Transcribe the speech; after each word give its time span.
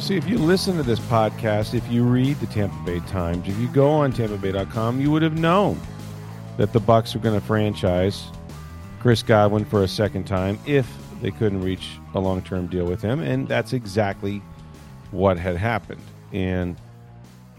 See, 0.00 0.16
if 0.16 0.26
you 0.26 0.38
listen 0.38 0.78
to 0.78 0.82
this 0.82 0.98
podcast, 0.98 1.74
if 1.74 1.86
you 1.92 2.04
read 2.04 2.40
the 2.40 2.46
Tampa 2.46 2.74
Bay 2.86 3.00
Times, 3.00 3.46
if 3.46 3.56
you 3.58 3.68
go 3.68 3.90
on 3.90 4.14
TampaBay.com, 4.14 4.98
you 4.98 5.10
would 5.10 5.20
have 5.20 5.38
known 5.38 5.78
that 6.56 6.72
the 6.72 6.80
Bucks 6.80 7.14
were 7.14 7.20
going 7.20 7.38
to 7.38 7.46
franchise 7.46 8.24
Chris 8.98 9.22
Godwin 9.22 9.66
for 9.66 9.82
a 9.84 9.88
second 9.88 10.24
time 10.24 10.58
if 10.64 10.90
they 11.20 11.30
couldn't 11.30 11.60
reach 11.60 11.98
a 12.14 12.18
long 12.18 12.40
term 12.40 12.66
deal 12.66 12.86
with 12.86 13.02
him, 13.02 13.20
and 13.20 13.46
that's 13.46 13.74
exactly 13.74 14.42
what 15.10 15.38
had 15.38 15.56
happened. 15.56 16.02
And 16.32 16.76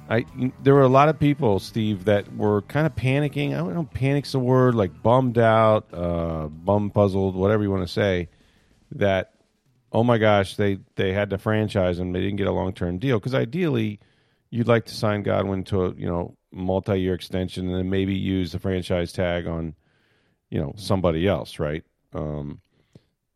I, 0.09 0.25
there 0.63 0.73
were 0.73 0.81
a 0.81 0.89
lot 0.89 1.09
of 1.09 1.19
people, 1.19 1.59
Steve, 1.59 2.05
that 2.05 2.35
were 2.35 2.63
kind 2.63 2.87
of 2.87 2.95
panicking. 2.95 3.53
I 3.53 3.57
don't 3.57 3.75
know, 3.75 3.87
panic's 3.93 4.31
the 4.31 4.39
word, 4.39 4.73
like 4.73 5.03
bummed 5.03 5.37
out, 5.37 5.93
uh, 5.93 6.47
bum 6.47 6.89
puzzled, 6.89 7.35
whatever 7.35 7.61
you 7.61 7.69
want 7.69 7.87
to 7.87 7.93
say. 7.93 8.29
That 8.93 9.31
oh 9.91 10.03
my 10.03 10.17
gosh, 10.17 10.55
they 10.55 10.79
they 10.95 11.13
had 11.13 11.29
to 11.31 11.37
franchise 11.37 11.99
him. 11.99 12.11
They 12.11 12.21
didn't 12.21 12.37
get 12.37 12.47
a 12.47 12.51
long 12.51 12.73
term 12.73 12.97
deal 12.97 13.19
because 13.19 13.35
ideally, 13.35 13.99
you'd 14.49 14.67
like 14.67 14.85
to 14.85 14.95
sign 14.95 15.23
Godwin 15.23 15.63
to 15.65 15.85
a 15.85 15.93
you 15.95 16.07
know 16.07 16.37
multi 16.51 16.99
year 16.99 17.13
extension 17.13 17.67
and 17.67 17.75
then 17.75 17.89
maybe 17.89 18.13
use 18.13 18.51
the 18.51 18.59
franchise 18.59 19.11
tag 19.11 19.47
on 19.47 19.75
you 20.49 20.59
know 20.59 20.73
somebody 20.77 21.27
else, 21.27 21.59
right? 21.59 21.83
Um, 22.13 22.61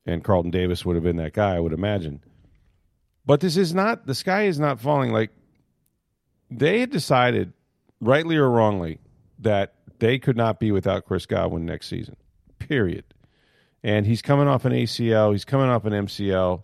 and 0.05 0.23
Carlton 0.23 0.51
Davis 0.51 0.85
would 0.85 0.95
have 0.95 1.03
been 1.03 1.17
that 1.17 1.33
guy, 1.33 1.55
I 1.55 1.59
would 1.59 1.73
imagine. 1.73 2.21
But 3.25 3.39
this 3.39 3.57
is 3.57 3.73
not 3.73 4.05
the 4.05 4.15
sky 4.15 4.43
is 4.43 4.59
not 4.59 4.79
falling. 4.79 5.11
Like 5.11 5.31
they 6.51 6.79
had 6.79 6.91
decided, 6.91 7.53
rightly 7.99 8.35
or 8.37 8.49
wrongly, 8.49 8.99
that 9.39 9.73
they 9.99 10.19
could 10.19 10.37
not 10.37 10.59
be 10.59 10.71
without 10.71 11.05
Chris 11.05 11.25
Godwin 11.25 11.65
next 11.65 11.87
season. 11.87 12.17
Period. 12.59 13.05
And 13.85 14.07
he's 14.07 14.23
coming 14.23 14.47
off 14.47 14.65
an 14.65 14.73
ACL. 14.73 15.31
He's 15.31 15.45
coming 15.45 15.69
off 15.69 15.85
an 15.85 15.93
MCL. 15.93 16.63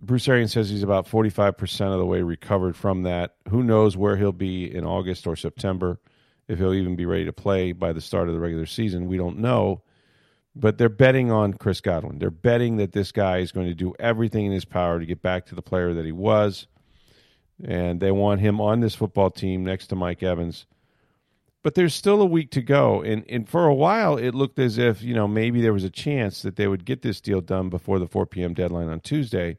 Bruce 0.00 0.28
Arians 0.28 0.52
says 0.52 0.70
he's 0.70 0.84
about 0.84 1.08
45% 1.08 1.92
of 1.92 1.98
the 1.98 2.06
way 2.06 2.22
recovered 2.22 2.76
from 2.76 3.02
that. 3.02 3.34
Who 3.48 3.64
knows 3.64 3.96
where 3.96 4.16
he'll 4.16 4.30
be 4.30 4.72
in 4.72 4.86
August 4.86 5.26
or 5.26 5.34
September, 5.34 5.98
if 6.46 6.60
he'll 6.60 6.72
even 6.72 6.94
be 6.94 7.04
ready 7.04 7.24
to 7.24 7.32
play 7.32 7.72
by 7.72 7.92
the 7.92 8.00
start 8.00 8.28
of 8.28 8.34
the 8.34 8.38
regular 8.38 8.64
season. 8.64 9.08
We 9.08 9.16
don't 9.16 9.38
know. 9.38 9.82
But 10.54 10.78
they're 10.78 10.88
betting 10.88 11.32
on 11.32 11.54
Chris 11.54 11.80
Godwin. 11.80 12.20
They're 12.20 12.30
betting 12.30 12.76
that 12.76 12.92
this 12.92 13.10
guy 13.10 13.38
is 13.38 13.50
going 13.50 13.66
to 13.66 13.74
do 13.74 13.92
everything 13.98 14.46
in 14.46 14.52
his 14.52 14.64
power 14.64 15.00
to 15.00 15.06
get 15.06 15.20
back 15.20 15.46
to 15.46 15.56
the 15.56 15.62
player 15.62 15.94
that 15.94 16.04
he 16.04 16.12
was. 16.12 16.68
And 17.64 17.98
they 17.98 18.12
want 18.12 18.40
him 18.40 18.60
on 18.60 18.78
this 18.78 18.94
football 18.94 19.30
team 19.30 19.64
next 19.64 19.88
to 19.88 19.96
Mike 19.96 20.22
Evans. 20.22 20.64
But 21.62 21.74
there's 21.74 21.94
still 21.94 22.20
a 22.20 22.26
week 22.26 22.50
to 22.52 22.62
go. 22.62 23.02
And, 23.02 23.24
and 23.28 23.48
for 23.48 23.66
a 23.66 23.74
while, 23.74 24.16
it 24.16 24.34
looked 24.34 24.58
as 24.58 24.78
if, 24.78 25.02
you 25.02 25.14
know, 25.14 25.28
maybe 25.28 25.60
there 25.60 25.72
was 25.72 25.84
a 25.84 25.90
chance 25.90 26.42
that 26.42 26.56
they 26.56 26.66
would 26.66 26.84
get 26.84 27.02
this 27.02 27.20
deal 27.20 27.40
done 27.40 27.68
before 27.68 28.00
the 28.00 28.08
4 28.08 28.26
p.m. 28.26 28.52
deadline 28.52 28.88
on 28.88 28.98
Tuesday. 29.00 29.58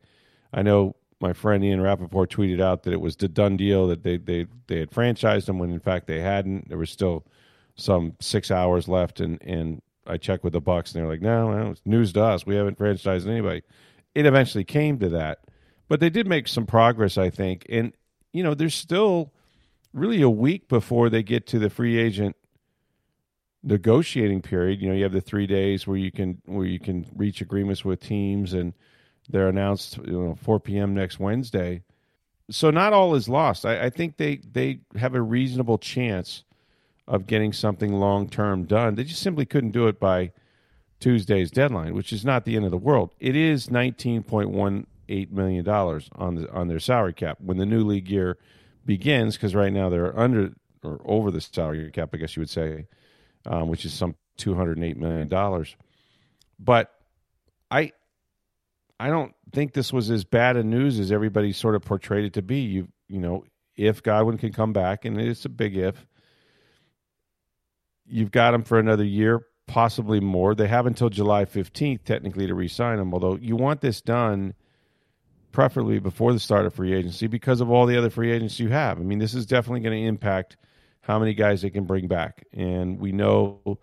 I 0.52 0.64
know 0.64 0.98
my 1.22 1.32
friend 1.32 1.64
Ian 1.64 1.80
Rapoport 1.80 2.30
tweeted 2.30 2.62
out 2.62 2.84
that 2.84 2.92
it 2.92 3.00
was 3.00 3.16
the 3.16 3.30
done 3.30 3.56
deal, 3.56 3.88
that 3.88 4.04
they, 4.04 4.18
they, 4.18 4.46
they 4.68 4.80
had 4.80 4.92
franchised 4.92 5.48
him 5.48 5.58
when 5.58 5.72
in 5.72 5.80
fact 5.80 6.06
they 6.08 6.20
hadn't. 6.20 6.68
There 6.68 6.78
was 6.78 6.90
still 6.90 7.26
some 7.76 8.16
six 8.20 8.52
hours 8.52 8.88
left, 8.90 9.22
and, 9.22 9.42
and 9.42 9.82
I 10.06 10.18
checked 10.18 10.44
with 10.44 10.54
the 10.54 10.62
Bucks, 10.62 10.94
and 10.94 11.02
they're 11.02 11.10
like, 11.10 11.22
"No, 11.22 11.52
no, 11.52 11.72
it's 11.72 11.82
news 11.86 12.14
to 12.14 12.24
us. 12.24 12.46
We 12.46 12.56
haven't 12.56 12.78
franchised 12.78 13.28
anybody." 13.28 13.64
It 14.14 14.26
eventually 14.26 14.66
came 14.66 15.00
to 15.00 15.10
that, 15.10 15.40
but 15.88 16.00
they 16.00 16.10
did 16.10 16.28
make 16.28 16.48
some 16.48 16.66
progress, 16.66 17.18
I 17.18 17.30
think. 17.30 17.66
And 17.70 17.94
you 18.34 18.44
know, 18.44 18.54
there's 18.54 18.76
still 18.76 19.32
really 19.94 20.22
a 20.22 20.30
week 20.30 20.68
before 20.68 21.10
they 21.10 21.24
get 21.24 21.48
to 21.48 21.60
the 21.60 21.70
free 21.70 21.98
agent 21.98 22.36
negotiating 23.64 24.42
period. 24.42 24.82
You 24.82 24.90
know, 24.90 24.96
you 24.96 25.04
have 25.04 25.14
the 25.14 25.22
three 25.22 25.48
days 25.48 25.88
where 25.88 25.98
you 25.98 26.12
can 26.12 26.42
where 26.46 26.66
you 26.66 26.80
can 26.80 27.06
reach 27.16 27.42
agreements 27.42 27.86
with 27.86 28.02
teams, 28.02 28.54
and 28.54 28.74
they're 29.30 29.48
announced 29.48 29.98
you 29.98 30.22
know 30.22 30.36
4 30.36 30.60
p.m. 30.60 30.94
next 30.94 31.20
Wednesday. 31.20 31.84
So 32.52 32.70
not 32.72 32.94
all 32.94 33.16
is 33.16 33.30
lost. 33.30 33.66
I, 33.66 33.86
I 33.86 33.90
think 33.90 34.18
they 34.18 34.38
they 34.38 34.82
have 34.98 35.16
a 35.16 35.22
reasonable 35.22 35.78
chance 35.78 36.44
of 37.08 37.28
getting 37.28 37.54
something 37.54 37.94
long 37.94 38.30
term 38.30 38.66
done. 38.66 38.96
They 38.96 39.06
just 39.06 39.22
simply 39.22 39.46
couldn't 39.46 39.72
do 39.72 39.88
it 39.88 40.00
by 40.00 40.32
Tuesday's 41.00 41.52
deadline, 41.52 41.94
which 41.94 42.14
is 42.14 42.24
not 42.24 42.46
the 42.46 42.56
end 42.56 42.66
of 42.66 42.72
the 42.72 42.78
world. 42.78 43.12
It 43.20 43.36
is 43.36 43.72
nineteen 43.72 44.24
point 44.24 44.50
one 44.50 44.88
eight 45.10 45.32
million 45.32 45.64
dollars 45.64 46.10
on 46.16 46.36
the 46.36 46.52
on 46.52 46.68
their 46.68 46.80
salary 46.80 47.14
cap 47.14 47.38
when 47.42 47.58
the 47.58 47.66
new 47.66 47.84
league 47.84 48.10
year 48.10 48.38
begins, 48.86 49.36
because 49.36 49.56
right 49.56 49.72
now 49.74 49.90
they're 49.90 50.18
under 50.18 50.54
or 50.84 51.00
over 51.06 51.32
the 51.32 51.42
salary 51.42 51.90
cap, 51.92 52.10
I 52.14 52.18
guess 52.18 52.36
you 52.36 52.42
would 52.42 52.50
say, 52.50 52.88
um, 53.46 53.70
which 53.70 53.86
is 53.86 53.94
some 53.94 54.16
two 54.38 54.56
hundred 54.56 54.82
eight 54.84 54.98
million 54.98 55.28
dollars. 55.28 55.76
But 56.60 56.92
I 57.72 57.92
I 59.00 59.10
don't 59.10 59.34
think 59.52 59.74
this 59.74 59.92
was 59.94 60.10
as 60.10 60.24
bad 60.24 60.58
a 60.58 60.64
news 60.64 61.00
as 61.00 61.12
everybody 61.12 61.52
sort 61.52 61.76
of 61.76 61.82
portrayed 61.82 62.26
it 62.26 62.34
to 62.34 62.42
be. 62.42 62.62
You 62.62 62.88
you 63.08 63.20
know, 63.20 63.46
if 63.76 64.04
Godwin 64.04 64.38
can 64.38 64.52
come 64.52 64.74
back, 64.74 65.06
and 65.06 65.20
it's 65.20 65.46
a 65.46 65.50
big 65.50 65.76
if, 65.78 66.06
you've 68.06 68.32
got 68.32 68.54
him 68.54 68.64
for 68.64 68.80
another 68.80 69.04
year, 69.04 69.46
possibly 69.68 70.20
more. 70.20 70.56
They 70.56 70.68
have 70.68 70.86
until 70.86 71.10
July 71.10 71.46
15th, 71.46 72.04
technically, 72.04 72.48
to 72.48 72.56
re 72.56 72.68
sign 72.68 73.00
him, 73.00 73.14
although 73.14 73.38
you 73.38 73.56
want 73.56 73.82
this 73.82 74.02
done 74.02 74.54
preferably 75.54 76.00
before 76.00 76.34
the 76.34 76.40
start 76.40 76.66
of 76.66 76.74
free 76.74 76.94
agency 76.94 77.28
because 77.28 77.62
of 77.62 77.72
all 77.72 77.86
the 77.86 77.98
other 77.98 78.10
free 78.10 78.32
agents 78.32 78.60
you 78.60 78.68
have. 78.70 79.00
I 79.00 79.04
mean, 79.04 79.20
this 79.20 79.34
is 79.34 79.46
definitely 79.46 79.80
going 79.80 79.98
to 79.98 80.08
impact 80.08 80.58
how 81.02 81.20
many 81.20 81.34
guys 81.34 81.62
they 81.62 81.70
can 81.70 81.86
bring 81.86 82.08
back. 82.08 82.46
And 82.52 83.00
we 83.00 83.14
know 83.14 83.80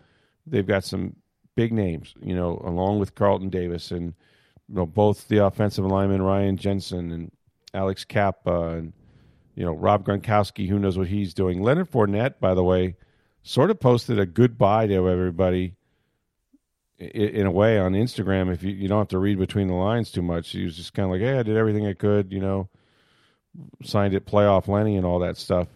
they've 0.46 0.66
got 0.66 0.84
some 0.84 1.16
big 1.54 1.72
names, 1.72 2.14
you 2.20 2.34
know, 2.34 2.60
along 2.64 2.98
with 2.98 3.14
Carlton 3.14 3.48
Davis 3.48 3.90
and 3.90 4.14
you 4.68 4.74
know 4.76 4.86
both 4.86 5.28
the 5.28 5.44
offensive 5.44 5.84
lineman 5.84 6.22
Ryan 6.22 6.56
Jensen 6.56 7.10
and 7.10 7.32
Alex 7.72 8.04
Cappa 8.04 8.68
and 8.70 8.92
you 9.54 9.64
know 9.64 9.72
Rob 9.72 10.04
Gronkowski. 10.04 10.68
Who 10.68 10.78
knows 10.78 10.98
what 10.98 11.08
he's 11.08 11.34
doing? 11.34 11.62
Leonard 11.62 11.90
Fournette, 11.90 12.40
by 12.40 12.54
the 12.54 12.64
way, 12.64 12.96
sort 13.42 13.70
of 13.70 13.80
posted 13.80 14.18
a 14.18 14.26
goodbye 14.26 14.86
to 14.86 14.94
everybody 14.94 15.74
in 17.00 17.46
a 17.46 17.50
way 17.50 17.78
on 17.78 17.92
Instagram. 17.92 18.52
If 18.52 18.62
you, 18.62 18.72
you 18.72 18.88
don't 18.88 18.98
have 18.98 19.08
to 19.08 19.18
read 19.18 19.38
between 19.38 19.68
the 19.68 19.74
lines 19.74 20.10
too 20.10 20.22
much, 20.22 20.50
he 20.50 20.64
was 20.64 20.76
just 20.76 20.94
kind 20.94 21.06
of 21.06 21.12
like, 21.12 21.20
"Hey, 21.20 21.38
I 21.38 21.42
did 21.42 21.56
everything 21.56 21.86
I 21.86 21.94
could," 21.94 22.32
you 22.32 22.40
know, 22.40 22.68
signed 23.82 24.14
it 24.14 24.26
playoff 24.26 24.68
Lenny 24.68 24.96
and 24.96 25.06
all 25.06 25.20
that 25.20 25.36
stuff. 25.36 25.68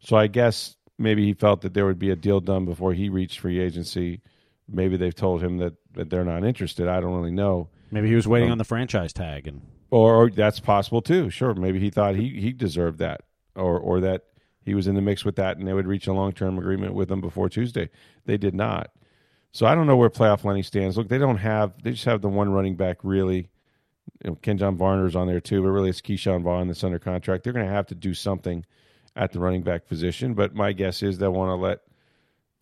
So 0.00 0.16
I 0.16 0.28
guess 0.28 0.76
maybe 0.98 1.24
he 1.24 1.32
felt 1.32 1.62
that 1.62 1.74
there 1.74 1.86
would 1.86 1.98
be 1.98 2.10
a 2.10 2.16
deal 2.16 2.40
done 2.40 2.64
before 2.64 2.92
he 2.92 3.08
reached 3.08 3.40
free 3.40 3.58
agency. 3.58 4.20
Maybe 4.68 4.96
they've 4.96 5.14
told 5.14 5.42
him 5.42 5.58
that, 5.58 5.74
that 5.94 6.10
they're 6.10 6.24
not 6.24 6.44
interested. 6.44 6.86
I 6.86 7.00
don't 7.00 7.14
really 7.14 7.32
know. 7.32 7.68
Maybe 7.90 8.08
he 8.08 8.14
was 8.14 8.28
waiting 8.28 8.48
um, 8.48 8.52
on 8.52 8.58
the 8.58 8.64
franchise 8.64 9.12
tag, 9.12 9.48
and 9.48 9.62
or, 9.90 10.14
or 10.14 10.30
that's 10.30 10.60
possible 10.60 11.02
too. 11.02 11.28
Sure, 11.30 11.54
maybe 11.54 11.80
he 11.80 11.90
thought 11.90 12.14
he 12.14 12.40
he 12.40 12.52
deserved 12.52 12.98
that, 13.00 13.22
or 13.56 13.78
or 13.78 14.00
that 14.00 14.26
he 14.62 14.74
was 14.74 14.86
in 14.86 14.94
the 14.94 15.00
mix 15.00 15.24
with 15.24 15.36
that, 15.36 15.56
and 15.56 15.66
they 15.66 15.72
would 15.72 15.88
reach 15.88 16.06
a 16.06 16.12
long 16.12 16.32
term 16.32 16.56
agreement 16.56 16.94
with 16.94 17.10
him 17.10 17.20
before 17.20 17.48
Tuesday. 17.48 17.90
They 18.26 18.36
did 18.36 18.54
not. 18.54 18.92
So 19.52 19.66
I 19.66 19.74
don't 19.74 19.86
know 19.86 19.96
where 19.96 20.10
playoff 20.10 20.44
Lenny 20.44 20.62
stands. 20.62 20.96
Look, 20.96 21.08
they 21.08 21.18
don't 21.18 21.38
have. 21.38 21.82
They 21.82 21.92
just 21.92 22.04
have 22.04 22.20
the 22.20 22.28
one 22.28 22.50
running 22.50 22.76
back 22.76 22.98
really. 23.02 23.48
You 24.24 24.30
know, 24.30 24.36
Kenjon 24.36 24.76
Barner's 24.76 25.16
on 25.16 25.26
there 25.26 25.40
too, 25.40 25.62
but 25.62 25.68
really 25.68 25.90
it's 25.90 26.00
Ke'Shawn 26.00 26.42
Vaughn 26.42 26.68
that's 26.68 26.84
under 26.84 26.98
contract. 26.98 27.42
They're 27.42 27.52
going 27.52 27.66
to 27.66 27.72
have 27.72 27.86
to 27.86 27.94
do 27.94 28.12
something 28.12 28.64
at 29.16 29.32
the 29.32 29.40
running 29.40 29.62
back 29.62 29.86
position. 29.86 30.34
But 30.34 30.54
my 30.54 30.72
guess 30.72 31.02
is 31.02 31.18
they'll 31.18 31.32
want 31.32 31.50
to 31.50 31.54
let 31.54 31.80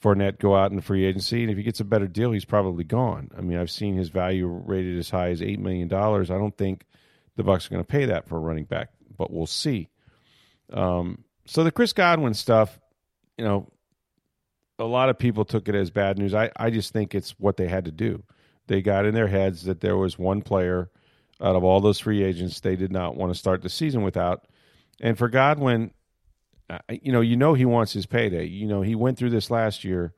Fournette 0.02 0.38
go 0.38 0.54
out 0.54 0.70
in 0.70 0.76
the 0.76 0.82
free 0.82 1.04
agency, 1.04 1.42
and 1.42 1.50
if 1.50 1.56
he 1.56 1.64
gets 1.64 1.80
a 1.80 1.84
better 1.84 2.06
deal, 2.06 2.30
he's 2.30 2.44
probably 2.44 2.84
gone. 2.84 3.30
I 3.36 3.40
mean, 3.40 3.58
I've 3.58 3.70
seen 3.70 3.96
his 3.96 4.10
value 4.10 4.46
rated 4.46 4.96
as 4.98 5.10
high 5.10 5.30
as 5.30 5.42
eight 5.42 5.58
million 5.58 5.88
dollars. 5.88 6.30
I 6.30 6.38
don't 6.38 6.56
think 6.56 6.84
the 7.36 7.42
Bucks 7.42 7.66
are 7.66 7.70
going 7.70 7.84
to 7.84 7.90
pay 7.90 8.04
that 8.06 8.28
for 8.28 8.36
a 8.36 8.40
running 8.40 8.64
back, 8.64 8.90
but 9.16 9.32
we'll 9.32 9.46
see. 9.46 9.88
Um, 10.72 11.24
so 11.46 11.64
the 11.64 11.72
Chris 11.72 11.92
Godwin 11.92 12.34
stuff, 12.34 12.78
you 13.36 13.44
know, 13.44 13.72
a 14.78 14.84
lot 14.84 15.08
of 15.08 15.18
people 15.18 15.44
took 15.44 15.68
it 15.68 15.74
as 15.74 15.90
bad 15.90 16.18
news. 16.18 16.34
I, 16.34 16.50
I 16.56 16.70
just 16.70 16.92
think 16.92 17.14
it's 17.14 17.32
what 17.38 17.56
they 17.56 17.66
had 17.66 17.84
to 17.86 17.90
do. 17.90 18.22
They 18.66 18.82
got 18.82 19.06
in 19.06 19.14
their 19.14 19.26
heads 19.26 19.64
that 19.64 19.80
there 19.80 19.96
was 19.96 20.18
one 20.18 20.42
player 20.42 20.90
out 21.40 21.56
of 21.56 21.64
all 21.64 21.80
those 21.80 22.00
free 22.00 22.22
agents 22.22 22.60
they 22.60 22.76
did 22.76 22.92
not 22.92 23.16
want 23.16 23.32
to 23.32 23.38
start 23.38 23.62
the 23.62 23.68
season 23.68 24.02
without. 24.02 24.46
And 25.00 25.16
for 25.16 25.28
Godwin, 25.28 25.92
you 26.90 27.12
know, 27.12 27.20
you 27.20 27.36
know 27.36 27.54
he 27.54 27.64
wants 27.64 27.92
his 27.92 28.06
payday. 28.06 28.46
You 28.46 28.66
know, 28.66 28.82
he 28.82 28.94
went 28.94 29.18
through 29.18 29.30
this 29.30 29.50
last 29.50 29.84
year 29.84 30.12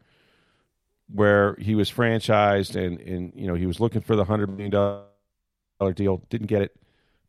where 1.13 1.57
he 1.59 1.75
was 1.75 1.91
franchised 1.91 2.77
and 2.77 3.01
and 3.01 3.33
you 3.35 3.47
know 3.47 3.55
he 3.55 3.67
was 3.67 3.81
looking 3.81 4.01
for 4.01 4.17
the 4.17 4.25
hundred 4.25 4.49
million 4.49 4.71
dollar 4.71 5.93
deal, 5.95 6.23
didn't 6.31 6.47
get 6.47 6.63
it, 6.63 6.77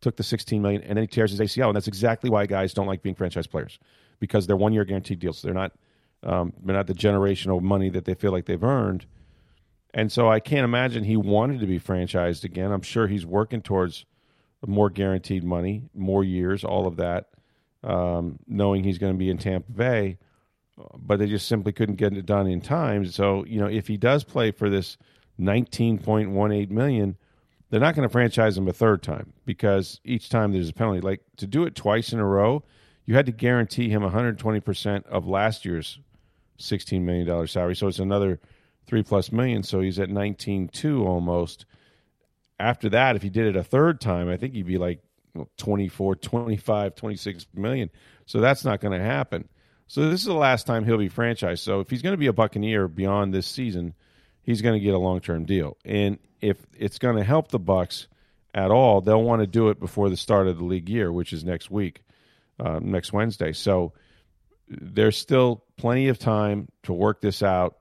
took 0.02 0.16
the 0.18 0.24
sixteen 0.24 0.62
million, 0.62 0.82
and 0.84 0.98
then 0.98 1.04
he 1.04 1.08
tears 1.08 1.32
his 1.32 1.40
ACL, 1.40 1.68
and 1.68 1.76
that's 1.76 1.88
exactly 1.88 2.30
why 2.30 2.46
guys 2.46 2.74
don't 2.74 2.88
like 2.88 3.02
being 3.02 3.16
franchise 3.16 3.48
players 3.48 3.80
because 4.20 4.48
they're 4.48 4.56
one 4.56 4.74
year 4.74 4.86
guaranteed 4.86 5.20
deals. 5.20 5.40
So 5.40 5.48
They're 5.48 5.56
not 5.56 5.74
um, 6.24 6.54
they're 6.64 6.76
not 6.76 6.88
the 6.88 6.94
generational 6.94 7.62
money 7.62 7.90
that 7.90 8.06
they 8.06 8.14
feel 8.14 8.32
like 8.32 8.46
they've 8.46 8.64
earned. 8.64 9.06
And 9.94 10.12
so 10.12 10.30
I 10.30 10.40
can't 10.40 10.64
imagine 10.64 11.04
he 11.04 11.18
wanted 11.18 11.60
to 11.60 11.68
be 11.68 11.80
franchised 11.80 12.44
again. 12.44 12.72
I'm 12.72 12.82
sure 12.82 13.08
he's 13.08 13.26
working 13.26 13.62
towards 13.62 14.06
more 14.66 14.90
guaranteed 14.90 15.44
money, 15.44 15.84
more 15.94 16.24
years, 16.24 16.64
all 16.64 16.88
of 16.88 16.98
that, 16.98 17.30
um, 17.84 18.40
knowing 18.48 18.84
he's 18.84 18.98
going 18.98 19.14
to 19.14 19.18
be 19.18 19.30
in 19.30 19.38
Tampa 19.38 19.72
Bay. 19.72 20.18
But 20.96 21.20
they 21.20 21.28
just 21.28 21.48
simply 21.48 21.74
couldn't 21.74 21.96
get 21.96 22.14
it 22.14 22.26
done 22.26 22.48
in 22.48 22.62
time. 22.62 23.06
So 23.06 23.46
you 23.46 23.60
know, 23.60 23.68
if 23.68 23.88
he 23.88 23.98
does 23.98 24.24
play 24.24 24.52
for 24.52 24.70
this 24.70 24.98
19.18 25.40 26.70
million, 26.70 27.18
they're 27.70 27.80
not 27.80 27.96
going 27.96 28.08
to 28.08 28.12
franchise 28.12 28.58
him 28.58 28.68
a 28.68 28.74
third 28.74 29.04
time 29.04 29.34
because 29.46 30.00
each 30.04 30.30
time 30.30 30.52
there's 30.52 30.70
a 30.70 30.74
penalty. 30.74 31.02
Like 31.02 31.22
to 31.38 31.48
do 31.48 31.66
it 31.66 31.76
twice 31.76 32.14
in 32.14 32.20
a 32.20 32.26
row, 32.26 32.64
you 33.06 33.16
had 33.16 33.26
to 33.26 33.32
guarantee 33.32 33.90
him 33.90 34.02
120 34.02 34.60
percent 34.62 35.06
of 35.08 35.28
last 35.28 35.66
year's 35.66 36.00
16 36.62 37.06
million 37.06 37.28
dollar 37.28 37.48
salary. 37.48 37.76
So 37.76 37.88
it's 37.88 38.00
another 38.00 38.40
three 38.86 39.04
plus 39.04 39.32
million. 39.32 39.64
So 39.64 39.82
he's 39.82 40.00
at 40.00 40.10
19.2 40.10 41.06
almost 41.06 41.66
after 42.62 42.90
that, 42.90 43.16
if 43.16 43.24
he 43.24 43.30
did 43.30 43.48
it 43.48 43.56
a 43.56 43.64
third 43.64 44.00
time, 44.00 44.30
I 44.30 44.38
think 44.38 44.54
he'd 44.54 44.68
be 44.68 44.78
like 44.78 45.02
24, 45.58 46.16
25, 46.16 46.96
26 46.96 47.48
million. 47.56 47.90
So 48.26 48.40
that's 48.40 48.64
not 48.64 48.80
going 48.80 48.98
to 48.98 49.04
happen. 49.04 49.50
So 49.88 50.10
this 50.10 50.22
is 50.22 50.28
the 50.28 50.34
last 50.34 50.68
time 50.68 50.86
he'll 50.86 50.98
be 50.98 51.10
franchised. 51.10 51.60
So 51.60 51.80
if 51.82 51.90
he's 51.90 52.02
going 52.02 52.14
to 52.14 52.18
be 52.18 52.28
a 52.28 52.34
Buccaneer 52.34 52.88
beyond 52.88 53.34
this 53.34 53.48
season, 53.48 53.94
he's 54.44 54.62
going 54.62 54.80
to 54.80 54.84
get 54.84 54.94
a 54.94 55.00
long 55.00 55.20
term 55.20 55.46
deal. 55.46 55.78
And 55.84 56.20
if 56.40 56.58
it's 56.78 57.00
going 57.00 57.18
to 57.18 57.24
help 57.24 57.50
the 57.50 57.60
Bucks 57.60 58.08
at 58.54 58.72
all, 58.72 59.02
they'll 59.02 59.24
want 59.24 59.42
to 59.42 59.48
do 59.48 59.70
it 59.70 59.80
before 59.80 60.10
the 60.10 60.18
start 60.18 60.48
of 60.48 60.58
the 60.58 60.64
league 60.64 60.88
year, 60.88 61.12
which 61.12 61.34
is 61.34 61.44
next 61.44 61.72
week, 61.72 62.04
uh, 62.60 62.80
next 62.82 63.12
Wednesday. 63.12 63.52
So 63.54 63.94
there's 64.80 65.18
still 65.18 65.64
plenty 65.78 66.08
of 66.08 66.18
time 66.18 66.68
to 66.84 66.94
work 66.94 67.22
this 67.22 67.44
out, 67.44 67.78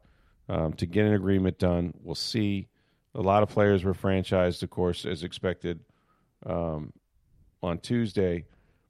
um, 0.48 0.72
to 0.74 0.86
get 0.86 1.06
an 1.06 1.14
agreement 1.14 1.58
done. 1.58 1.94
We'll 2.02 2.14
see 2.14 2.68
a 3.14 3.20
lot 3.20 3.42
of 3.42 3.48
players 3.48 3.84
were 3.84 3.94
franchised, 3.94 4.62
of 4.62 4.70
course, 4.70 5.04
as 5.04 5.22
expected 5.22 5.80
um, 6.44 6.92
on 7.62 7.78
Tuesday. 7.78 8.46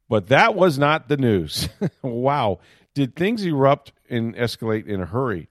But 0.08 0.28
that 0.28 0.54
was 0.54 0.78
not 0.78 1.08
the 1.08 1.16
news. 1.16 1.68
wow. 2.02 2.60
Did 2.94 3.14
things 3.14 3.44
erupt 3.44 3.92
and 4.08 4.34
escalate 4.34 4.86
in 4.86 5.00
a 5.00 5.06
hurry? 5.06 5.48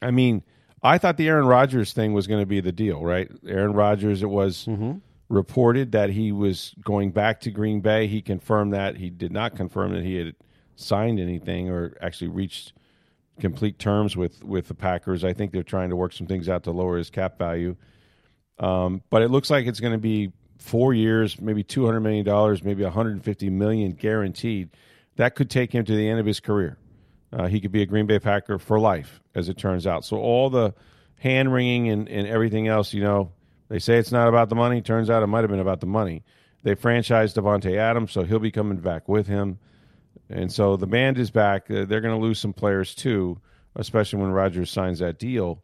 I 0.00 0.10
mean, 0.10 0.42
I 0.82 0.98
thought 0.98 1.16
the 1.16 1.28
Aaron 1.28 1.46
Rodgers 1.46 1.92
thing 1.92 2.12
was 2.12 2.26
going 2.26 2.40
to 2.40 2.46
be 2.46 2.60
the 2.60 2.72
deal, 2.72 3.02
right? 3.02 3.30
Aaron 3.46 3.72
Rodgers, 3.72 4.22
it 4.22 4.30
was 4.30 4.66
mm-hmm. 4.66 4.98
reported 5.28 5.92
that 5.92 6.10
he 6.10 6.32
was 6.32 6.74
going 6.84 7.10
back 7.10 7.40
to 7.40 7.50
Green 7.50 7.80
Bay. 7.80 8.06
He 8.06 8.22
confirmed 8.22 8.72
that. 8.72 8.96
He 8.96 9.10
did 9.10 9.32
not 9.32 9.56
confirm 9.56 9.92
that 9.92 10.04
he 10.04 10.16
had 10.16 10.34
signed 10.76 11.18
anything 11.18 11.68
or 11.68 11.96
actually 12.00 12.28
reached 12.28 12.72
complete 13.40 13.78
terms 13.78 14.16
with 14.16 14.42
with 14.44 14.68
the 14.68 14.74
Packers. 14.74 15.24
I 15.24 15.32
think 15.32 15.52
they're 15.52 15.62
trying 15.62 15.90
to 15.90 15.96
work 15.96 16.12
some 16.12 16.26
things 16.26 16.48
out 16.48 16.64
to 16.64 16.70
lower 16.70 16.96
his 16.96 17.10
cap 17.10 17.36
value. 17.36 17.76
Um, 18.58 19.02
but 19.10 19.22
it 19.22 19.30
looks 19.30 19.50
like 19.50 19.66
it's 19.66 19.80
going 19.80 19.92
to 19.92 19.98
be 19.98 20.32
four 20.58 20.94
years, 20.94 21.38
maybe 21.40 21.62
two 21.62 21.84
hundred 21.84 22.00
million 22.00 22.24
dollars, 22.24 22.62
maybe 22.62 22.82
one 22.82 22.92
hundred 22.92 23.12
and 23.12 23.24
fifty 23.24 23.50
million 23.50 23.92
guaranteed. 23.92 24.70
That 25.16 25.34
could 25.34 25.50
take 25.50 25.72
him 25.72 25.84
to 25.84 25.94
the 25.94 26.08
end 26.08 26.20
of 26.20 26.26
his 26.26 26.40
career. 26.40 26.78
Uh, 27.32 27.46
he 27.48 27.60
could 27.60 27.72
be 27.72 27.82
a 27.82 27.86
Green 27.86 28.06
Bay 28.06 28.18
Packer 28.18 28.58
for 28.58 28.78
life, 28.78 29.20
as 29.34 29.48
it 29.48 29.58
turns 29.58 29.86
out. 29.86 30.04
So 30.04 30.16
all 30.16 30.48
the 30.48 30.74
hand 31.18 31.52
wringing 31.52 31.88
and, 31.88 32.08
and 32.08 32.26
everything 32.26 32.68
else, 32.68 32.94
you 32.94 33.02
know, 33.02 33.32
they 33.68 33.78
say 33.78 33.98
it's 33.98 34.12
not 34.12 34.28
about 34.28 34.48
the 34.48 34.54
money. 34.54 34.80
Turns 34.80 35.10
out 35.10 35.22
it 35.22 35.26
might 35.26 35.40
have 35.40 35.50
been 35.50 35.60
about 35.60 35.80
the 35.80 35.86
money. 35.86 36.22
They 36.62 36.74
franchised 36.74 37.34
Davante 37.34 37.76
Adams, 37.76 38.12
so 38.12 38.24
he'll 38.24 38.38
be 38.38 38.50
coming 38.50 38.78
back 38.78 39.08
with 39.08 39.26
him. 39.26 39.58
And 40.28 40.52
so 40.52 40.76
the 40.76 40.86
band 40.86 41.18
is 41.18 41.30
back. 41.30 41.70
Uh, 41.70 41.84
they're 41.84 42.00
going 42.00 42.18
to 42.18 42.20
lose 42.20 42.38
some 42.38 42.52
players 42.52 42.94
too, 42.94 43.40
especially 43.74 44.20
when 44.20 44.30
Rodgers 44.30 44.70
signs 44.70 44.98
that 44.98 45.18
deal. 45.18 45.62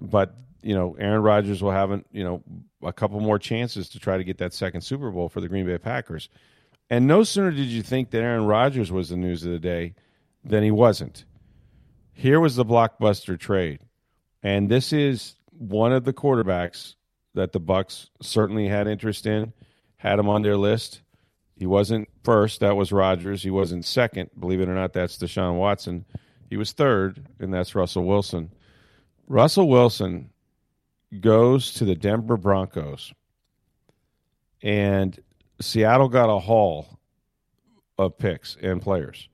But 0.00 0.34
you 0.62 0.74
know, 0.74 0.96
Aaron 0.98 1.22
Rodgers 1.22 1.62
will 1.62 1.70
have 1.70 1.90
you 2.12 2.24
know 2.24 2.42
a 2.82 2.92
couple 2.92 3.20
more 3.20 3.38
chances 3.38 3.88
to 3.90 3.98
try 3.98 4.16
to 4.16 4.24
get 4.24 4.38
that 4.38 4.52
second 4.52 4.80
Super 4.82 5.10
Bowl 5.10 5.28
for 5.28 5.40
the 5.40 5.48
Green 5.48 5.66
Bay 5.66 5.78
Packers. 5.78 6.28
And 6.90 7.06
no 7.06 7.24
sooner 7.24 7.50
did 7.50 7.66
you 7.66 7.82
think 7.82 8.10
that 8.10 8.22
Aaron 8.22 8.46
Rodgers 8.46 8.92
was 8.92 9.08
the 9.08 9.16
news 9.16 9.44
of 9.44 9.50
the 9.50 9.58
day 9.58 9.94
than 10.44 10.62
he 10.62 10.70
wasn't. 10.70 11.24
Here 12.12 12.40
was 12.40 12.56
the 12.56 12.64
blockbuster 12.64 13.38
trade. 13.38 13.80
And 14.42 14.68
this 14.68 14.92
is 14.92 15.34
one 15.50 15.92
of 15.92 16.04
the 16.04 16.12
quarterbacks 16.12 16.94
that 17.34 17.52
the 17.52 17.60
Bucks 17.60 18.10
certainly 18.22 18.68
had 18.68 18.86
interest 18.86 19.26
in, 19.26 19.52
had 19.96 20.18
him 20.18 20.28
on 20.28 20.42
their 20.42 20.56
list. 20.56 21.02
He 21.56 21.66
wasn't 21.66 22.08
first. 22.22 22.60
That 22.60 22.76
was 22.76 22.92
Rodgers. 22.92 23.42
He 23.42 23.50
wasn't 23.50 23.84
second. 23.84 24.30
Believe 24.38 24.60
it 24.60 24.68
or 24.68 24.74
not, 24.74 24.92
that's 24.92 25.16
Deshaun 25.16 25.56
Watson. 25.56 26.04
He 26.50 26.56
was 26.56 26.72
third, 26.72 27.26
and 27.40 27.52
that's 27.52 27.74
Russell 27.74 28.04
Wilson. 28.04 28.52
Russell 29.26 29.68
Wilson 29.68 30.30
goes 31.20 31.72
to 31.74 31.84
the 31.84 31.94
Denver 31.94 32.36
Broncos, 32.36 33.12
and 34.62 35.18
Seattle 35.60 36.08
got 36.08 36.28
a 36.28 36.38
haul 36.38 36.98
of 37.98 38.18
picks 38.18 38.56
and 38.62 38.80
players. 38.82 39.28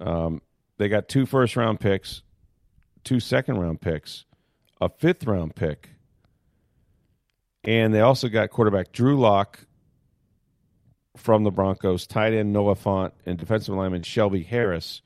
Um, 0.00 0.42
they 0.76 0.88
got 0.88 1.08
two 1.08 1.24
first 1.24 1.56
round 1.56 1.80
picks, 1.80 2.22
two 3.02 3.18
second 3.18 3.58
round 3.58 3.80
picks, 3.80 4.26
a 4.80 4.90
fifth 4.90 5.24
round 5.24 5.56
pick, 5.56 5.88
and 7.64 7.94
they 7.94 8.00
also 8.00 8.28
got 8.28 8.50
quarterback 8.50 8.92
Drew 8.92 9.18
Lock 9.18 9.65
from 11.16 11.44
the 11.44 11.50
Broncos, 11.50 12.06
tight 12.06 12.32
end 12.34 12.52
Noah 12.52 12.76
Fant, 12.76 13.12
and 13.24 13.38
defensive 13.38 13.74
lineman 13.74 14.02
Shelby 14.02 14.42
Harris. 14.42 15.02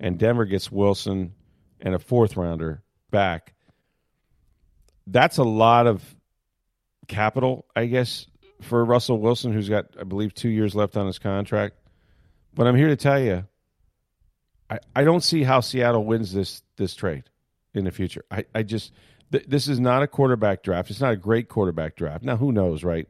And 0.00 0.18
Denver 0.18 0.44
gets 0.44 0.70
Wilson 0.70 1.34
and 1.80 1.94
a 1.94 1.98
fourth 1.98 2.36
rounder 2.36 2.82
back. 3.10 3.54
That's 5.06 5.38
a 5.38 5.44
lot 5.44 5.86
of 5.86 6.02
capital, 7.08 7.66
I 7.74 7.86
guess, 7.86 8.26
for 8.60 8.84
Russell 8.84 9.18
Wilson, 9.18 9.52
who's 9.52 9.68
got, 9.68 9.86
I 9.98 10.04
believe, 10.04 10.34
two 10.34 10.50
years 10.50 10.74
left 10.74 10.96
on 10.96 11.06
his 11.06 11.18
contract. 11.18 11.76
But 12.54 12.66
I'm 12.66 12.76
here 12.76 12.88
to 12.88 12.96
tell 12.96 13.20
you, 13.20 13.44
I, 14.70 14.78
I 14.94 15.04
don't 15.04 15.22
see 15.22 15.42
how 15.42 15.60
Seattle 15.60 16.04
wins 16.04 16.32
this 16.32 16.62
this 16.76 16.94
trade 16.94 17.24
in 17.74 17.84
the 17.84 17.90
future. 17.90 18.24
I, 18.30 18.44
I 18.54 18.62
just 18.62 18.92
th- 19.32 19.46
this 19.46 19.68
is 19.68 19.80
not 19.80 20.02
a 20.02 20.06
quarterback 20.06 20.62
draft. 20.62 20.90
It's 20.90 21.00
not 21.00 21.12
a 21.12 21.16
great 21.16 21.48
quarterback 21.48 21.96
draft. 21.96 22.24
Now, 22.24 22.36
who 22.36 22.52
knows, 22.52 22.84
right? 22.84 23.08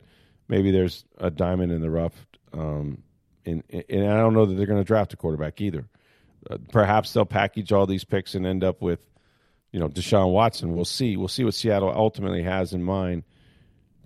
Maybe 0.48 0.70
there's 0.70 1.04
a 1.18 1.30
diamond 1.30 1.72
in 1.72 1.80
the 1.80 1.90
rough 1.90 2.26
um, 2.52 3.02
and, 3.44 3.62
and 3.70 4.08
I 4.08 4.16
don't 4.18 4.34
know 4.34 4.46
that 4.46 4.54
they're 4.54 4.66
going 4.66 4.80
to 4.80 4.84
draft 4.84 5.12
a 5.12 5.16
quarterback 5.16 5.60
either. 5.60 5.88
Uh, 6.48 6.58
perhaps 6.72 7.12
they'll 7.12 7.26
package 7.26 7.72
all 7.72 7.86
these 7.86 8.04
picks 8.04 8.34
and 8.34 8.46
end 8.46 8.62
up 8.62 8.80
with, 8.80 9.00
you 9.72 9.80
know, 9.80 9.88
Deshaun 9.88 10.32
Watson. 10.32 10.74
We'll 10.74 10.84
see. 10.84 11.16
We'll 11.16 11.28
see 11.28 11.44
what 11.44 11.54
Seattle 11.54 11.90
ultimately 11.90 12.42
has 12.42 12.72
in 12.72 12.82
mind 12.82 13.24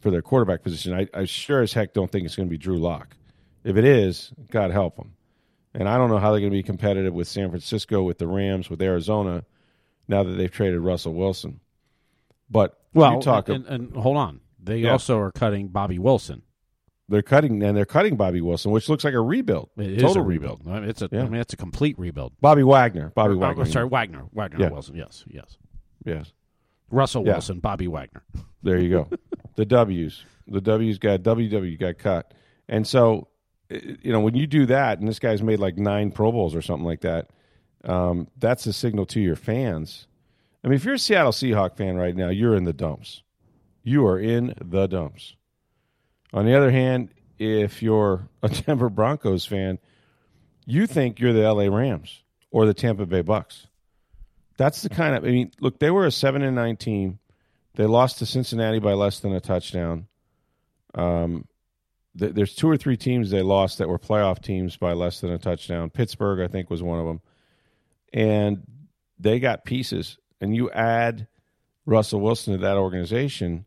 for 0.00 0.11
their 0.11 0.22
quarterback 0.22 0.62
position. 0.62 0.94
I, 0.94 1.08
I 1.14 1.25
sure 1.25 1.62
as 1.62 1.72
heck 1.72 1.92
don't 1.92 2.11
think 2.11 2.25
it's 2.25 2.37
going 2.37 2.49
to 2.49 2.50
be 2.50 2.58
Drew 2.58 2.78
Lock. 2.78 3.16
If 3.64 3.76
it 3.76 3.84
is, 3.84 4.32
God 4.50 4.70
help 4.70 4.96
them. 4.96 5.12
And 5.75 5.88
I 5.88 5.96
don't 5.96 6.11
know 6.11 6.18
how 6.18 6.32
they're 6.32 6.40
going 6.40 6.52
to 6.52 6.58
be 6.58 6.62
competitive 6.62 7.14
with 7.14 7.28
San 7.28 7.49
Francisco, 7.49 8.02
with 8.02 8.18
the 8.18 8.26
Rams, 8.26 8.68
with 8.68 8.82
Arizona, 8.82 9.44
now 10.08 10.22
that 10.22 10.32
they've 10.32 10.50
traded 10.50 10.80
Russell 10.80 11.14
Wilson. 11.14 11.61
But 12.50 12.78
well, 12.92 13.22
talk 13.22 13.49
and, 13.49 13.64
and, 13.66 13.92
and, 13.92 13.96
hold 13.96 14.18
on, 14.18 14.40
they 14.62 14.78
yeah. 14.78 14.90
also 14.90 15.18
are 15.18 15.32
cutting 15.32 15.68
Bobby 15.68 15.99
Wilson. 15.99 16.42
They're 17.09 17.23
cutting 17.23 17.62
and 17.62 17.76
they're 17.76 17.85
cutting 17.85 18.16
Bobby 18.16 18.40
Wilson, 18.40 18.71
which 18.71 18.88
looks 18.88 19.04
like 19.04 19.14
a 19.14 19.21
rebuild. 19.21 19.71
It 19.76 20.00
Total 20.00 20.23
a 20.23 20.25
rebuild. 20.25 20.64
rebuild. 20.64 20.88
It's 20.88 21.02
a 21.02 21.09
yeah. 21.12 21.23
I 21.23 21.28
mean 21.28 21.40
it's 21.40 21.52
a 21.52 21.56
complete 21.56 21.99
rebuild. 21.99 22.32
Bobby 22.40 22.62
Wagner. 22.62 23.12
Bobby 23.14 23.35
or, 23.35 23.38
Wagner. 23.38 23.62
Oh, 23.62 23.66
sorry, 23.66 23.87
Wagner. 23.87 24.25
Wagner 24.32 24.61
yeah. 24.61 24.71
Wilson. 24.71 24.97
Yes, 24.97 25.25
yes. 25.28 25.59
Yes. 26.04 26.32
Russell 26.90 27.25
yeah. 27.26 27.32
Wilson, 27.32 27.61
Bobby 27.61 27.88
Wagner. 27.88 28.23
There 28.64 28.78
you 28.78 28.90
go. 28.90 29.09
the 29.56 29.64
W's. 29.64 30.25
The 30.47 30.61
W's 30.61 30.99
got 30.99 31.23
WW 31.23 31.80
got 31.80 31.99
cut. 31.99 32.32
And 32.68 32.87
so 32.87 33.26
you 34.02 34.12
know, 34.12 34.21
when 34.21 34.35
you 34.35 34.47
do 34.47 34.66
that 34.66 34.99
and 34.99 35.09
this 35.09 35.18
guy's 35.18 35.42
made 35.42 35.59
like 35.59 35.76
nine 35.76 36.11
Pro 36.11 36.32
Bowls 36.32 36.54
or 36.54 36.62
something 36.62 36.87
like 36.87 37.00
that, 37.00 37.30
um, 37.85 38.28
that's 38.38 38.66
a 38.66 38.73
signal 38.73 39.06
to 39.06 39.21
your 39.21 39.37
fans. 39.37 40.06
I 40.64 40.68
mean, 40.68 40.76
if 40.76 40.85
you're 40.85 40.94
a 40.94 40.99
Seattle 40.99 41.32
Seahawk 41.32 41.76
fan 41.76 41.97
right 41.97 42.14
now, 42.14 42.28
you're 42.28 42.56
in 42.56 42.64
the 42.64 42.73
dumps. 42.73 43.23
You 43.82 44.06
are 44.06 44.18
in 44.18 44.54
the 44.61 44.87
dumps. 44.87 45.35
On 46.32 46.46
the 46.46 46.56
other 46.56 46.70
hand, 46.70 47.10
if 47.38 47.82
you're 47.82 48.28
a 48.42 48.48
Denver 48.66 48.88
Broncos 48.88 49.44
fan, 49.44 49.78
you 50.64 50.86
think 50.86 51.20
you're 51.20 51.32
the 51.32 51.52
LA 51.52 51.74
Rams 51.74 52.22
or 52.50 52.66
the 52.66 52.74
Tampa 52.74 53.06
Bay 53.06 53.22
Bucks. 53.22 53.66
That's 54.56 54.82
the 54.82 54.88
kind 54.88 55.16
of 55.16 55.24
I 55.24 55.28
mean, 55.28 55.50
look, 55.60 55.78
they 55.78 55.90
were 55.90 56.06
a 56.06 56.10
7 56.10 56.42
and 56.42 56.54
9 56.54 56.76
team. 56.76 57.18
They 57.74 57.86
lost 57.86 58.18
to 58.18 58.26
Cincinnati 58.26 58.78
by 58.78 58.92
less 58.92 59.20
than 59.20 59.32
a 59.32 59.40
touchdown. 59.40 60.06
Um, 60.94 61.46
th- 62.18 62.34
there's 62.34 62.54
two 62.54 62.68
or 62.68 62.76
three 62.76 62.96
teams 62.96 63.30
they 63.30 63.42
lost 63.42 63.78
that 63.78 63.88
were 63.88 63.98
playoff 63.98 64.42
teams 64.42 64.76
by 64.76 64.92
less 64.92 65.20
than 65.20 65.30
a 65.30 65.38
touchdown. 65.38 65.90
Pittsburgh, 65.90 66.40
I 66.40 66.48
think, 66.48 66.68
was 66.68 66.82
one 66.82 67.00
of 67.00 67.06
them. 67.06 67.20
And 68.12 68.62
they 69.18 69.40
got 69.40 69.64
pieces. 69.64 70.18
And 70.40 70.54
you 70.54 70.70
add 70.70 71.28
Russell 71.86 72.20
Wilson 72.20 72.52
to 72.52 72.58
that 72.60 72.76
organization, 72.76 73.64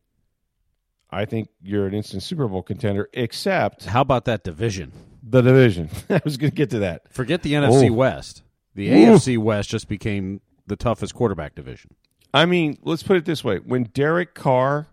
I 1.16 1.26
think 1.26 1.50
you're 1.62 1.88
an 1.88 1.94
instant 1.94 2.24
Super 2.24 2.48
Bowl 2.48 2.62
contender. 2.64 3.10
Except 3.14 3.86
How 3.86 4.02
about 4.02 4.26
that 4.26 4.44
division? 4.44 4.92
the 5.28 5.42
division. 5.42 5.90
I 6.10 6.22
was 6.24 6.38
going 6.38 6.52
to 6.52 6.56
get 6.56 6.70
to 6.72 6.80
that. 6.80 7.12
Forget 7.12 7.42
the 7.42 7.54
NFC 7.54 7.90
Oh. 7.90 7.94
West. 7.94 8.44
The 8.76 8.92
Ooh. 8.92 9.14
AFC 9.14 9.38
West 9.38 9.70
just 9.70 9.88
became 9.88 10.42
the 10.68 10.76
toughest 10.76 11.16
quarterback 11.16 11.56
division. 11.56 11.92
I 12.34 12.46
mean, 12.46 12.78
let's 12.84 13.02
put 13.04 13.16
it 13.18 13.26
this 13.26 13.44
way: 13.44 13.58
when 13.58 13.84
Derek 13.86 14.34
Carr 14.36 14.88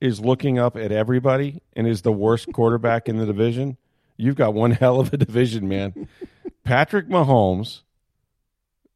is 0.00 0.20
looking 0.20 0.58
up 0.58 0.76
at 0.76 0.90
everybody 0.92 1.60
and 1.74 1.86
is 1.86 2.02
the 2.02 2.12
worst 2.12 2.52
quarterback 2.52 3.08
in 3.08 3.18
the 3.18 3.26
division, 3.26 3.76
you've 4.16 4.36
got 4.36 4.54
one 4.54 4.70
hell 4.82 4.98
of 5.00 5.12
a 5.12 5.16
division, 5.16 5.68
man. 5.68 6.08
Patrick 6.64 7.08
Mahomes, 7.08 7.82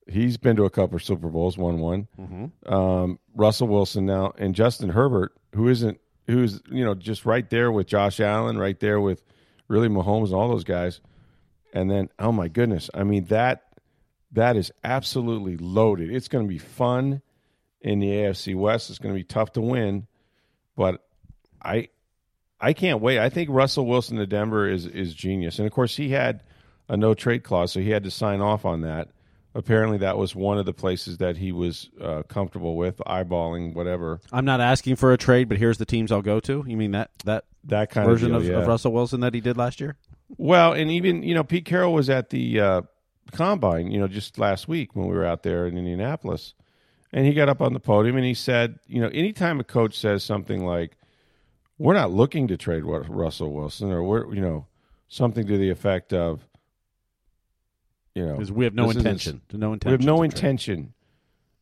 he's 0.09 0.37
been 0.37 0.56
to 0.56 0.64
a 0.64 0.70
couple 0.70 0.97
of 0.97 1.02
Super 1.04 1.28
Bowls, 1.28 1.56
won 1.56 1.78
one. 1.78 2.09
Um, 2.66 3.18
Russell 3.35 3.68
Wilson 3.68 4.06
now, 4.06 4.32
and 4.38 4.54
Justin 4.54 4.88
Herbert, 4.90 5.32
who 5.54 5.68
isn't, 5.68 6.00
who's 6.31 6.61
you 6.71 6.85
know 6.85 6.95
just 6.95 7.27
right 7.27 7.49
there 7.51 7.71
with 7.71 7.87
Josh 7.87 8.21
Allen, 8.21 8.59
right 8.59 8.79
there 8.79 9.01
with 9.01 9.23
really 9.69 9.89
Mahomes 9.89 10.27
and 10.27 10.35
all 10.35 10.49
those 10.49 10.65
guys. 10.65 11.01
And 11.73 11.91
then, 11.91 12.09
oh 12.19 12.33
my 12.33 12.49
goodness, 12.49 12.91
I 12.95 13.05
mean 13.05 13.27
that 13.27 13.65
that 14.33 14.57
is 14.57 14.73
absolutely 14.85 15.57
loaded. 15.57 16.11
It's 16.11 16.29
going 16.29 16.45
to 16.45 16.49
be 16.49 16.59
fun 16.59 17.23
in 17.81 17.99
the 18.01 18.09
AFC 18.09 18.55
West. 18.55 18.91
It's 18.91 18.99
going 18.99 19.15
to 19.15 19.19
be 19.19 19.25
tough 19.25 19.53
to 19.53 19.61
win, 19.61 20.07
but 20.77 21.05
I 21.63 21.89
I 22.61 22.73
can't 22.73 23.01
wait. 23.01 23.19
I 23.19 23.31
think 23.31 23.49
Russell 23.51 23.87
Wilson 23.87 24.19
to 24.19 24.27
Denver 24.27 24.69
is 24.69 24.87
is 24.87 25.15
genius, 25.15 25.59
and 25.59 25.67
of 25.67 25.73
course 25.73 25.97
he 25.97 26.11
had 26.11 26.43
a 26.89 26.97
no 26.97 27.15
trade 27.15 27.45
clause, 27.45 27.73
so 27.73 27.81
he 27.81 27.91
had 27.91 28.05
to 28.05 28.11
sign 28.11 28.41
off 28.41 28.65
on 28.65 28.83
that. 28.83 29.09
Apparently, 29.52 29.99
that 29.99 30.16
was 30.16 30.35
one 30.35 30.59
of 30.59 30.66
the 30.66 30.73
places 30.73 31.19
that 31.19 31.37
he 31.37 31.50
was 31.50 31.90
uh, 32.00 32.23
comfortable 32.23 32.76
with, 32.76 32.99
eyeballing 32.99 33.75
whatever 33.75 34.21
I'm 34.33 34.45
not 34.45 34.61
asking 34.61 34.97
for 34.97 35.12
a 35.12 35.19
trade, 35.19 35.49
but 35.49 35.59
here's 35.59 35.78
the 35.78 35.85
teams 35.85 36.12
I'll 36.12 36.23
go 36.23 36.38
to. 36.40 36.64
You 36.66 36.76
mean 36.76 36.92
that 36.92 37.11
that 37.25 37.47
that 37.64 37.90
kind 37.90 38.09
version 38.09 38.35
of, 38.35 38.42
of, 38.42 38.49
yeah. 38.49 38.59
of 38.59 38.69
Russell 38.69 38.92
Wilson 38.92 39.21
that 39.21 39.35
he 39.35 39.40
did 39.40 39.57
last 39.57 39.80
year? 39.80 39.97
Well, 40.37 40.73
and 40.73 40.90
even 40.90 41.25
you 41.25 41.35
know 41.35 41.42
Pete 41.42 41.64
Carroll 41.64 41.92
was 41.92 42.09
at 42.09 42.30
the 42.30 42.61
uh, 42.61 42.83
combine, 43.33 43.90
you 43.90 43.99
know, 43.99 44.07
just 44.07 44.38
last 44.38 44.69
week 44.69 44.95
when 44.95 45.09
we 45.09 45.14
were 45.14 45.25
out 45.25 45.42
there 45.42 45.66
in 45.66 45.76
Indianapolis, 45.76 46.54
and 47.12 47.26
he 47.26 47.35
got 47.35 47.49
up 47.49 47.61
on 47.61 47.73
the 47.73 47.80
podium 47.80 48.16
and 48.16 48.25
he 48.25 48.35
said, 48.35 48.78
you 48.87 49.00
know, 49.00 49.09
anytime 49.09 49.59
a 49.59 49.64
coach 49.64 49.99
says 49.99 50.23
something 50.23 50.64
like, 50.64 50.97
"We're 51.76 51.95
not 51.95 52.12
looking 52.12 52.47
to 52.49 52.57
trade 52.57 52.85
Russell 52.85 53.52
Wilson," 53.52 53.90
or 53.90 54.04
we're 54.04 54.33
you 54.33 54.40
know 54.40 54.66
something 55.09 55.47
to 55.47 55.59
the 55.59 55.71
effect 55.71 56.12
of, 56.12 56.47
you 58.14 58.26
know, 58.26 58.33
Because 58.33 58.52
we 58.52 58.64
have 58.64 58.75
no 58.75 58.87
this 58.88 58.97
isn't- 58.97 59.07
intention. 59.07 59.40
We 59.85 59.90
have 59.93 60.05
no 60.05 60.23
intention. 60.23 60.95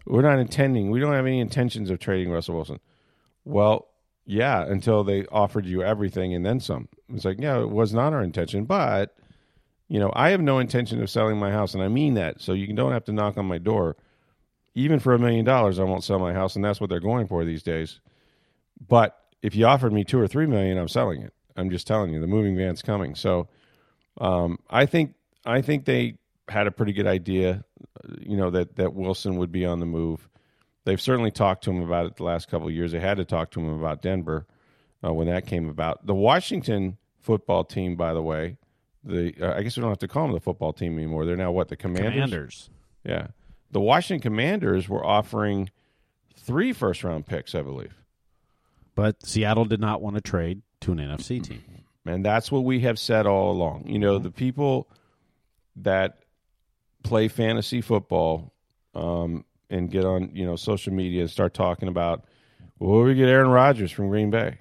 We're 0.06 0.22
not 0.22 0.38
intending. 0.38 0.90
We 0.90 1.00
don't 1.00 1.12
have 1.12 1.26
any 1.26 1.40
intentions 1.40 1.90
of 1.90 1.98
trading 1.98 2.30
Russell 2.32 2.54
Wilson. 2.54 2.80
Well, 3.44 3.88
yeah, 4.24 4.64
until 4.66 5.04
they 5.04 5.26
offered 5.26 5.66
you 5.66 5.82
everything 5.82 6.34
and 6.34 6.44
then 6.44 6.60
some. 6.60 6.88
It's 7.12 7.24
like, 7.24 7.40
yeah, 7.40 7.60
it 7.60 7.70
was 7.70 7.92
not 7.94 8.12
our 8.12 8.22
intention, 8.22 8.64
but 8.64 9.14
you 9.88 9.98
know, 9.98 10.12
I 10.14 10.30
have 10.30 10.40
no 10.42 10.58
intention 10.58 11.00
of 11.02 11.08
selling 11.08 11.38
my 11.38 11.50
house, 11.50 11.72
and 11.74 11.82
I 11.82 11.88
mean 11.88 12.14
that. 12.14 12.40
So 12.42 12.52
you 12.52 12.70
don't 12.74 12.92
have 12.92 13.04
to 13.06 13.12
knock 13.12 13.38
on 13.38 13.46
my 13.46 13.56
door. 13.58 13.96
Even 14.74 14.98
for 15.00 15.14
a 15.14 15.18
million 15.18 15.44
dollars, 15.46 15.78
I 15.78 15.84
won't 15.84 16.04
sell 16.04 16.18
my 16.18 16.32
house, 16.34 16.56
and 16.56 16.64
that's 16.64 16.80
what 16.80 16.90
they're 16.90 17.00
going 17.00 17.26
for 17.26 17.44
these 17.44 17.62
days. 17.62 18.00
But 18.86 19.18
if 19.42 19.56
you 19.56 19.64
offered 19.66 19.92
me 19.92 20.04
two 20.04 20.20
or 20.20 20.28
three 20.28 20.46
million, 20.46 20.76
I'm 20.78 20.88
selling 20.88 21.22
it. 21.22 21.32
I'm 21.56 21.70
just 21.70 21.86
telling 21.86 22.12
you, 22.12 22.20
the 22.20 22.26
moving 22.26 22.56
van's 22.56 22.82
coming. 22.82 23.14
So 23.14 23.48
um, 24.20 24.58
I 24.70 24.84
think 24.86 25.14
I 25.44 25.62
think 25.62 25.84
they 25.86 26.16
had 26.48 26.66
a 26.66 26.70
pretty 26.70 26.92
good 26.92 27.06
idea, 27.06 27.64
you 28.20 28.36
know, 28.36 28.50
that 28.50 28.76
that 28.76 28.94
Wilson 28.94 29.36
would 29.36 29.52
be 29.52 29.64
on 29.64 29.80
the 29.80 29.86
move. 29.86 30.28
They've 30.84 31.00
certainly 31.00 31.30
talked 31.30 31.64
to 31.64 31.70
him 31.70 31.82
about 31.82 32.06
it 32.06 32.16
the 32.16 32.24
last 32.24 32.48
couple 32.48 32.68
of 32.68 32.74
years. 32.74 32.92
They 32.92 33.00
had 33.00 33.18
to 33.18 33.24
talk 33.24 33.50
to 33.52 33.60
him 33.60 33.78
about 33.78 34.00
Denver 34.00 34.46
uh, 35.04 35.12
when 35.12 35.26
that 35.26 35.46
came 35.46 35.68
about. 35.68 36.06
The 36.06 36.14
Washington 36.14 36.96
football 37.20 37.64
team, 37.64 37.96
by 37.96 38.14
the 38.14 38.22
way, 38.22 38.56
the 39.04 39.34
uh, 39.40 39.54
I 39.56 39.62
guess 39.62 39.76
we 39.76 39.82
don't 39.82 39.90
have 39.90 39.98
to 39.98 40.08
call 40.08 40.24
them 40.24 40.32
the 40.32 40.40
football 40.40 40.72
team 40.72 40.96
anymore. 40.96 41.24
They're 41.24 41.36
now 41.36 41.52
what 41.52 41.68
the 41.68 41.76
Commanders. 41.76 42.12
Commanders. 42.12 42.70
Yeah, 43.04 43.26
the 43.70 43.80
Washington 43.80 44.22
Commanders 44.22 44.88
were 44.88 45.04
offering 45.04 45.70
three 46.36 46.72
first 46.72 47.04
round 47.04 47.26
picks, 47.26 47.54
I 47.54 47.62
believe. 47.62 47.94
But 48.94 49.24
Seattle 49.24 49.64
did 49.64 49.80
not 49.80 50.02
want 50.02 50.16
to 50.16 50.20
trade 50.20 50.62
to 50.80 50.92
an 50.92 50.98
NFC 50.98 51.42
team. 51.42 51.62
And 52.04 52.24
that's 52.24 52.50
what 52.50 52.64
we 52.64 52.80
have 52.80 52.98
said 52.98 53.26
all 53.26 53.52
along. 53.52 53.84
You 53.86 53.98
know, 53.98 54.18
the 54.18 54.30
people 54.30 54.88
that 55.76 56.18
play 57.02 57.28
fantasy 57.28 57.80
football 57.80 58.52
um, 58.94 59.44
and 59.70 59.90
get 59.90 60.04
on, 60.04 60.30
you 60.34 60.44
know, 60.44 60.56
social 60.56 60.92
media 60.92 61.22
and 61.22 61.30
start 61.30 61.54
talking 61.54 61.88
about, 61.88 62.24
well, 62.78 63.02
we 63.02 63.14
get 63.14 63.28
Aaron 63.28 63.48
Rodgers 63.48 63.90
from 63.90 64.08
Green 64.08 64.30
Bay. 64.30 64.58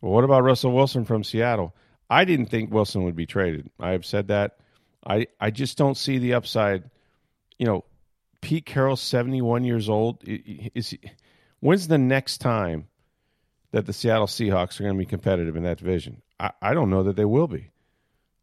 Well, 0.00 0.12
what 0.12 0.24
about 0.24 0.42
Russell 0.42 0.72
Wilson 0.72 1.04
from 1.04 1.24
Seattle? 1.24 1.74
I 2.10 2.24
didn't 2.24 2.46
think 2.46 2.72
Wilson 2.72 3.04
would 3.04 3.16
be 3.16 3.26
traded. 3.26 3.70
I 3.80 3.92
have 3.92 4.04
said 4.04 4.28
that. 4.28 4.58
I, 5.06 5.26
I 5.40 5.50
just 5.50 5.78
don't 5.78 5.96
see 5.96 6.18
the 6.18 6.34
upside. 6.34 6.90
You 7.58 7.66
know, 7.66 7.84
Pete 8.40 8.66
Carroll's 8.66 9.00
71 9.00 9.64
years 9.64 9.88
old. 9.88 10.22
Is 10.24 10.90
he, 10.90 11.00
when's 11.60 11.88
the 11.88 11.98
next 11.98 12.38
time 12.38 12.88
that 13.72 13.86
the 13.86 13.92
Seattle 13.92 14.26
Seahawks 14.26 14.78
are 14.78 14.84
going 14.84 14.94
to 14.94 14.98
be 14.98 15.06
competitive 15.06 15.56
in 15.56 15.62
that 15.62 15.78
division? 15.78 16.22
I, 16.38 16.50
I 16.60 16.74
don't 16.74 16.90
know 16.90 17.04
that 17.04 17.16
they 17.16 17.24
will 17.24 17.48
be. 17.48 17.70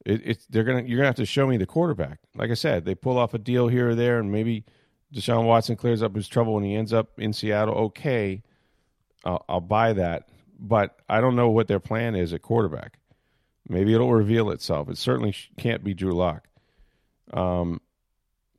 It, 0.05 0.39
they're 0.49 0.63
gonna 0.63 0.81
you're 0.81 0.97
gonna 0.97 1.07
have 1.07 1.15
to 1.15 1.25
show 1.25 1.45
me 1.45 1.57
the 1.57 1.67
quarterback. 1.67 2.19
Like 2.35 2.49
I 2.49 2.55
said, 2.55 2.85
they 2.85 2.95
pull 2.95 3.19
off 3.19 3.33
a 3.33 3.37
deal 3.37 3.67
here 3.67 3.89
or 3.89 3.95
there, 3.95 4.19
and 4.19 4.31
maybe 4.31 4.65
Deshaun 5.13 5.45
Watson 5.45 5.75
clears 5.75 6.01
up 6.01 6.15
his 6.15 6.27
trouble 6.27 6.57
and 6.57 6.65
he 6.65 6.75
ends 6.75 6.91
up 6.93 7.19
in 7.19 7.33
Seattle. 7.33 7.75
Okay, 7.75 8.41
I'll, 9.23 9.45
I'll 9.47 9.61
buy 9.61 9.93
that, 9.93 10.29
but 10.59 10.97
I 11.07 11.21
don't 11.21 11.35
know 11.35 11.49
what 11.49 11.67
their 11.67 11.79
plan 11.79 12.15
is 12.15 12.33
at 12.33 12.41
quarterback. 12.41 12.97
Maybe 13.67 13.93
it'll 13.93 14.11
reveal 14.11 14.49
itself. 14.49 14.89
It 14.89 14.97
certainly 14.97 15.35
can't 15.57 15.83
be 15.83 15.93
Drew 15.93 16.13
Lock. 16.13 16.47
Um, 17.31 17.79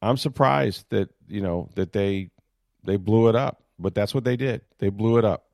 I'm 0.00 0.16
surprised 0.16 0.86
that 0.90 1.10
you 1.26 1.40
know 1.40 1.68
that 1.74 1.92
they 1.92 2.30
they 2.84 2.96
blew 2.96 3.28
it 3.28 3.34
up, 3.34 3.62
but 3.78 3.94
that's 3.94 4.14
what 4.14 4.24
they 4.24 4.36
did. 4.36 4.62
They 4.78 4.90
blew 4.90 5.18
it 5.18 5.24
up 5.24 5.46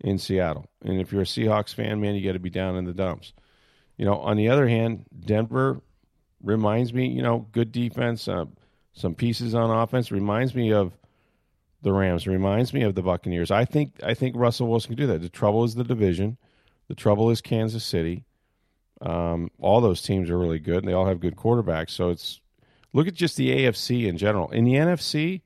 in 0.00 0.18
Seattle. 0.18 0.66
And 0.82 1.00
if 1.00 1.12
you're 1.12 1.22
a 1.22 1.26
Seahawks 1.26 1.74
fan, 1.74 2.00
man, 2.00 2.14
you 2.14 2.24
got 2.24 2.32
to 2.32 2.38
be 2.38 2.50
down 2.50 2.76
in 2.76 2.84
the 2.84 2.94
dumps. 2.94 3.32
You 3.98 4.04
know, 4.04 4.14
on 4.14 4.36
the 4.36 4.48
other 4.48 4.68
hand, 4.68 5.04
Denver 5.20 5.82
reminds 6.42 6.94
me, 6.94 7.08
you 7.08 7.20
know, 7.20 7.46
good 7.52 7.72
defense, 7.72 8.28
uh, 8.28 8.46
some 8.92 9.14
pieces 9.14 9.54
on 9.54 9.70
offense 9.70 10.10
reminds 10.10 10.54
me 10.54 10.72
of 10.72 10.96
the 11.82 11.92
Rams, 11.92 12.26
reminds 12.26 12.72
me 12.72 12.82
of 12.82 12.94
the 12.94 13.02
Buccaneers. 13.02 13.50
I 13.50 13.64
think 13.64 13.92
I 14.02 14.14
think 14.14 14.34
Russell 14.36 14.68
Wilson 14.68 14.88
can 14.90 14.96
do 14.96 15.06
that. 15.08 15.20
The 15.20 15.28
trouble 15.28 15.64
is 15.64 15.74
the 15.74 15.84
division. 15.84 16.38
The 16.88 16.94
trouble 16.94 17.30
is 17.30 17.40
Kansas 17.40 17.84
City. 17.84 18.24
Um, 19.00 19.50
all 19.60 19.80
those 19.80 20.02
teams 20.02 20.30
are 20.30 20.38
really 20.38 20.58
good, 20.58 20.78
and 20.78 20.88
they 20.88 20.92
all 20.92 21.06
have 21.06 21.20
good 21.20 21.36
quarterbacks. 21.36 21.90
So 21.90 22.10
it's 22.10 22.40
look 22.92 23.06
at 23.06 23.14
just 23.14 23.36
the 23.36 23.50
AFC 23.50 24.06
in 24.06 24.16
general. 24.16 24.50
In 24.50 24.64
the 24.64 24.74
NFC, 24.74 25.42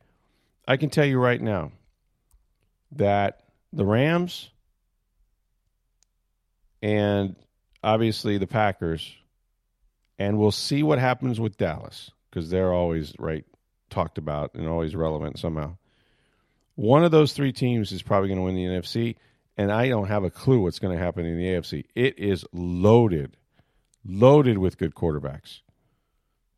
I 0.66 0.76
can 0.76 0.88
tell 0.88 1.04
you 1.04 1.18
right 1.18 1.40
now 1.40 1.72
that 2.92 3.40
the 3.72 3.84
Rams 3.84 4.50
and 6.80 7.36
obviously 7.82 8.38
the 8.38 8.46
Packers, 8.46 9.14
and 10.18 10.38
we'll 10.38 10.50
see 10.50 10.82
what 10.82 10.98
happens 10.98 11.40
with 11.40 11.56
Dallas 11.56 12.10
because 12.30 12.50
they're 12.50 12.72
always 12.72 13.14
right 13.18 13.44
talked 13.90 14.18
about 14.18 14.54
and 14.54 14.66
always 14.66 14.96
relevant 14.96 15.38
somehow. 15.38 15.76
One 16.74 17.04
of 17.04 17.10
those 17.10 17.32
three 17.32 17.52
teams 17.52 17.92
is 17.92 18.02
probably 18.02 18.28
going 18.28 18.38
to 18.38 18.44
win 18.44 18.54
the 18.54 18.64
NFC, 18.64 19.16
and 19.56 19.70
I 19.70 19.88
don't 19.88 20.08
have 20.08 20.24
a 20.24 20.30
clue 20.30 20.60
what's 20.60 20.78
going 20.78 20.96
to 20.96 21.02
happen 21.02 21.26
in 21.26 21.36
the 21.36 21.44
AFC. 21.44 21.84
It 21.94 22.18
is 22.18 22.44
loaded, 22.52 23.36
loaded 24.04 24.58
with 24.58 24.78
good 24.78 24.94
quarterbacks, 24.94 25.60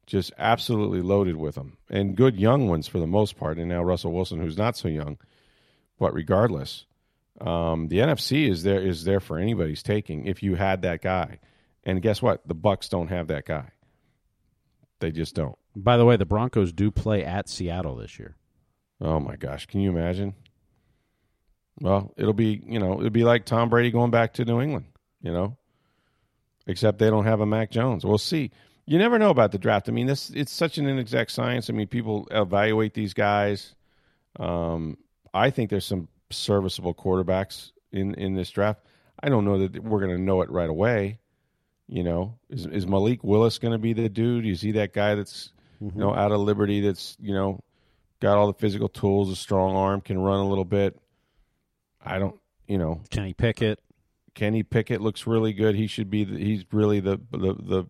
just 0.07 0.33
absolutely 0.39 1.03
loaded 1.03 1.37
with 1.37 1.57
them, 1.57 1.79
and 1.91 2.17
good 2.17 2.39
young 2.39 2.69
ones 2.69 2.87
for 2.87 3.01
the 3.01 3.07
most 3.07 3.37
part. 3.37 3.59
And 3.59 3.69
now 3.69 3.83
Russell 3.83 4.13
Wilson, 4.13 4.41
who's 4.41 4.57
not 4.57 4.77
so 4.77 4.87
young, 4.87 5.19
but 5.99 6.15
regardless, 6.15 6.87
um, 7.41 7.89
the 7.89 7.99
NFC 7.99 8.49
is 8.49 8.63
there 8.63 8.81
is 8.81 9.05
there 9.05 9.21
for 9.21 9.39
anybody's 9.39 9.83
taking 9.83 10.27
if 10.27 10.43
you 10.43 10.55
had 10.55 10.83
that 10.83 11.03
guy. 11.03 11.41
And 11.85 12.01
guess 12.01 12.23
what? 12.23 12.47
The 12.47 12.55
Bucks 12.55 12.89
don't 12.89 13.09
have 13.09 13.29
that 13.29 13.45
guy. 13.45 13.71
They 15.01 15.11
just 15.11 15.35
don't. 15.35 15.57
By 15.77 15.97
the 15.97 16.05
way, 16.05 16.17
the 16.17 16.25
Broncos 16.25 16.73
do 16.73 16.91
play 16.91 17.25
at 17.25 17.49
Seattle 17.49 17.97
this 17.97 18.19
year. 18.19 18.37
Oh 19.01 19.21
my 19.21 19.37
gosh, 19.37 19.67
can 19.67 19.81
you 19.81 19.91
imagine? 19.91 20.35
Well, 21.81 22.15
it'll 22.17 22.33
be 22.33 22.63
you 22.67 22.79
know 22.79 22.99
it'll 22.99 23.11
be 23.11 23.25
like 23.25 23.45
Tom 23.45 23.69
Brady 23.69 23.91
going 23.91 24.13
back 24.13 24.35
to 24.35 24.45
New 24.45 24.61
England, 24.61 24.87
you 25.21 25.33
know, 25.33 25.57
except 26.67 26.99
they 26.99 27.11
don't 27.11 27.25
have 27.25 27.41
a 27.41 27.47
Mac 27.47 27.71
Jones. 27.71 28.05
We'll 28.05 28.19
see. 28.19 28.53
You 28.87 28.99
never 28.99 29.19
know 29.19 29.31
about 29.31 29.51
the 29.51 29.59
draft. 29.59 29.89
I 29.89 29.93
mean, 29.93 30.07
this 30.07 30.31
it's 30.31 30.53
such 30.53 30.79
an 30.79 30.87
inexact 30.87 31.33
science. 31.33 31.69
I 31.69 31.73
mean, 31.73 31.89
people 31.89 32.29
evaluate 32.31 32.95
these 32.95 33.13
guys. 33.13 33.75
Um, 34.39 34.99
I 35.33 35.51
think 35.51 35.71
there's 35.71 35.87
some 35.87 36.09
serviceable 36.37 36.95
quarterbacks 36.95 37.73
in 37.93 38.15
in 38.15 38.35
this 38.35 38.51
draft. 38.51 38.81
I 39.23 39.29
don't 39.29 39.45
know 39.45 39.67
that 39.67 39.83
we're 39.83 40.01
going 40.01 40.17
to 40.17 40.23
know 40.23 40.43
it 40.43 40.51
right 40.51 40.69
away. 40.69 41.19
You 41.87 42.03
know, 42.03 42.39
is 42.49 42.67
is 42.67 42.87
Malik 42.87 43.23
Willis 43.23 43.59
going 43.59 43.73
to 43.73 43.79
be 43.79 43.93
the 43.93 44.09
dude? 44.09 44.47
Is 44.47 44.61
he 44.61 44.73
that 44.73 44.93
guy 44.93 45.15
that's 45.15 45.53
you 45.81 45.89
mm-hmm. 45.89 45.99
know 45.99 46.15
out 46.15 46.33
of 46.33 46.41
Liberty 46.41 46.81
that's 46.81 47.17
you 47.21 47.35
know 47.35 47.61
got 48.21 48.39
all 48.39 48.47
the 48.47 48.59
physical 48.59 48.89
tools, 48.89 49.31
a 49.31 49.37
strong 49.37 49.77
arm, 49.77 50.01
can 50.01 50.19
run 50.19 50.41
a 50.41 50.49
little 50.49 50.65
bit? 50.65 50.99
I 52.03 52.19
don't, 52.19 52.37
you 52.67 52.79
know, 52.79 53.03
Kenny 53.11 53.35
Pickett. 53.35 53.81
Kenny 54.35 54.63
Pickett 54.63 55.01
looks 55.01 55.27
really 55.27 55.53
good. 55.53 55.75
He 55.75 55.87
should 55.87 56.11
be. 56.11 56.25
The, 56.25 56.39
he's 56.39 56.65
really 56.73 57.01
the, 57.01 57.21
the 57.31 57.55
the 57.55 57.85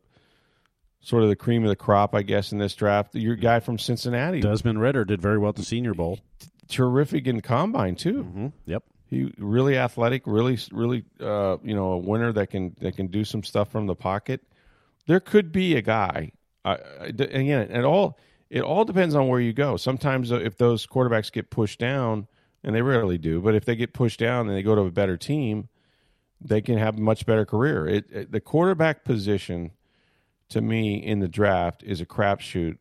sort 1.00 1.22
of 1.22 1.28
the 1.28 1.36
cream 1.36 1.62
of 1.62 1.68
the 1.68 1.76
crop, 1.76 2.14
I 2.14 2.22
guess, 2.22 2.52
in 2.52 2.58
this 2.58 2.74
draft. 2.74 3.14
Your 3.14 3.36
guy 3.36 3.60
from 3.60 3.78
Cincinnati, 3.78 4.40
Desmond 4.40 4.80
Ridder 4.80 5.04
did 5.04 5.22
very 5.22 5.38
well 5.38 5.50
at 5.50 5.56
the 5.56 5.64
Senior 5.64 5.94
Bowl. 5.94 6.18
Terrific 6.68 7.26
in 7.26 7.40
combine 7.40 7.96
too. 7.96 8.24
Mm-hmm. 8.24 8.46
Yep. 8.66 8.84
He 9.10 9.32
really 9.38 9.76
athletic, 9.76 10.22
really, 10.26 10.58
really, 10.72 11.04
uh, 11.20 11.58
you 11.62 11.74
know, 11.74 11.92
a 11.92 11.98
winner 11.98 12.32
that 12.32 12.50
can 12.50 12.74
that 12.80 12.96
can 12.96 13.08
do 13.08 13.24
some 13.24 13.42
stuff 13.42 13.70
from 13.70 13.86
the 13.86 13.94
pocket. 13.94 14.40
There 15.06 15.20
could 15.20 15.52
be 15.52 15.76
a 15.76 15.82
guy. 15.82 16.32
Uh, 16.64 16.78
again, 17.00 17.70
it 17.70 17.84
all 17.84 18.18
it 18.50 18.62
all 18.62 18.84
depends 18.84 19.14
on 19.14 19.28
where 19.28 19.40
you 19.40 19.52
go. 19.52 19.76
Sometimes 19.76 20.32
uh, 20.32 20.36
if 20.36 20.56
those 20.56 20.86
quarterbacks 20.86 21.30
get 21.30 21.50
pushed 21.50 21.78
down, 21.78 22.26
and 22.62 22.74
they 22.74 22.82
rarely 22.82 23.18
do, 23.18 23.40
but 23.40 23.54
if 23.54 23.66
they 23.66 23.76
get 23.76 23.92
pushed 23.92 24.18
down 24.18 24.48
and 24.48 24.56
they 24.56 24.62
go 24.62 24.74
to 24.74 24.80
a 24.80 24.90
better 24.90 25.18
team, 25.18 25.68
they 26.40 26.62
can 26.62 26.78
have 26.78 26.96
a 26.96 27.00
much 27.00 27.26
better 27.26 27.44
career. 27.44 27.86
It, 27.86 28.10
it, 28.10 28.32
the 28.32 28.40
quarterback 28.40 29.04
position, 29.04 29.72
to 30.48 30.62
me, 30.62 30.94
in 30.94 31.20
the 31.20 31.28
draft 31.28 31.82
is 31.82 32.00
a 32.00 32.06
crapshoot. 32.06 32.78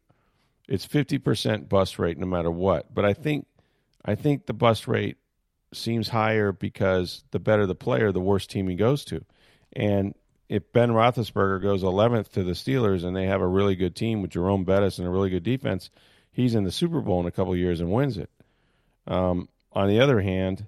It's 0.69 0.85
fifty 0.85 1.17
percent 1.17 1.67
bust 1.67 1.99
rate 1.99 2.17
no 2.17 2.25
matter 2.25 2.49
what. 2.49 2.95
But 2.95 3.03
I 3.03 3.13
think, 3.13 3.45
I 4.05 4.15
think 4.15 4.45
the 4.45 4.53
bust 4.53 4.87
rate 4.87 5.17
seems 5.73 6.09
higher 6.09 6.51
because 6.51 7.23
the 7.31 7.39
better 7.39 7.65
the 7.65 7.75
player, 7.75 8.11
the 8.11 8.19
worse 8.19 8.45
team 8.45 8.67
he 8.67 8.75
goes 8.75 9.05
to. 9.05 9.23
And 9.73 10.13
if 10.49 10.71
Ben 10.71 10.91
Roethlisberger 10.91 11.61
goes 11.61 11.83
11th 11.83 12.31
to 12.33 12.43
the 12.43 12.51
Steelers 12.51 13.03
and 13.03 13.15
they 13.15 13.25
have 13.25 13.41
a 13.41 13.47
really 13.47 13.75
good 13.75 13.95
team 13.95 14.21
with 14.21 14.31
Jerome 14.31 14.65
Bettis 14.65 14.99
and 14.99 15.07
a 15.07 15.11
really 15.11 15.29
good 15.29 15.43
defense, 15.43 15.89
he's 16.31 16.55
in 16.55 16.63
the 16.63 16.71
Super 16.71 17.01
Bowl 17.01 17.19
in 17.21 17.25
a 17.25 17.31
couple 17.31 17.55
years 17.55 17.79
and 17.79 17.91
wins 17.91 18.17
it. 18.17 18.29
Um, 19.07 19.49
on 19.71 19.87
the 19.87 19.99
other 19.99 20.21
hand, 20.21 20.67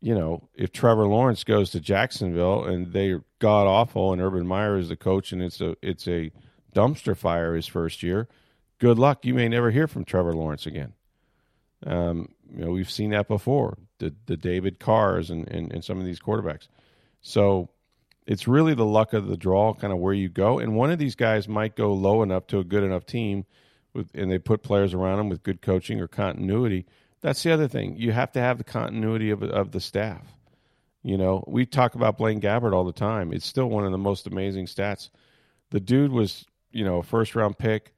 you 0.00 0.14
know, 0.14 0.48
if 0.54 0.72
Trevor 0.72 1.06
Lawrence 1.06 1.44
goes 1.44 1.70
to 1.70 1.80
Jacksonville 1.80 2.64
and 2.64 2.92
they're 2.92 3.22
god 3.38 3.66
awful 3.66 4.12
and 4.12 4.22
Urban 4.22 4.46
Meyer 4.46 4.78
is 4.78 4.88
the 4.88 4.96
coach 4.96 5.32
and 5.32 5.42
it's 5.42 5.60
a 5.60 5.76
it's 5.82 6.06
a 6.06 6.30
dumpster 6.74 7.16
fire 7.16 7.54
his 7.54 7.66
first 7.66 8.02
year, 8.02 8.28
good 8.78 8.98
luck. 8.98 9.24
You 9.24 9.34
may 9.34 9.48
never 9.48 9.70
hear 9.70 9.86
from 9.86 10.04
Trevor 10.04 10.34
Lawrence 10.34 10.66
again. 10.66 10.92
Um, 11.84 12.28
you 12.54 12.64
know, 12.64 12.70
we've 12.70 12.90
seen 12.90 13.10
that 13.10 13.28
before. 13.28 13.78
The 13.98 14.14
the 14.26 14.36
David 14.36 14.78
Carrs 14.78 15.30
and, 15.30 15.48
and, 15.48 15.72
and 15.72 15.84
some 15.84 15.98
of 15.98 16.04
these 16.04 16.20
quarterbacks. 16.20 16.68
So 17.22 17.70
it's 18.26 18.48
really 18.48 18.74
the 18.74 18.84
luck 18.84 19.12
of 19.12 19.28
the 19.28 19.36
draw, 19.36 19.72
kind 19.74 19.92
of 19.92 19.98
where 19.98 20.12
you 20.12 20.28
go. 20.28 20.58
And 20.58 20.74
one 20.74 20.90
of 20.90 20.98
these 20.98 21.14
guys 21.14 21.48
might 21.48 21.76
go 21.76 21.92
low 21.92 22.22
enough 22.22 22.46
to 22.48 22.58
a 22.58 22.64
good 22.64 22.82
enough 22.82 23.06
team, 23.06 23.46
with, 23.94 24.10
and 24.14 24.30
they 24.30 24.38
put 24.38 24.62
players 24.62 24.92
around 24.92 25.18
them 25.18 25.28
with 25.28 25.42
good 25.42 25.62
coaching 25.62 26.00
or 26.00 26.08
continuity. 26.08 26.86
That's 27.20 27.42
the 27.42 27.52
other 27.52 27.68
thing. 27.68 27.96
You 27.96 28.12
have 28.12 28.32
to 28.32 28.40
have 28.40 28.58
the 28.58 28.64
continuity 28.64 29.30
of 29.30 29.42
of 29.42 29.72
the 29.72 29.80
staff. 29.80 30.36
You 31.02 31.16
know, 31.16 31.44
we 31.46 31.66
talk 31.66 31.94
about 31.94 32.18
Blaine 32.18 32.40
Gabbert 32.40 32.72
all 32.72 32.84
the 32.84 32.92
time. 32.92 33.32
It's 33.32 33.46
still 33.46 33.70
one 33.70 33.86
of 33.86 33.92
the 33.92 33.98
most 33.98 34.26
amazing 34.26 34.66
stats. 34.66 35.10
The 35.70 35.80
dude 35.80 36.10
was, 36.10 36.46
you 36.72 36.84
know, 36.84 36.98
a 36.98 37.02
first 37.02 37.34
round 37.34 37.58
pick 37.58 37.94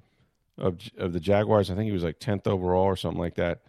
of 0.58 0.78
of 0.98 1.12
the 1.12 1.20
Jaguars. 1.20 1.70
I 1.70 1.74
think 1.74 1.86
he 1.86 1.92
was 1.92 2.04
like 2.04 2.18
tenth 2.20 2.46
overall 2.46 2.84
or 2.84 2.96
something 2.96 3.20
like 3.20 3.36
that. 3.36 3.62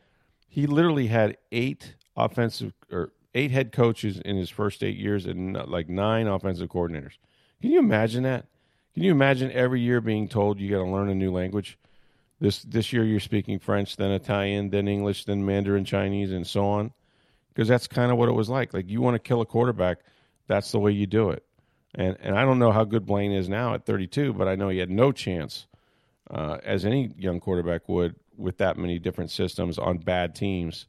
He 0.50 0.66
literally 0.66 1.08
had 1.08 1.38
eight 1.52 1.96
offensive 2.18 2.74
or 2.92 3.14
eight 3.36 3.52
head 3.52 3.72
coaches 3.72 4.20
in 4.20 4.36
his 4.36 4.50
first 4.50 4.84
eight 4.84 4.98
years 4.98 5.26
and 5.26 5.54
like 5.70 5.88
nine 5.88 6.28
offensive 6.28 6.70
coordinators. 6.70 7.14
Can 7.62 7.72
you 7.72 7.80
imagine 7.80 8.24
that? 8.24 8.48
Can 8.94 9.04
you 9.04 9.12
imagine 9.12 9.52
every 9.52 9.82
year 9.82 10.02
being 10.02 10.28
told 10.28 10.60
you 10.60 10.70
got 10.70 10.84
to 10.84 10.90
learn 10.90 11.10
a 11.10 11.16
new 11.16 11.32
language? 11.32 11.78
This 12.40 12.64
this 12.64 12.92
year 12.92 13.04
you're 13.04 13.20
speaking 13.20 13.60
French, 13.60 13.96
then 13.96 14.12
Italian, 14.12 14.70
then 14.70 14.88
English, 14.88 15.26
then 15.26 15.46
Mandarin 15.46 15.86
Chinese, 15.86 16.32
and 16.32 16.48
so 16.48 16.66
on. 16.66 16.92
Because 17.50 17.68
that's 17.68 17.88
kind 17.88 18.12
of 18.12 18.18
what 18.18 18.30
it 18.30 18.34
was 18.34 18.50
like. 18.50 18.74
Like 18.74 18.90
you 18.90 19.02
want 19.02 19.16
to 19.16 19.20
kill 19.20 19.42
a 19.42 19.46
quarterback, 19.46 20.00
that's 20.48 20.72
the 20.72 20.80
way 20.80 20.92
you 20.92 21.06
do 21.06 21.30
it. 21.30 21.44
And 21.94 22.18
and 22.22 22.36
I 22.36 22.46
don't 22.46 22.60
know 22.60 22.72
how 22.72 22.86
good 22.86 23.06
Blaine 23.06 23.32
is 23.32 23.50
now 23.50 23.74
at 23.74 23.86
32, 23.86 24.34
but 24.34 24.48
I 24.48 24.56
know 24.56 24.70
he 24.70 24.80
had 24.80 24.90
no 24.90 25.12
chance, 25.12 25.68
uh, 26.32 26.58
as 26.64 26.86
any 26.86 27.14
young 27.18 27.40
quarterback 27.40 27.88
would, 27.90 28.16
with 28.40 28.58
that 28.58 28.78
many 28.78 28.98
different 29.00 29.32
systems 29.32 29.78
on 29.78 29.98
bad 29.98 30.34
teams 30.34 30.88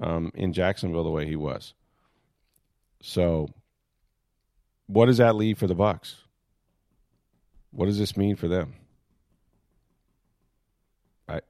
um, 0.00 0.32
in 0.34 0.52
Jacksonville 0.52 1.04
the 1.04 1.10
way 1.10 1.26
he 1.26 1.36
was. 1.36 1.74
So, 3.00 3.50
what 4.86 5.06
does 5.06 5.18
that 5.18 5.36
leave 5.36 5.58
for 5.58 5.66
the 5.66 5.74
Bucks? 5.74 6.16
What 7.70 7.86
does 7.86 7.98
this 7.98 8.16
mean 8.16 8.34
for 8.34 8.48
them? 8.48 8.74
I 11.28 11.40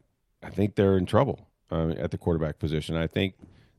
I 0.42 0.50
think 0.50 0.74
they're 0.74 0.98
in 0.98 1.06
trouble 1.06 1.48
uh, 1.70 1.90
at 1.90 2.10
the 2.10 2.18
quarterback 2.18 2.58
position. 2.58 2.96
I 2.96 3.06
think 3.06 3.34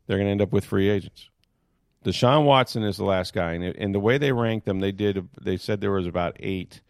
they're 0.08 0.18
going 0.18 0.28
to 0.28 0.32
end 0.32 0.42
up 0.42 0.52
with 0.52 0.66
free 0.66 0.90
agents. 0.90 1.30
Deshaun 2.04 2.46
Watson 2.46 2.84
is 2.84 2.98
the 2.98 3.04
last 3.04 3.34
guy, 3.34 3.54
and, 3.54 3.64
and 3.64 3.94
the 3.94 4.00
way 4.00 4.18
they 4.18 4.32
ranked 4.32 4.66
them, 4.66 4.80
they 4.80 4.94
did. 4.94 5.28
They 5.42 5.58
said 5.58 5.82
there 5.82 5.92
was 5.92 6.08
about 6.08 6.38
eight, 6.40 6.82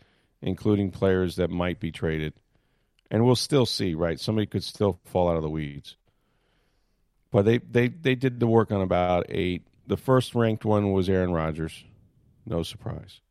including 0.41 0.91
players 0.91 1.35
that 1.37 1.49
might 1.49 1.79
be 1.79 1.91
traded, 1.91 2.33
and 3.11 3.25
we'll 3.25 3.35
still 3.35 3.65
see. 3.65 3.93
Right, 3.93 4.19
somebody 4.19 4.47
could 4.47 4.63
still 4.63 4.99
fall 5.05 5.29
out 5.29 5.37
of 5.37 5.43
the 5.43 5.49
weeds. 5.49 5.95
But 7.31 7.45
they, 7.45 7.59
they, 7.59 7.89
they 7.89 8.15
did 8.15 8.39
the 8.39 8.47
work 8.47 8.71
on 8.71 8.81
about 8.81 9.27
eight. 9.29 9.67
The 9.87 9.97
first 9.97 10.35
ranked 10.35 10.65
one 10.65 10.91
was 10.91 11.09
Aaron 11.09 11.31
Rodgers. 11.31 11.83
No 12.45 12.63
surprise. 12.63 13.21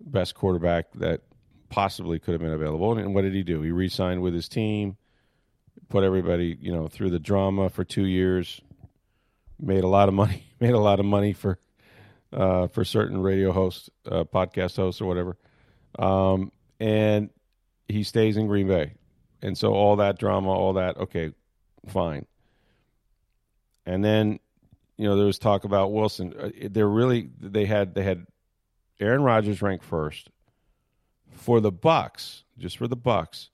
Best 0.00 0.34
quarterback 0.34 0.92
that 0.94 1.22
possibly 1.68 2.18
could 2.18 2.32
have 2.32 2.40
been 2.40 2.52
available. 2.52 2.98
And 2.98 3.14
what 3.14 3.22
did 3.22 3.34
he 3.34 3.42
do? 3.42 3.62
He 3.62 3.70
re 3.70 3.88
signed 3.88 4.22
with 4.22 4.34
his 4.34 4.48
team, 4.48 4.96
put 5.88 6.04
everybody, 6.04 6.56
you 6.60 6.72
know, 6.72 6.88
through 6.88 7.10
the 7.10 7.18
drama 7.18 7.70
for 7.70 7.84
two 7.84 8.06
years, 8.06 8.60
made 9.60 9.84
a 9.84 9.88
lot 9.88 10.08
of 10.08 10.14
money, 10.14 10.44
made 10.60 10.74
a 10.74 10.78
lot 10.78 11.00
of 11.00 11.06
money 11.06 11.32
for 11.32 11.58
uh, 12.32 12.66
for 12.68 12.84
certain 12.84 13.22
radio 13.22 13.52
hosts, 13.52 13.88
uh, 14.10 14.24
podcast 14.24 14.76
hosts, 14.76 15.00
or 15.00 15.06
whatever. 15.06 15.36
Um, 15.98 16.52
and 16.80 17.30
he 17.88 18.02
stays 18.02 18.36
in 18.36 18.46
Green 18.46 18.68
Bay. 18.68 18.94
And 19.42 19.56
so 19.56 19.72
all 19.72 19.96
that 19.96 20.18
drama, 20.18 20.50
all 20.50 20.74
that, 20.74 20.96
okay, 20.96 21.32
fine. 21.88 22.26
And 23.84 24.04
then, 24.04 24.40
you 24.96 25.06
know, 25.06 25.16
there 25.16 25.26
was 25.26 25.38
talk 25.38 25.64
about 25.64 25.92
Wilson. 25.92 26.34
Uh, 26.38 26.50
they're 26.70 26.88
really 26.88 27.30
they 27.40 27.66
had 27.66 27.94
they 27.94 28.02
had 28.02 28.26
Aaron 28.98 29.22
Rodgers 29.22 29.62
ranked 29.62 29.84
first 29.84 30.30
for 31.32 31.60
the 31.60 31.70
Bucks, 31.70 32.42
just 32.58 32.78
for 32.78 32.88
the 32.88 32.96
Bucks. 32.96 33.50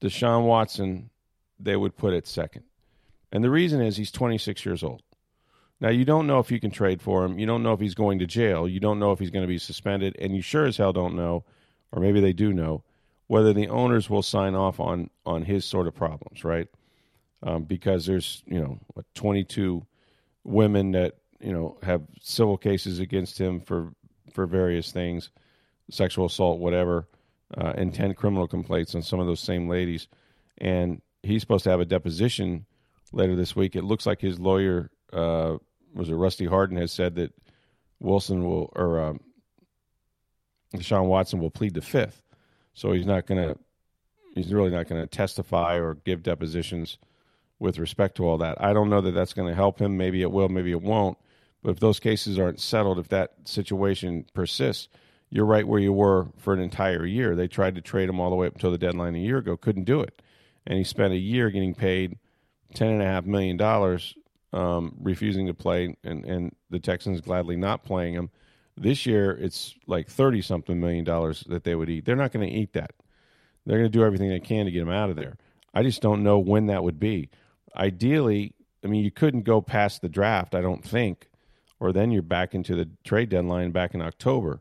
Deshaun 0.00 0.46
Watson, 0.46 1.10
they 1.60 1.76
would 1.76 1.96
put 1.96 2.14
it 2.14 2.26
second, 2.26 2.64
and 3.30 3.44
the 3.44 3.50
reason 3.50 3.80
is 3.80 3.96
he's 3.96 4.10
26 4.10 4.64
years 4.66 4.82
old. 4.82 5.02
Now 5.80 5.90
you 5.90 6.04
don't 6.04 6.26
know 6.26 6.38
if 6.38 6.50
you 6.50 6.58
can 6.58 6.70
trade 6.70 7.00
for 7.00 7.24
him. 7.24 7.38
You 7.38 7.46
don't 7.46 7.62
know 7.62 7.72
if 7.72 7.80
he's 7.80 7.94
going 7.94 8.18
to 8.20 8.26
jail. 8.26 8.66
You 8.66 8.80
don't 8.80 8.98
know 8.98 9.12
if 9.12 9.18
he's 9.18 9.30
going 9.30 9.44
to 9.44 9.48
be 9.48 9.58
suspended, 9.58 10.16
and 10.18 10.34
you 10.34 10.42
sure 10.42 10.64
as 10.64 10.76
hell 10.76 10.92
don't 10.92 11.14
know, 11.14 11.44
or 11.92 12.00
maybe 12.00 12.20
they 12.20 12.32
do 12.32 12.52
know, 12.52 12.82
whether 13.26 13.52
the 13.52 13.68
owners 13.68 14.10
will 14.10 14.22
sign 14.22 14.54
off 14.54 14.80
on 14.80 15.10
on 15.24 15.42
his 15.42 15.64
sort 15.64 15.86
of 15.86 15.94
problems, 15.94 16.44
right? 16.44 16.68
um, 17.42 17.64
because 17.64 18.06
there's 18.06 18.42
you 18.46 18.60
know 18.60 18.78
what, 18.94 19.04
22 19.14 19.84
women 20.44 20.92
that 20.92 21.16
you 21.40 21.52
know 21.52 21.76
have 21.82 22.02
civil 22.20 22.56
cases 22.56 22.98
against 22.98 23.38
him 23.40 23.60
for 23.60 23.92
for 24.32 24.46
various 24.46 24.92
things, 24.92 25.30
sexual 25.90 26.26
assault, 26.26 26.58
whatever, 26.58 27.06
uh, 27.56 27.72
and 27.76 27.92
10 27.94 28.14
criminal 28.14 28.48
complaints 28.48 28.94
on 28.94 29.02
some 29.02 29.20
of 29.20 29.26
those 29.26 29.40
same 29.40 29.68
ladies, 29.68 30.08
and 30.58 31.02
he's 31.22 31.42
supposed 31.42 31.64
to 31.64 31.70
have 31.70 31.80
a 31.80 31.84
deposition 31.84 32.64
later 33.12 33.36
this 33.36 33.54
week. 33.54 33.76
It 33.76 33.84
looks 33.84 34.06
like 34.06 34.20
his 34.20 34.38
lawyer 34.38 34.90
uh, 35.12 35.56
was 35.94 36.08
it 36.08 36.14
Rusty 36.14 36.46
Hardin 36.46 36.78
has 36.78 36.92
said 36.92 37.16
that 37.16 37.32
Wilson 38.00 38.44
will 38.44 38.72
or 38.74 39.00
um, 39.00 39.20
Deshaun 40.74 41.06
Watson 41.06 41.40
will 41.40 41.50
plead 41.50 41.74
the 41.74 41.82
fifth, 41.82 42.22
so 42.74 42.92
he's 42.92 43.06
not 43.06 43.26
going 43.26 43.42
to 43.42 43.58
he's 44.34 44.52
really 44.52 44.70
not 44.70 44.88
going 44.88 45.00
to 45.00 45.06
testify 45.06 45.76
or 45.76 45.94
give 45.94 46.22
depositions 46.22 46.98
with 47.58 47.78
respect 47.78 48.16
to 48.16 48.26
all 48.26 48.38
that. 48.38 48.60
I 48.60 48.72
don't 48.72 48.90
know 48.90 49.00
that 49.00 49.12
that's 49.12 49.34
going 49.34 49.48
to 49.48 49.54
help 49.54 49.80
him. 49.80 49.96
Maybe 49.96 50.22
it 50.22 50.32
will, 50.32 50.48
maybe 50.48 50.72
it 50.72 50.82
won't. 50.82 51.16
But 51.62 51.70
if 51.70 51.80
those 51.80 52.00
cases 52.00 52.38
aren't 52.38 52.60
settled, 52.60 52.98
if 52.98 53.08
that 53.08 53.34
situation 53.44 54.24
persists, 54.34 54.88
you're 55.30 55.46
right 55.46 55.66
where 55.66 55.80
you 55.80 55.92
were 55.92 56.26
for 56.36 56.52
an 56.52 56.60
entire 56.60 57.06
year. 57.06 57.36
They 57.36 57.48
tried 57.48 57.76
to 57.76 57.80
trade 57.80 58.08
him 58.08 58.20
all 58.20 58.30
the 58.30 58.36
way 58.36 58.48
up 58.48 58.54
until 58.54 58.70
the 58.72 58.78
deadline 58.78 59.14
a 59.14 59.18
year 59.20 59.38
ago, 59.38 59.56
couldn't 59.56 59.84
do 59.84 60.00
it, 60.00 60.20
and 60.66 60.76
he 60.76 60.84
spent 60.84 61.14
a 61.14 61.18
year 61.18 61.50
getting 61.50 61.74
paid 61.74 62.18
ten 62.74 62.88
and 62.88 63.00
a 63.00 63.06
half 63.06 63.24
million 63.24 63.56
dollars, 63.56 64.14
um, 64.52 64.94
refusing 65.00 65.46
to 65.46 65.54
play, 65.54 65.96
and 66.04 66.24
and 66.24 66.54
the 66.68 66.80
Texans 66.80 67.20
gladly 67.20 67.56
not 67.56 67.84
playing 67.84 68.14
him. 68.14 68.30
This 68.76 69.06
year, 69.06 69.32
it's 69.32 69.74
like 69.86 70.08
thirty 70.08 70.42
something 70.42 70.80
million 70.80 71.04
dollars 71.04 71.44
that 71.48 71.64
they 71.64 71.74
would 71.74 71.90
eat. 71.90 72.04
They're 72.04 72.16
not 72.16 72.32
going 72.32 72.48
to 72.48 72.54
eat 72.54 72.72
that. 72.72 72.92
They're 73.66 73.78
going 73.78 73.90
to 73.90 73.98
do 73.98 74.04
everything 74.04 74.30
they 74.30 74.40
can 74.40 74.64
to 74.64 74.72
get 74.72 74.82
him 74.82 74.90
out 74.90 75.10
of 75.10 75.16
there. 75.16 75.36
I 75.74 75.82
just 75.82 76.02
don't 76.02 76.22
know 76.22 76.38
when 76.38 76.66
that 76.66 76.82
would 76.82 76.98
be 76.98 77.30
ideally, 77.76 78.54
I 78.84 78.88
mean, 78.88 79.04
you 79.04 79.10
couldn't 79.10 79.42
go 79.42 79.60
past 79.60 80.02
the 80.02 80.08
draft, 80.08 80.54
I 80.54 80.60
don't 80.60 80.84
think, 80.84 81.28
or 81.80 81.92
then 81.92 82.10
you're 82.10 82.22
back 82.22 82.54
into 82.54 82.74
the 82.74 82.88
trade 83.04 83.28
deadline 83.28 83.70
back 83.70 83.94
in 83.94 84.02
October. 84.02 84.60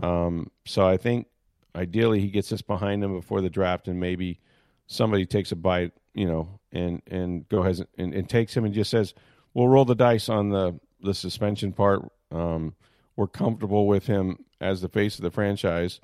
Um, 0.00 0.50
so 0.64 0.86
I 0.86 0.96
think 0.96 1.26
ideally 1.74 2.20
he 2.20 2.28
gets 2.28 2.48
this 2.48 2.62
behind 2.62 3.02
him 3.02 3.14
before 3.14 3.40
the 3.40 3.50
draft, 3.50 3.88
and 3.88 4.00
maybe 4.00 4.40
somebody 4.86 5.26
takes 5.26 5.52
a 5.52 5.56
bite, 5.56 5.92
you 6.14 6.26
know, 6.26 6.60
and 6.72 7.02
and 7.06 7.48
go 7.48 7.58
ahead 7.60 7.86
and, 7.98 8.14
and 8.14 8.28
takes 8.28 8.56
him 8.56 8.64
and 8.64 8.74
just 8.74 8.90
says, 8.90 9.14
we'll 9.52 9.68
roll 9.68 9.84
the 9.84 9.94
dice 9.94 10.28
on 10.28 10.50
the 10.50 10.78
the 11.00 11.14
suspension 11.14 11.72
part. 11.72 12.02
Um, 12.30 12.74
we're 13.16 13.28
comfortable 13.28 13.86
with 13.86 14.06
him 14.06 14.38
as 14.60 14.80
the 14.80 14.88
face 14.88 15.16
of 15.16 15.22
the 15.22 15.30
franchise. 15.30 16.00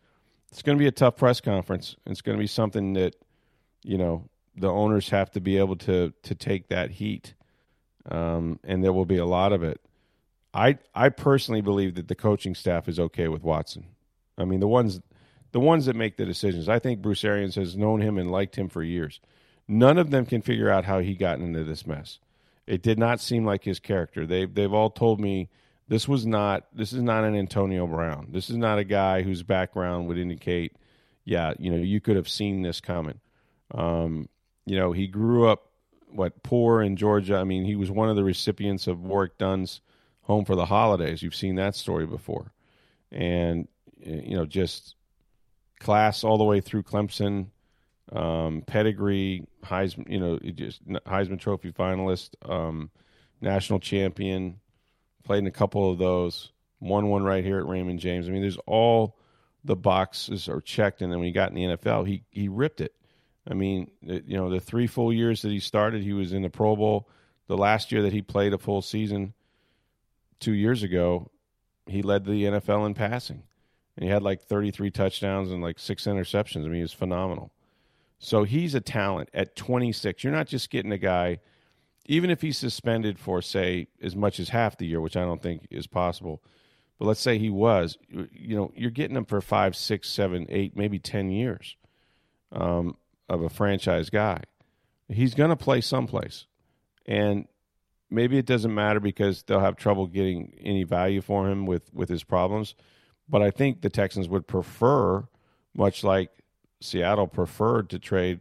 It's 0.51 0.63
going 0.63 0.77
to 0.77 0.83
be 0.83 0.89
a 0.89 0.93
tough 0.93 1.17
press 1.17 1.41
conference. 1.41 1.97
It's 2.07 2.23
going 2.23 2.37
to 2.37 2.43
be 2.43 2.47
something 2.47 2.95
that 2.95 3.17
you 3.83 3.99
know 3.99 4.29
the 4.57 4.69
owners 4.69 5.11
have 5.11 5.31
to 5.33 5.41
be 5.41 5.59
able 5.59 5.77
to 5.77 6.13
to 6.23 6.35
take 6.35 6.69
that 6.69 6.91
heat, 6.91 7.35
um, 8.11 8.59
and 8.65 8.83
there 8.83 8.93
will 8.93 9.07
be 9.07 9.19
a 9.19 9.27
lot 9.27 9.53
of 9.53 9.63
it. 9.63 9.81
I 10.53 10.79
I 10.95 11.09
personally 11.11 11.61
believe 11.61 11.95
that 11.95 12.09
the 12.09 12.15
coaching 12.15 12.55
staff 12.55 12.89
is 12.89 12.99
okay 12.99 13.29
with 13.29 13.43
Watson. 13.43 13.87
I 14.37 14.45
mean 14.45 14.61
the 14.61 14.69
ones 14.69 15.01
the 15.53 15.61
ones 15.61 15.87
that 15.87 15.97
make 15.97 16.17
the 16.17 16.27
decisions. 16.27 16.69
I 16.69 16.79
think 16.79 17.03
Bruce 17.03 17.25
Arians 17.25 17.55
has 17.57 17.77
known 17.77 18.01
him 18.01 18.19
and 18.19 18.31
liked 18.31 18.57
him 18.57 18.69
for 18.69 18.83
years. 18.83 19.21
None 19.67 19.99
of 19.99 20.11
them 20.11 20.27
can 20.27 20.43
figure 20.43 20.71
out 20.71 20.85
how 20.85 21.01
he 21.01 21.15
got 21.15 21.39
into 21.39 21.65
this 21.65 21.87
mess. 21.87 22.19
It 22.67 22.83
did 22.83 22.99
not 22.99 23.21
seem 23.21 23.45
like 23.45 23.65
his 23.65 23.81
character. 23.81 24.27
They 24.27 24.47
they've 24.47 24.73
all 24.73 24.91
told 24.91 25.21
me 25.21 25.49
this 25.91 26.07
was 26.07 26.25
not 26.25 26.67
this 26.73 26.93
is 26.93 27.03
not 27.03 27.25
an 27.25 27.35
Antonio 27.35 27.85
Brown. 27.85 28.29
This 28.31 28.49
is 28.49 28.57
not 28.57 28.79
a 28.79 28.85
guy 28.85 29.23
whose 29.23 29.43
background 29.43 30.07
would 30.07 30.19
indicate, 30.19 30.77
yeah, 31.25 31.53
you 31.59 31.69
know, 31.69 31.79
you 31.79 32.01
could 32.01 32.15
have 32.15 32.29
seen 32.29 32.63
this 32.63 32.81
coming. 32.81 33.19
Um, 33.75 34.29
you 34.67 34.77
know, 34.77 34.93
he 34.93 35.09
grew 35.09 35.49
up 35.49 35.73
what 36.09 36.45
poor 36.45 36.81
in 36.81 36.95
Georgia. 36.95 37.37
I 37.37 37.45
mean, 37.45 37.65
he 37.65 37.75
was 37.75 37.91
one 37.91 38.09
of 38.09 38.15
the 38.15 38.23
recipients 38.23 38.87
of 38.87 39.01
Warrick 39.01 39.37
Dunn's 39.37 39.81
Home 40.23 40.45
for 40.45 40.55
the 40.55 40.65
Holidays. 40.65 41.23
You've 41.25 41.35
seen 41.35 41.57
that 41.57 41.75
story 41.75 42.07
before, 42.07 42.53
and 43.11 43.67
you 43.99 44.37
know, 44.37 44.47
just 44.47 44.95
class 45.81 46.23
all 46.23 46.39
the 46.39 46.45
way 46.45 46.61
through 46.61 46.85
Clemson, 46.85 47.47
um, 48.13 48.63
pedigree, 48.65 49.45
Heisman, 49.65 50.09
you 50.09 50.21
know, 50.21 50.39
just 50.39 50.87
Heisman 50.87 51.41
Trophy 51.41 51.73
finalist, 51.73 52.31
um, 52.49 52.93
national 53.41 53.81
champion, 53.81 54.61
played 55.25 55.39
in 55.39 55.47
a 55.47 55.53
couple 55.53 55.91
of 55.91 55.99
those, 55.99 56.53
won 56.81 57.09
one 57.09 57.23
right 57.23 57.45
here 57.45 57.59
at 57.59 57.67
Raymond 57.67 58.01
James. 58.01 58.29
I 58.29 58.33
mean, 58.33 58.43
there's 58.43 58.59
all 58.67 59.17
the 59.65 59.77
boxes 59.77 60.49
are 60.49 60.61
checked, 60.61 61.03
and 61.03 61.13
then 61.13 61.19
when 61.19 61.27
he 61.27 61.33
got 61.33 61.51
in 61.51 61.55
the 61.55 61.77
NFL, 61.77 62.07
he 62.07 62.25
he 62.31 62.49
ripped 62.49 62.81
it. 62.81 62.95
I 63.49 63.55
mean, 63.55 63.91
you 64.03 64.37
know, 64.37 64.51
the 64.51 64.61
three 64.61 64.87
full 64.87 65.13
years 65.13 65.43
that 65.43 65.51
he 65.51 65.61
started, 65.61 66.03
he 66.03 66.13
was 66.13 66.33
in 66.33 66.43
the 66.43 66.51
Pro 66.51 66.77
Bowl. 66.77 67.09
The 67.47 67.57
last 67.57 67.91
year 67.91 68.03
that 68.03 68.13
he 68.13 68.23
played 68.23 68.53
a 68.53 68.59
full 68.59 68.81
season, 68.81 69.35
two 70.39 70.53
years 70.53 70.83
ago, 70.83 71.31
he 71.87 72.03
led 72.03 72.25
the 72.25 72.45
NFL 72.45 72.87
in 72.87 72.95
passing 72.95 73.43
and 74.01 74.05
he 74.05 74.11
had 74.11 74.23
like 74.23 74.41
33 74.41 74.91
touchdowns 74.91 75.51
and 75.51 75.63
like 75.63 75.79
six 75.79 76.05
interceptions. 76.05 76.65
I 76.65 76.69
mean, 76.69 76.77
he 76.77 76.81
was 76.83 76.93
phenomenal. 76.93 77.53
So 78.19 78.45
he's 78.45 78.75
a 78.75 78.81
talent 78.81 79.29
at 79.35 79.57
26. 79.57 80.25
You're 80.25 80.33
not 80.33 80.47
just 80.47 80.71
getting 80.71 80.93
a 80.93 80.99
guy, 80.99 81.41
even 82.11 82.31
if 82.31 82.43
he's 82.43 82.59
suspended 82.59 83.19
for, 83.19 83.41
say, 83.41 83.87
as 84.03 84.17
much 84.17 84.41
as 84.41 84.49
half 84.49 84.77
the 84.77 84.87
year, 84.87 85.01
which 85.01 85.17
I 85.17 85.23
don't 85.23 85.43
think 85.43 85.67
is 85.71 85.87
possible. 85.87 86.43
But 86.99 87.07
let's 87.07 87.21
say 87.21 87.39
he 87.39 87.51
was, 87.51 87.97
you 88.33 88.57
know, 88.57 88.73
you're 88.75 88.91
getting 88.91 89.17
him 89.17 89.25
for 89.25 89.41
five, 89.41 89.75
six, 89.75 90.09
seven, 90.09 90.47
eight, 90.49 90.77
maybe 90.77 90.99
10 90.99 91.31
years 91.31 91.77
um, 92.53 92.97
of 93.29 93.43
a 93.43 93.49
franchise 93.49 94.11
guy. 94.11 94.43
He's 95.09 95.35
going 95.35 95.51
to 95.51 95.57
play 95.57 95.81
someplace. 95.81 96.47
And 97.07 97.47
maybe 98.11 98.37
it 98.39 98.47
doesn't 98.47 98.75
matter 98.75 99.01
because 99.01 99.45
they'll 99.45 99.61
have 99.61 99.77
trouble 99.77 100.07
getting 100.07 100.53
any 100.61 100.85
value 100.85 101.23
for 101.23 101.49
him 101.49 101.65
with, 101.65 101.95
with 101.95 102.09
his 102.09 102.25
problems 102.25 102.75
but 103.31 103.43
I 103.43 103.51
think 103.51 103.81
the 103.81 103.89
Texans 103.89 104.29
would 104.29 104.47
prefer, 104.47 105.27
much 105.75 106.03
like 106.03 106.31
Seattle 106.81 107.29
preferred 107.29 107.91
to 107.91 107.99
trade 107.99 108.41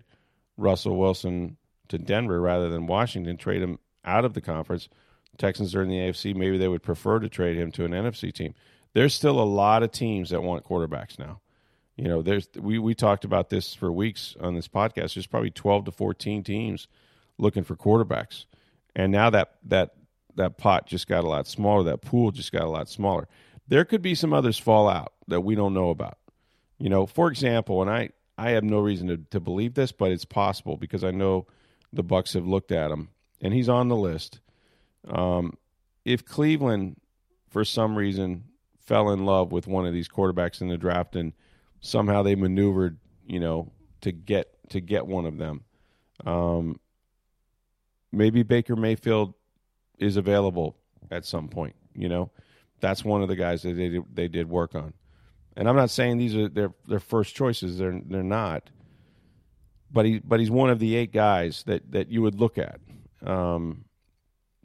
Russell 0.57 0.97
Wilson 0.97 1.57
to 1.89 1.97
Denver 1.97 2.39
rather 2.39 2.69
than 2.69 2.87
Washington, 2.87 3.37
trade 3.37 3.61
him 3.61 3.79
out 4.05 4.25
of 4.25 4.33
the 4.33 4.41
conference. 4.41 4.89
Texans 5.37 5.75
are 5.75 5.81
in 5.81 5.89
the 5.89 5.97
AFC. 5.97 6.35
Maybe 6.35 6.57
they 6.57 6.67
would 6.67 6.83
prefer 6.83 7.19
to 7.19 7.29
trade 7.29 7.57
him 7.57 7.71
to 7.73 7.85
an 7.85 7.91
NFC 7.91 8.33
team. 8.33 8.53
There's 8.93 9.13
still 9.13 9.39
a 9.39 9.43
lot 9.43 9.83
of 9.83 9.91
teams 9.91 10.31
that 10.31 10.41
want 10.41 10.65
quarterbacks 10.65 11.19
now. 11.19 11.41
You 11.95 12.05
know, 12.05 12.21
there's 12.21 12.47
we 12.57 12.79
we 12.79 12.95
talked 12.95 13.25
about 13.25 13.49
this 13.49 13.73
for 13.73 13.91
weeks 13.91 14.35
on 14.39 14.55
this 14.55 14.67
podcast. 14.67 15.15
There's 15.15 15.27
probably 15.27 15.51
12 15.51 15.85
to 15.85 15.91
14 15.91 16.43
teams 16.43 16.87
looking 17.37 17.63
for 17.63 17.75
quarterbacks, 17.75 18.45
and 18.95 19.11
now 19.11 19.29
that 19.29 19.55
that 19.65 19.95
that 20.35 20.57
pot 20.57 20.87
just 20.87 21.07
got 21.07 21.25
a 21.25 21.27
lot 21.27 21.45
smaller. 21.45 21.83
That 21.83 22.01
pool 22.01 22.31
just 22.31 22.53
got 22.53 22.63
a 22.63 22.69
lot 22.69 22.87
smaller 22.87 23.27
there 23.69 23.85
could 23.85 24.01
be 24.01 24.15
some 24.15 24.33
others 24.33 24.57
fall 24.57 24.89
out 24.89 25.13
that 25.27 25.41
we 25.41 25.55
don't 25.55 25.73
know 25.73 25.89
about. 25.89 26.17
You 26.79 26.89
know, 26.89 27.05
for 27.05 27.29
example, 27.29 27.81
and 27.81 27.89
I 27.89 28.09
I 28.37 28.51
have 28.51 28.63
no 28.63 28.79
reason 28.79 29.07
to, 29.07 29.17
to 29.31 29.39
believe 29.39 29.75
this, 29.75 29.91
but 29.91 30.11
it's 30.11 30.25
possible 30.25 30.75
because 30.75 31.03
I 31.03 31.11
know 31.11 31.47
the 31.93 32.03
Bucks 32.03 32.33
have 32.33 32.47
looked 32.47 32.71
at 32.71 32.91
him 32.91 33.09
and 33.41 33.53
he's 33.53 33.69
on 33.69 33.87
the 33.87 33.95
list. 33.95 34.39
Um, 35.07 35.57
if 36.05 36.25
Cleveland, 36.25 36.99
for 37.49 37.63
some 37.63 37.95
reason, 37.95 38.45
fell 38.85 39.09
in 39.11 39.25
love 39.25 39.51
with 39.51 39.67
one 39.67 39.85
of 39.85 39.93
these 39.93 40.09
quarterbacks 40.09 40.61
in 40.61 40.67
the 40.67 40.77
draft 40.77 41.15
and 41.15 41.33
somehow 41.81 42.23
they 42.23 42.35
maneuvered, 42.35 42.97
you 43.25 43.39
know, 43.39 43.71
to 44.01 44.11
get 44.11 44.47
to 44.69 44.79
get 44.79 45.07
one 45.07 45.25
of 45.25 45.37
them, 45.37 45.63
um, 46.25 46.79
maybe 48.11 48.43
Baker 48.43 48.75
Mayfield 48.75 49.33
is 49.97 50.17
available 50.17 50.77
at 51.11 51.25
some 51.25 51.47
point. 51.47 51.75
You 51.95 52.09
know, 52.09 52.31
that's 52.79 53.03
one 53.03 53.21
of 53.21 53.27
the 53.27 53.35
guys 53.35 53.63
that 53.63 53.75
they 53.75 53.99
they 54.13 54.27
did 54.27 54.49
work 54.49 54.75
on. 54.75 54.93
And 55.55 55.67
I'm 55.67 55.75
not 55.75 55.89
saying 55.89 56.17
these 56.17 56.35
are 56.35 56.47
their 56.47 56.73
their 56.87 56.99
first 56.99 57.35
choices. 57.35 57.77
They're 57.77 57.99
they're 58.05 58.23
not. 58.23 58.69
But 59.91 60.05
he 60.05 60.19
but 60.19 60.39
he's 60.39 60.51
one 60.51 60.69
of 60.69 60.79
the 60.79 60.95
eight 60.95 61.11
guys 61.11 61.63
that 61.63 61.91
that 61.91 62.09
you 62.09 62.21
would 62.21 62.35
look 62.35 62.57
at. 62.57 62.79
Um, 63.25 63.85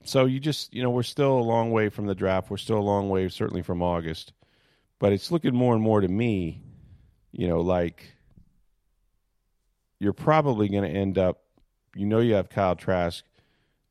so 0.04 0.26
you 0.26 0.38
just 0.38 0.74
you 0.74 0.82
know 0.82 0.90
we're 0.90 1.02
still 1.02 1.38
a 1.38 1.40
long 1.40 1.70
way 1.70 1.88
from 1.88 2.06
the 2.06 2.14
draft. 2.14 2.50
We're 2.50 2.56
still 2.58 2.78
a 2.78 2.80
long 2.80 3.08
way 3.08 3.28
certainly 3.28 3.62
from 3.62 3.82
August, 3.82 4.32
but 4.98 5.12
it's 5.12 5.30
looking 5.30 5.54
more 5.54 5.74
and 5.74 5.82
more 5.82 6.00
to 6.00 6.08
me, 6.08 6.62
you 7.32 7.48
know, 7.48 7.60
like 7.60 8.14
you're 9.98 10.12
probably 10.12 10.68
going 10.68 10.84
to 10.84 10.90
end 10.90 11.18
up. 11.18 11.40
You 11.96 12.06
know, 12.06 12.18
you 12.18 12.34
have 12.34 12.50
Kyle 12.50 12.74
Trask 12.74 13.24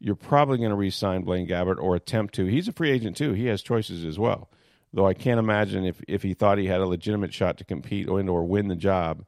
you're 0.03 0.15
probably 0.15 0.57
going 0.57 0.69
to 0.69 0.75
re-sign 0.75 1.21
Blaine 1.21 1.47
Gabbert 1.47 1.81
or 1.81 1.95
attempt 1.95 2.35
to. 2.35 2.45
He's 2.45 2.67
a 2.67 2.73
free 2.73 2.91
agent 2.91 3.15
too. 3.15 3.31
He 3.31 3.45
has 3.45 3.61
choices 3.61 4.03
as 4.03 4.19
well. 4.19 4.49
Though 4.91 5.07
I 5.07 5.13
can't 5.13 5.39
imagine 5.39 5.85
if 5.85 6.01
if 6.09 6.21
he 6.21 6.33
thought 6.33 6.57
he 6.57 6.67
had 6.67 6.81
a 6.81 6.85
legitimate 6.85 7.33
shot 7.33 7.57
to 7.57 7.63
compete 7.63 8.09
or, 8.09 8.21
or 8.29 8.43
win 8.43 8.67
the 8.67 8.75
job 8.75 9.23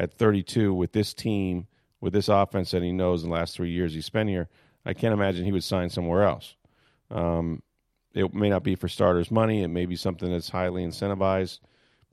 at 0.00 0.14
32 0.14 0.72
with 0.72 0.92
this 0.92 1.12
team, 1.12 1.66
with 2.00 2.14
this 2.14 2.28
offense 2.28 2.70
that 2.70 2.82
he 2.82 2.90
knows 2.90 3.22
in 3.22 3.28
the 3.28 3.34
last 3.34 3.54
three 3.54 3.70
years 3.70 3.92
he 3.92 4.00
spent 4.00 4.30
here, 4.30 4.48
I 4.84 4.94
can't 4.94 5.12
imagine 5.12 5.44
he 5.44 5.52
would 5.52 5.62
sign 5.62 5.90
somewhere 5.90 6.24
else. 6.24 6.56
Um, 7.10 7.62
it 8.14 8.32
may 8.32 8.48
not 8.48 8.64
be 8.64 8.74
for 8.76 8.88
starters' 8.88 9.30
money. 9.30 9.62
It 9.62 9.68
may 9.68 9.84
be 9.84 9.96
something 9.96 10.32
that's 10.32 10.48
highly 10.48 10.84
incentivized 10.84 11.60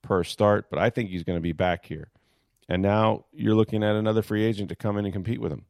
per 0.02 0.26
start, 0.26 0.70
but 0.70 0.80
I 0.80 0.90
think 0.90 1.10
he's 1.10 1.24
going 1.24 1.38
to 1.38 1.42
be 1.42 1.54
back 1.54 1.86
here. 1.86 2.10
And 2.68 2.82
now 2.82 3.24
you're 3.32 3.56
looking 3.56 3.84
at 3.84 3.96
another 3.96 4.22
free 4.22 4.44
agent 4.44 4.68
to 4.70 4.76
come 4.76 4.98
in 4.98 5.06
and 5.06 5.14
compete 5.14 5.40
with 5.40 5.54
him. 5.54 5.64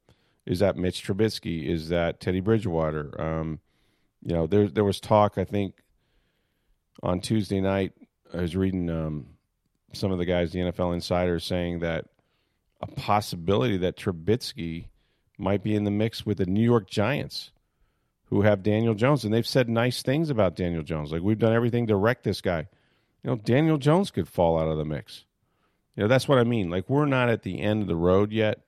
Is 0.47 0.59
that 0.59 0.75
Mitch 0.75 1.05
Trubisky? 1.05 1.67
Is 1.67 1.89
that 1.89 2.19
Teddy 2.19 2.39
Bridgewater? 2.39 3.13
Um, 3.21 3.59
you 4.23 4.33
know, 4.33 4.47
there 4.47 4.67
there 4.67 4.83
was 4.83 4.99
talk. 4.99 5.37
I 5.37 5.43
think 5.43 5.75
on 7.03 7.21
Tuesday 7.21 7.61
night, 7.61 7.93
I 8.33 8.37
was 8.37 8.55
reading 8.55 8.89
um, 8.89 9.27
some 9.97 10.11
of 10.11 10.17
the 10.17 10.25
guys, 10.25 10.51
the 10.51 10.59
NFL 10.59 10.93
insiders, 10.93 11.43
saying 11.43 11.79
that 11.79 12.05
a 12.81 12.87
possibility 12.87 13.77
that 13.77 13.97
Trubisky 13.97 14.85
might 15.37 15.63
be 15.63 15.75
in 15.75 15.83
the 15.83 15.91
mix 15.91 16.25
with 16.25 16.37
the 16.37 16.45
New 16.45 16.63
York 16.63 16.89
Giants, 16.89 17.51
who 18.25 18.41
have 18.41 18.63
Daniel 18.63 18.93
Jones, 18.93 19.23
and 19.23 19.33
they've 19.33 19.47
said 19.47 19.69
nice 19.69 20.01
things 20.01 20.29
about 20.29 20.55
Daniel 20.55 20.83
Jones. 20.83 21.11
Like 21.11 21.21
we've 21.21 21.39
done 21.39 21.53
everything 21.53 21.87
to 21.87 21.95
wreck 21.95 22.23
this 22.23 22.41
guy. 22.41 22.67
You 23.23 23.31
know, 23.31 23.35
Daniel 23.35 23.77
Jones 23.77 24.11
could 24.11 24.27
fall 24.27 24.59
out 24.59 24.67
of 24.67 24.77
the 24.77 24.85
mix. 24.85 25.25
You 25.95 26.03
know, 26.03 26.07
that's 26.07 26.27
what 26.27 26.37
I 26.37 26.43
mean. 26.43 26.69
Like 26.69 26.89
we're 26.89 27.05
not 27.05 27.29
at 27.29 27.43
the 27.43 27.59
end 27.59 27.81
of 27.81 27.87
the 27.87 27.95
road 27.95 28.31
yet 28.31 28.59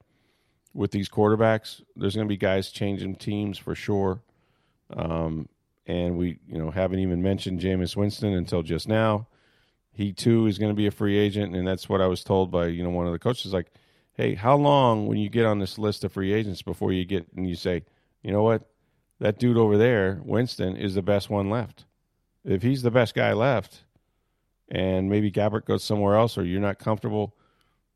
with 0.74 0.92
these 0.92 1.10
quarterbacks. 1.10 1.82
There's 1.96 2.16
going 2.16 2.28
to 2.28 2.30
be 2.30 2.38
guys 2.38 2.72
changing 2.72 3.16
teams 3.16 3.58
for 3.58 3.76
sure. 3.76 4.22
Um, 4.92 5.48
and 5.86 6.18
we, 6.18 6.40
you 6.48 6.58
know, 6.58 6.72
haven't 6.72 7.00
even 7.00 7.22
mentioned 7.22 7.60
Jameis 7.60 7.96
Winston 7.96 8.34
until 8.34 8.64
just 8.64 8.88
now. 8.88 9.28
He 10.00 10.14
too 10.14 10.48
is 10.48 10.58
going 10.58 10.72
to 10.72 10.78
be 10.78 10.88
a 10.88 10.92
free 10.92 11.18
agent, 11.18 11.54
and 11.54 11.68
that's 11.68 11.90
what 11.90 12.00
I 12.00 12.08
was 12.08 12.24
told 12.24 12.50
by 12.52 12.68
you 12.68 12.84
know 12.84 12.90
one 12.90 13.06
of 13.06 13.12
the 13.12 13.20
coaches. 13.20 13.52
Like, 13.52 13.70
hey, 14.14 14.34
how 14.34 14.56
long 14.56 15.08
when 15.08 15.18
you 15.18 15.28
get 15.28 15.46
on 15.46 15.60
this 15.60 15.78
list 15.78 16.06
of 16.06 16.14
free 16.14 16.32
agents 16.32 16.62
before 16.62 16.94
you 16.94 17.04
get 17.04 17.28
and 17.36 17.50
you 17.50 17.56
say, 17.56 17.84
you 18.24 18.32
know 18.32 18.42
what, 18.42 18.70
that 19.20 19.40
dude 19.40 19.58
over 19.58 19.78
there, 19.78 20.22
Winston, 20.24 20.78
is 20.78 20.96
the 20.96 21.02
best 21.02 21.30
one 21.30 21.50
left. 21.50 21.84
If 22.46 22.62
he's 22.62 22.82
the 22.82 22.90
best 22.90 23.14
guy 23.14 23.34
left, 23.34 23.84
and 24.70 25.10
maybe 25.10 25.34
Gabbert 25.34 25.66
goes 25.66 25.84
somewhere 25.84 26.16
else, 26.16 26.38
or 26.38 26.46
you're 26.46 26.62
not 26.62 26.80
comfortable, 26.80 27.36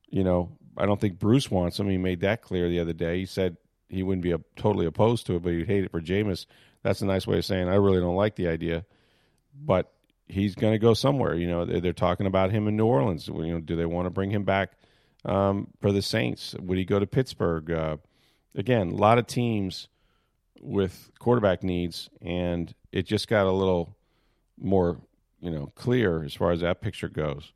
you 0.09 0.25
know, 0.25 0.49
I 0.77 0.85
don't 0.85 0.99
think 0.99 1.19
Bruce 1.19 1.49
wants 1.49 1.79
him. 1.79 1.87
He 1.87 1.97
made 1.97 2.19
that 2.19 2.41
clear 2.41 2.67
the 2.67 2.81
other 2.81 2.91
day. 2.91 3.19
He 3.19 3.25
said 3.25 3.55
he 3.87 4.03
wouldn't 4.03 4.23
be 4.23 4.33
a, 4.33 4.41
totally 4.57 4.87
opposed 4.87 5.25
to 5.27 5.37
it, 5.37 5.43
but 5.43 5.53
he'd 5.53 5.67
hate 5.67 5.85
it 5.85 5.91
for 5.91 6.01
Jameis. 6.01 6.47
That's 6.81 7.01
a 7.01 7.05
nice 7.05 7.25
way 7.25 7.37
of 7.37 7.45
saying 7.45 7.69
I 7.69 7.75
really 7.75 8.01
don't 8.01 8.17
like 8.17 8.35
the 8.35 8.49
idea, 8.49 8.83
but 9.55 9.89
he's 10.27 10.55
going 10.55 10.73
to 10.73 10.79
go 10.79 10.93
somewhere. 10.93 11.35
You 11.35 11.47
know, 11.47 11.65
they're, 11.65 11.81
they're, 11.81 11.93
talking 11.93 12.27
about 12.27 12.51
him 12.51 12.67
in 12.67 12.75
New 12.77 12.85
Orleans. 12.85 13.27
You 13.27 13.53
know, 13.53 13.59
do 13.59 13.75
they 13.75 13.85
want 13.85 14.05
to 14.05 14.09
bring 14.09 14.31
him 14.31 14.43
back 14.43 14.71
um, 15.25 15.67
for 15.81 15.91
the 15.91 16.01
Saints? 16.01 16.55
Would 16.59 16.77
he 16.77 16.85
go 16.85 16.99
to 16.99 17.07
Pittsburgh? 17.07 17.71
Uh, 17.71 17.97
again, 18.55 18.89
a 18.89 18.95
lot 18.95 19.17
of 19.17 19.27
teams 19.27 19.87
with 20.61 21.11
quarterback 21.19 21.63
needs, 21.63 22.09
and 22.21 22.73
it 22.91 23.05
just 23.05 23.27
got 23.27 23.45
a 23.45 23.51
little 23.51 23.95
more, 24.57 24.99
you 25.41 25.51
know, 25.51 25.71
clear 25.75 26.23
as 26.23 26.33
far 26.33 26.51
as 26.51 26.61
that 26.61 26.81
picture 26.81 27.09
goes. 27.09 27.51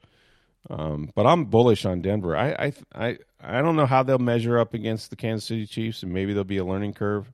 Um, 0.70 1.12
but 1.16 1.26
I'm 1.26 1.46
bullish 1.46 1.86
on 1.86 2.02
Denver. 2.02 2.36
I, 2.36 2.50
I 2.52 2.74
I 2.94 3.18
I 3.40 3.62
don't 3.62 3.78
know 3.78 3.86
how 3.86 4.04
they'll 4.04 4.18
measure 4.18 4.60
up 4.60 4.74
against 4.74 5.10
the 5.10 5.16
Kansas 5.16 5.48
City 5.48 5.66
Chiefs, 5.66 6.04
and 6.04 6.12
maybe 6.12 6.34
there'll 6.34 6.44
be 6.44 6.58
a 6.58 6.66
learning 6.66 6.94
curve 6.94 7.32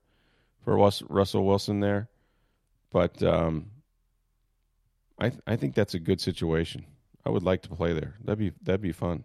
for 0.63 0.77
Russell 1.09 1.45
Wilson 1.45 1.79
there. 1.79 2.09
But 2.91 3.23
um, 3.23 3.71
I 5.19 5.31
I 5.47 5.55
think 5.55 5.75
that's 5.75 5.93
a 5.93 5.99
good 5.99 6.19
situation. 6.21 6.85
I 7.25 7.29
would 7.29 7.43
like 7.43 7.61
to 7.63 7.69
play 7.69 7.93
there. 7.93 8.15
That'd 8.23 8.39
be 8.39 8.51
that'd 8.63 8.81
be 8.81 8.91
fun. 8.91 9.23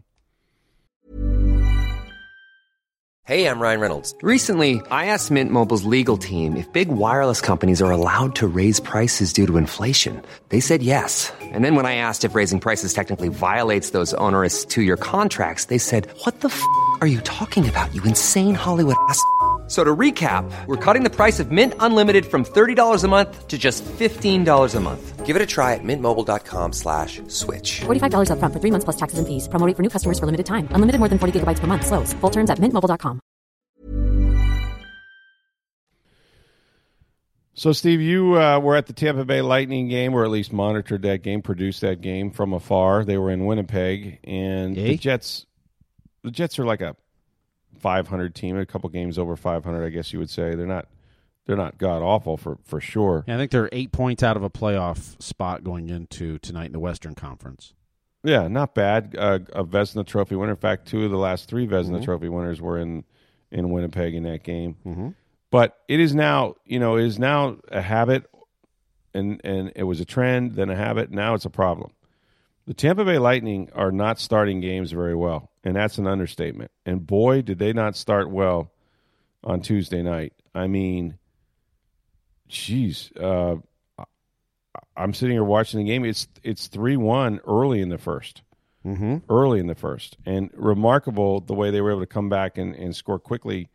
Hey, 3.25 3.47
I'm 3.47 3.61
Ryan 3.61 3.81
Reynolds. 3.81 4.15
Recently, 4.23 4.81
I 4.91 5.07
asked 5.07 5.31
Mint 5.31 5.51
Mobile's 5.51 5.85
legal 5.85 6.17
team 6.17 6.57
if 6.57 6.73
big 6.73 6.89
wireless 6.89 7.43
companies 7.43 7.83
are 7.83 7.91
allowed 7.91 8.35
to 8.37 8.47
raise 8.47 8.81
prices 8.81 9.35
due 9.35 9.47
to 9.47 9.59
inflation. 9.59 10.23
They 10.49 10.61
said 10.61 10.83
yes. 10.83 11.31
And 11.43 11.63
then 11.63 11.75
when 11.75 11.85
I 11.85 11.97
asked 11.97 12.25
if 12.25 12.35
raising 12.35 12.59
prices 12.59 12.95
technically 12.95 13.29
violates 13.29 13.91
those 13.91 14.15
onerous 14.15 14.65
two-year 14.65 14.97
contracts, 14.97 15.67
they 15.67 15.77
said, 15.77 16.09
"What 16.25 16.41
the 16.41 16.49
f*** 16.49 16.63
are 17.03 17.07
you 17.07 17.21
talking 17.21 17.69
about? 17.69 17.95
You 17.95 18.03
insane 18.05 18.55
Hollywood 18.55 18.97
ass." 19.11 19.23
So 19.69 19.85
to 19.85 19.95
recap, 19.95 20.51
we're 20.67 20.77
cutting 20.77 21.05
the 21.05 21.15
price 21.15 21.39
of 21.39 21.51
Mint 21.51 21.75
Unlimited 21.79 22.25
from 22.25 22.43
$30 22.45 23.05
a 23.05 23.09
month 23.09 23.49
to 23.49 23.59
just 23.59 23.85
$15 23.85 24.75
a 24.75 24.81
month. 24.81 25.27
Give 25.27 25.37
it 25.37 25.43
a 25.43 25.47
try 25.47 25.75
at 25.75 25.83
mintmobile.com 25.85 26.73
slash 26.73 27.21
switch. 27.29 27.81
$45 27.81 28.31
up 28.31 28.39
front 28.39 28.55
for 28.55 28.61
three 28.61 28.71
months 28.71 28.85
plus 28.85 28.97
taxes 28.97 29.19
and 29.19 29.29
fees. 29.29 29.47
Promoting 29.47 29.75
for 29.75 29.83
new 29.83 29.91
customers 29.91 30.19
for 30.19 30.25
limited 30.25 30.47
time. 30.47 30.69
Unlimited 30.71 30.99
more 30.99 31.09
than 31.09 31.19
40 31.19 31.41
gigabytes 31.41 31.59
per 31.59 31.67
month. 31.67 31.87
Slows. 31.87 32.15
Full 32.15 32.31
terms 32.31 32.49
at 32.49 32.59
mintmobile.com. 32.59 33.21
So, 37.53 37.73
Steve, 37.73 38.01
you 38.01 38.41
uh, 38.41 38.61
were 38.61 38.77
at 38.77 38.87
the 38.87 38.93
Tampa 38.93 39.25
Bay 39.25 39.43
Lightning 39.43 39.89
game, 39.89 40.15
or 40.15 40.25
at 40.25 40.31
least 40.31 40.53
monitored 40.53 41.03
that 41.03 41.23
game, 41.23 41.43
produced 41.43 41.81
that 41.81 42.01
game 42.01 42.31
from 42.31 42.53
afar. 42.53 43.05
They 43.05 43.19
were 43.19 43.33
in 43.33 43.47
Winnipeg, 43.47 44.21
and 44.23 44.77
the 44.77 44.97
Jets. 44.97 45.45
The 46.23 46.31
Jets 46.31 46.61
are 46.61 46.65
like 46.65 46.83
a 46.83 46.95
500 47.81 48.35
team, 48.35 48.57
a 48.57 48.67
couple 48.67 48.89
games 48.91 49.19
over 49.19 49.37
500, 49.37 49.85
I 49.85 49.89
guess 49.91 50.13
you 50.13 50.19
would 50.19 50.31
say. 50.31 50.55
They're 50.55 50.67
not 50.67 50.89
they're 51.47 51.57
not 51.57 51.79
god 51.79 52.03
awful 52.03 52.37
for 52.37 52.59
for 52.65 52.81
sure. 52.81 53.25
Yeah, 53.27 53.35
I 53.35 53.39
think 53.39 53.51
they're 53.51 53.71
8 53.73 53.93
points 53.93 54.23
out 54.23 54.37
of 54.37 54.43
a 54.43 54.51
playoff 54.51 55.21
spot 55.23 55.65
going 55.65 55.89
into 55.89 56.39
tonight 56.39 56.67
in 56.67 56.73
the 56.73 56.79
Western 56.79 57.15
Conference. 57.15 57.75
Yeah, 58.23 58.49
not 58.49 58.75
bad. 58.75 59.15
Uh, 59.17 59.39
a 59.53 59.65
Vezina 59.65 60.07
Trophy 60.07 60.35
winner. 60.35 60.53
In 60.53 60.59
fact, 60.59 60.89
two 60.89 61.05
of 61.05 61.11
the 61.11 61.17
last 61.17 61.49
three 61.49 61.67
Vezina 61.67 61.97
mm-hmm. 61.97 62.05
Trophy 62.05 62.29
winners 62.29 62.61
were 62.61 62.79
in 62.79 63.05
in 63.51 63.71
Winnipeg 63.71 64.15
in 64.15 64.25
that 64.25 64.43
game. 64.43 64.77
Mm-hmm. 64.85 65.09
But 65.51 65.79
it 65.89 66.01
is 66.01 66.15
now, 66.15 66.57
you 66.65 66.79
know, 66.79 66.97
it 66.97 67.05
is 67.05 67.19
now 67.19 67.57
a 67.69 67.81
habit, 67.81 68.29
and 69.15 69.41
and 69.45 69.73
it 69.77 69.85
was 69.85 70.01
a 70.01 70.05
trend, 70.05 70.57
then 70.57 70.69
a 70.69 70.77
habit. 70.77 71.11
Now 71.11 71.35
it's 71.35 71.45
a 71.47 71.51
problem. 71.51 71.93
The 72.67 72.75
Tampa 72.75 73.05
Bay 73.05 73.19
Lightning 73.19 73.71
are 73.75 73.91
not 73.91 74.19
starting 74.19 74.61
games 74.61 74.93
very 74.93 75.15
well, 75.15 75.51
and 75.69 75.77
that's 75.77 75.99
an 75.99 76.07
understatement. 76.07 76.71
And 76.87 77.07
boy, 77.07 77.43
did 77.43 77.59
they 77.59 77.75
not 77.75 77.95
start 77.95 78.31
well 78.31 78.73
on 79.45 79.61
Tuesday 79.61 80.03
night. 80.03 80.33
I 80.55 80.67
mean, 80.67 81.19
jeez, 82.49 83.15
uh, 83.21 83.57
I'm 84.97 85.13
sitting 85.13 85.35
here 85.35 85.45
watching 85.45 85.79
the 85.79 85.85
game. 85.85 86.07
It's 86.07 86.27
it's 86.43 86.69
three 86.69 86.97
one 86.97 87.41
early 87.47 87.83
in 87.83 87.91
the 87.91 87.99
1st 87.99 88.41
mm-hmm. 88.87 89.17
early 89.29 89.61
in 89.61 89.67
the 89.67 89.75
first, 89.75 90.17
and 90.25 90.51
remarkable 90.55 91.41
the 91.41 91.53
way 91.53 91.71
they 91.71 91.83
were 91.83 91.91
able 91.91 92.01
to 92.01 92.07
come 92.07 92.31
back 92.31 92.57
and, 92.57 92.75
and 92.75 92.97
score 92.97 93.19
quickly 93.19 93.69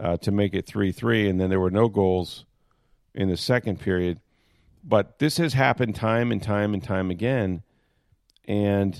uh, 0.00 0.16
to 0.16 0.32
make 0.32 0.54
it 0.54 0.66
three 0.66 0.90
three, 0.90 1.28
and 1.28 1.40
then 1.40 1.50
there 1.50 1.60
were 1.60 1.70
no 1.70 1.88
goals 1.88 2.46
in 3.14 3.28
the 3.28 3.36
second 3.36 3.78
period. 3.78 4.18
But 4.82 5.20
this 5.20 5.36
has 5.36 5.52
happened 5.52 5.94
time 5.94 6.32
and 6.32 6.42
time 6.42 6.74
and 6.74 6.82
time 6.82 7.12
again 7.12 7.62
and 8.48 8.98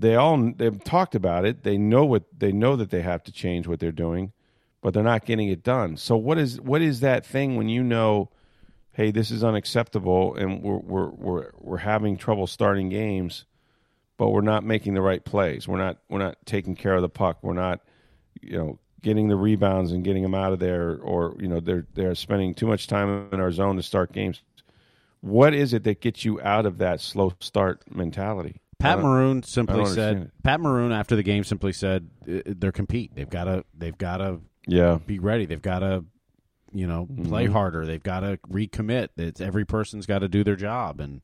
they 0.00 0.14
all 0.16 0.52
they've 0.56 0.82
talked 0.82 1.14
about 1.14 1.44
it. 1.44 1.62
They 1.62 1.76
know 1.76 2.04
what 2.04 2.24
they 2.36 2.52
know 2.52 2.74
that 2.76 2.90
they 2.90 3.02
have 3.02 3.22
to 3.24 3.32
change 3.32 3.66
what 3.66 3.80
they're 3.80 3.92
doing, 3.92 4.32
but 4.80 4.94
they're 4.94 5.02
not 5.02 5.26
getting 5.26 5.48
it 5.48 5.62
done. 5.62 5.96
So 5.96 6.16
what 6.16 6.38
is 6.38 6.60
what 6.60 6.80
is 6.80 7.00
that 7.00 7.26
thing 7.26 7.56
when 7.56 7.68
you 7.68 7.82
know, 7.82 8.30
hey, 8.92 9.10
this 9.10 9.30
is 9.30 9.44
unacceptable, 9.44 10.34
and 10.34 10.62
we're 10.62 10.78
we're 10.78 11.10
we're 11.10 11.50
we're 11.58 11.76
having 11.76 12.16
trouble 12.16 12.46
starting 12.46 12.88
games, 12.88 13.44
but 14.16 14.30
we're 14.30 14.40
not 14.40 14.64
making 14.64 14.94
the 14.94 15.02
right 15.02 15.22
plays. 15.22 15.68
We're 15.68 15.78
not 15.78 15.98
we're 16.08 16.18
not 16.18 16.38
taking 16.46 16.74
care 16.74 16.94
of 16.94 17.02
the 17.02 17.10
puck. 17.10 17.38
We're 17.42 17.52
not, 17.52 17.80
you 18.40 18.56
know, 18.56 18.78
getting 19.02 19.28
the 19.28 19.36
rebounds 19.36 19.92
and 19.92 20.02
getting 20.02 20.22
them 20.22 20.34
out 20.34 20.54
of 20.54 20.60
there, 20.60 20.98
or 21.02 21.36
you 21.38 21.48
know, 21.48 21.60
they're 21.60 21.86
they're 21.92 22.14
spending 22.14 22.54
too 22.54 22.66
much 22.66 22.86
time 22.86 23.28
in 23.32 23.40
our 23.40 23.52
zone 23.52 23.76
to 23.76 23.82
start 23.82 24.12
games. 24.12 24.40
What 25.20 25.52
is 25.52 25.74
it 25.74 25.84
that 25.84 26.00
gets 26.00 26.24
you 26.24 26.40
out 26.40 26.64
of 26.64 26.78
that 26.78 27.02
slow 27.02 27.34
start 27.40 27.82
mentality? 27.94 28.62
Pat 28.80 28.98
Maroon 29.00 29.42
simply 29.42 29.86
said. 29.86 30.30
Pat 30.42 30.60
Maroon 30.60 30.92
after 30.92 31.16
the 31.16 31.22
game 31.22 31.44
simply 31.44 31.72
said 31.72 32.08
they're 32.24 32.72
compete. 32.72 33.14
They've 33.14 33.28
got 33.28 33.44
to. 33.44 33.64
They've 33.76 33.96
got 33.96 34.18
to. 34.18 34.40
Yeah. 34.66 34.98
Be 35.04 35.18
ready. 35.18 35.46
They've 35.46 35.62
got 35.62 35.80
to. 35.80 36.04
You 36.72 36.86
know, 36.86 37.08
play 37.24 37.44
mm-hmm. 37.46 37.52
harder. 37.52 37.84
They've 37.84 38.02
got 38.02 38.20
to 38.20 38.38
recommit. 38.48 39.08
It's 39.16 39.40
every 39.40 39.64
person's 39.64 40.06
got 40.06 40.20
to 40.20 40.28
do 40.28 40.44
their 40.44 40.54
job, 40.54 41.00
and 41.00 41.20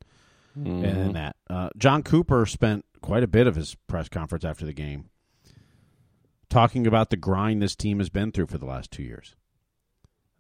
mm-hmm. 0.59 0.85
and 0.85 1.15
that. 1.15 1.37
Uh, 1.49 1.69
Jon 1.77 2.03
Cooper 2.03 2.47
spent 2.47 2.85
quite 3.01 3.23
a 3.23 3.29
bit 3.29 3.47
of 3.47 3.55
his 3.55 3.77
press 3.87 4.09
conference 4.09 4.45
after 4.45 4.67
the 4.67 4.73
game 4.73 5.09
talking 6.49 6.87
about 6.87 7.11
the 7.11 7.17
grind 7.17 7.63
this 7.63 7.77
team 7.77 7.99
has 7.99 8.09
been 8.09 8.33
through 8.33 8.47
for 8.47 8.59
the 8.59 8.67
last 8.67 8.91
two 8.91 9.03
years. 9.03 9.35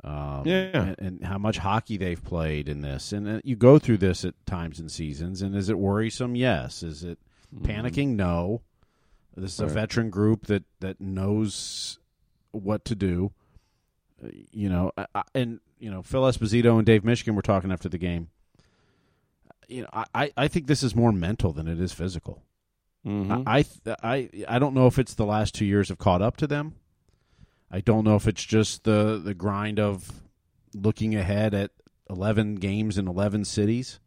Um, 0.04 0.42
yeah, 0.44 0.70
and, 0.72 0.96
and, 0.98 1.24
how 1.24 1.38
much 1.38 1.58
hockey 1.58 1.96
they've 1.96 2.22
played 2.22 2.68
in 2.68 2.80
this, 2.82 3.12
and 3.12 3.28
uh, 3.28 3.40
you 3.42 3.56
go 3.56 3.78
through 3.78 3.96
this 3.96 4.24
at 4.24 4.34
times 4.46 4.78
and 4.78 4.90
seasons. 4.90 5.42
And 5.42 5.56
is 5.56 5.68
it 5.68 5.78
worrisome? 5.78 6.36
Yes. 6.36 6.82
Is 6.82 7.02
it 7.02 7.18
mm-hmm. 7.54 7.64
panicking? 7.64 8.08
No. 8.08 8.62
This 9.36 9.54
is 9.54 9.60
right. 9.60 9.70
a 9.70 9.74
veteran 9.74 10.10
group 10.10 10.46
that 10.46 10.64
that 10.80 11.00
knows 11.00 11.98
what 12.52 12.84
to 12.86 12.94
do. 12.94 13.32
Uh, 14.22 14.28
you 14.50 14.68
know, 14.68 14.92
I, 14.96 15.22
and 15.34 15.60
you 15.78 15.90
know 15.90 16.02
Phil 16.02 16.22
Esposito 16.22 16.76
and 16.76 16.86
Dave 16.86 17.02
Mishkin 17.02 17.34
were 17.34 17.42
talking 17.42 17.72
after 17.72 17.88
the 17.88 17.98
game. 17.98 18.28
You 19.68 19.82
know, 19.82 19.88
I 20.14 20.32
I 20.36 20.48
think 20.48 20.68
this 20.68 20.82
is 20.82 20.94
more 20.94 21.12
mental 21.12 21.52
than 21.52 21.68
it 21.68 21.80
is 21.80 21.92
physical. 21.92 22.42
Mm-hmm. 23.04 23.42
I, 23.46 23.64
I 23.86 23.96
I 24.02 24.30
I 24.48 24.58
don't 24.58 24.74
know 24.74 24.86
if 24.86 24.98
it's 24.98 25.14
the 25.14 25.26
last 25.26 25.54
two 25.54 25.66
years 25.66 25.88
have 25.88 25.98
caught 25.98 26.22
up 26.22 26.36
to 26.38 26.46
them 26.46 26.76
I 27.70 27.80
don't 27.80 28.04
know 28.04 28.16
if 28.16 28.26
it's 28.26 28.44
just 28.44 28.84
the 28.84 29.20
the 29.22 29.34
grind 29.34 29.78
of 29.78 30.22
looking 30.74 31.14
ahead 31.14 31.54
at 31.54 31.70
11 32.10 32.56
games 32.56 32.98
in 32.98 33.08
11 33.08 33.44
cities 33.44 33.98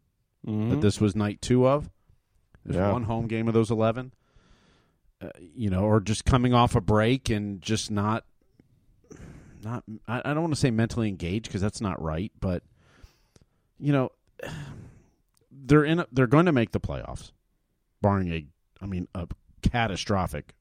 mm-hmm. 0.46 0.70
that 0.70 0.82
this 0.82 1.02
was 1.02 1.16
night 1.16 1.42
two 1.42 1.68
of. 1.68 1.90
There's 2.64 2.78
yeah. 2.78 2.92
one 2.92 3.04
home 3.04 3.28
game 3.28 3.48
of 3.48 3.54
those 3.54 3.72
11. 3.72 4.14
Uh, 5.22 5.30
you 5.38 5.70
know, 5.70 5.84
or 5.84 6.00
just 6.00 6.24
coming 6.24 6.54
off 6.54 6.76
a 6.76 6.82
break 6.82 7.30
and 7.30 7.62
just 7.62 7.92
not 7.92 8.24
not 9.62 9.84
I, 10.08 10.22
I 10.24 10.34
don't 10.34 10.42
want 10.42 10.54
to 10.54 10.60
say 10.60 10.72
mentally 10.72 11.10
engaged 11.10 11.48
because 11.48 11.62
that's 11.62 11.82
not 11.82 12.02
right, 12.02 12.32
but 12.40 12.64
you 13.78 13.92
know, 13.92 14.12
they're 15.52 15.84
in 15.84 16.00
a, 16.00 16.08
they're 16.12 16.28
going 16.28 16.46
to 16.46 16.54
make 16.54 16.72
the 16.72 16.80
playoffs 16.80 17.32
barring 18.02 18.32
a 18.32 18.46
I 18.82 18.86
mean 18.86 19.10
a 19.14 19.28
catastrophic 19.62 20.56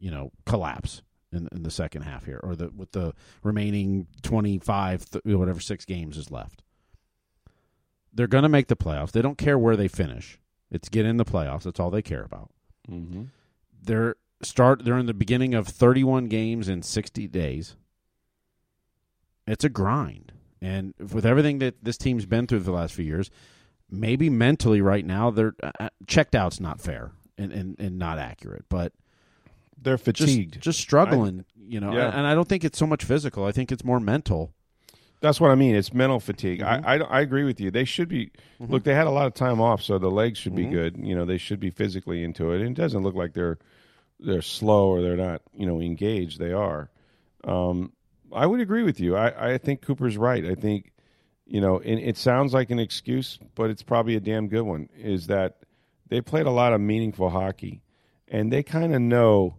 you 0.00 0.10
know, 0.10 0.32
collapse 0.46 1.02
in, 1.32 1.48
in 1.52 1.62
the 1.62 1.70
second 1.70 2.02
half 2.02 2.24
here, 2.24 2.40
or 2.42 2.56
the 2.56 2.70
with 2.70 2.92
the 2.92 3.14
remaining 3.42 4.06
twenty 4.22 4.58
five, 4.58 5.06
whatever 5.24 5.60
six 5.60 5.84
games 5.84 6.16
is 6.16 6.30
left. 6.30 6.62
They're 8.12 8.26
going 8.26 8.42
to 8.42 8.48
make 8.48 8.66
the 8.66 8.76
playoffs. 8.76 9.12
They 9.12 9.22
don't 9.22 9.38
care 9.38 9.58
where 9.58 9.76
they 9.76 9.88
finish. 9.88 10.38
It's 10.70 10.88
get 10.88 11.06
in 11.06 11.16
the 11.16 11.24
playoffs. 11.24 11.62
That's 11.62 11.78
all 11.78 11.90
they 11.90 12.02
care 12.02 12.22
about. 12.22 12.50
Mm-hmm. 12.90 13.24
They're 13.82 14.16
start. 14.42 14.84
They're 14.84 14.98
in 14.98 15.06
the 15.06 15.14
beginning 15.14 15.54
of 15.54 15.68
thirty 15.68 16.04
one 16.04 16.26
games 16.26 16.68
in 16.68 16.82
sixty 16.82 17.26
days. 17.26 17.76
It's 19.46 19.64
a 19.64 19.68
grind, 19.68 20.32
and 20.60 20.94
with 20.98 21.26
everything 21.26 21.58
that 21.60 21.82
this 21.82 21.96
team's 21.96 22.26
been 22.26 22.46
through 22.46 22.60
the 22.60 22.72
last 22.72 22.94
few 22.94 23.04
years, 23.04 23.30
maybe 23.90 24.30
mentally 24.30 24.80
right 24.80 25.04
now 25.04 25.30
they're 25.30 25.54
uh, 25.62 25.72
uh 25.80 25.88
checked 26.06 26.34
out's 26.34 26.60
not 26.60 26.80
fair 26.80 27.12
and, 27.36 27.52
and, 27.52 27.76
and 27.80 27.98
not 27.98 28.18
accurate, 28.18 28.64
but 28.68 28.92
they're 29.80 29.98
fatigued, 29.98 30.54
just, 30.54 30.64
just 30.64 30.80
struggling. 30.80 31.40
I, 31.40 31.60
you 31.68 31.80
know, 31.80 31.92
yeah. 31.92 32.10
and 32.16 32.26
I 32.26 32.34
don't 32.34 32.48
think 32.48 32.64
it's 32.64 32.78
so 32.78 32.86
much 32.86 33.04
physical. 33.04 33.44
I 33.44 33.52
think 33.52 33.72
it's 33.72 33.84
more 33.84 34.00
mental. 34.00 34.52
That's 35.20 35.40
what 35.40 35.50
I 35.50 35.54
mean. 35.54 35.74
It's 35.74 35.92
mental 35.92 36.18
fatigue. 36.18 36.60
Mm-hmm. 36.60 36.86
I, 36.86 36.94
I, 36.94 37.18
I 37.18 37.20
agree 37.20 37.44
with 37.44 37.60
you. 37.60 37.70
They 37.70 37.84
should 37.84 38.08
be. 38.08 38.26
Mm-hmm. 38.60 38.72
Look, 38.72 38.84
they 38.84 38.94
had 38.94 39.06
a 39.06 39.10
lot 39.10 39.26
of 39.26 39.34
time 39.34 39.60
off, 39.60 39.82
so 39.82 39.98
the 39.98 40.10
legs 40.10 40.38
should 40.38 40.54
mm-hmm. 40.54 40.70
be 40.70 40.74
good. 40.74 40.96
You 40.98 41.14
know, 41.14 41.24
they 41.24 41.38
should 41.38 41.60
be 41.60 41.70
physically 41.70 42.24
into 42.24 42.52
it. 42.52 42.60
And 42.60 42.70
it 42.70 42.80
doesn't 42.80 43.02
look 43.02 43.14
like 43.14 43.34
they're 43.34 43.58
they're 44.18 44.42
slow 44.42 44.88
or 44.88 45.02
they're 45.02 45.16
not. 45.16 45.42
You 45.54 45.66
know, 45.66 45.80
engaged. 45.80 46.38
They 46.38 46.52
are. 46.52 46.90
Um, 47.44 47.92
I 48.32 48.46
would 48.46 48.60
agree 48.60 48.82
with 48.82 48.98
you. 48.98 49.16
I, 49.16 49.54
I 49.54 49.58
think 49.58 49.82
Cooper's 49.82 50.16
right. 50.16 50.44
I 50.44 50.54
think, 50.54 50.92
you 51.46 51.60
know, 51.60 51.80
and 51.80 51.98
it 51.98 52.16
sounds 52.16 52.54
like 52.54 52.70
an 52.70 52.78
excuse, 52.78 53.38
but 53.54 53.70
it's 53.70 53.82
probably 53.82 54.16
a 54.16 54.20
damn 54.20 54.48
good 54.48 54.62
one. 54.62 54.88
Is 54.96 55.26
that 55.26 55.58
they 56.08 56.20
played 56.20 56.46
a 56.46 56.50
lot 56.50 56.72
of 56.72 56.80
meaningful 56.80 57.28
hockey, 57.28 57.82
and 58.28 58.52
they 58.52 58.62
kind 58.62 58.94
of 58.94 59.02
know 59.02 59.56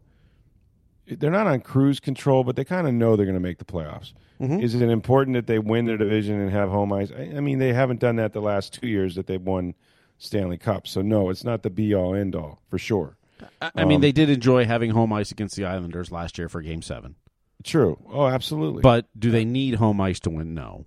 they're 1.19 1.31
not 1.31 1.47
on 1.47 1.61
cruise 1.61 1.99
control, 1.99 2.43
but 2.43 2.55
they 2.55 2.63
kind 2.63 2.87
of 2.87 2.93
know 2.93 3.15
they're 3.15 3.25
going 3.25 3.33
to 3.33 3.39
make 3.39 3.57
the 3.57 3.65
playoffs. 3.65 4.13
Mm-hmm. 4.41 4.59
Is 4.61 4.73
it 4.73 4.81
important 4.81 5.35
that 5.35 5.47
they 5.47 5.59
win 5.59 5.85
their 5.85 5.97
division 5.97 6.39
and 6.39 6.51
have 6.51 6.69
home 6.69 6.91
ice? 6.93 7.11
I, 7.11 7.33
I 7.37 7.39
mean, 7.41 7.59
they 7.59 7.73
haven't 7.73 7.99
done 7.99 8.15
that 8.15 8.33
the 8.33 8.41
last 8.41 8.73
two 8.73 8.87
years 8.87 9.15
that 9.15 9.27
they've 9.27 9.41
won 9.41 9.75
Stanley 10.17 10.57
Cup. 10.57 10.87
So 10.87 11.01
no, 11.01 11.29
it's 11.29 11.43
not 11.43 11.63
the 11.63 11.69
be 11.69 11.93
all 11.93 12.15
end 12.15 12.35
all 12.35 12.61
for 12.69 12.77
sure. 12.77 13.17
I, 13.61 13.71
I 13.75 13.85
mean, 13.85 13.95
um, 13.95 14.01
they 14.01 14.11
did 14.11 14.29
enjoy 14.29 14.65
having 14.65 14.91
home 14.91 15.13
ice 15.13 15.31
against 15.31 15.55
the 15.55 15.65
Islanders 15.65 16.11
last 16.11 16.37
year 16.37 16.49
for 16.49 16.61
Game 16.61 16.81
Seven. 16.81 17.15
True. 17.63 17.99
Oh, 18.11 18.27
absolutely. 18.27 18.81
But 18.81 19.07
do 19.17 19.31
they 19.31 19.45
need 19.45 19.75
home 19.75 20.01
ice 20.01 20.19
to 20.21 20.29
win? 20.29 20.53
No. 20.53 20.85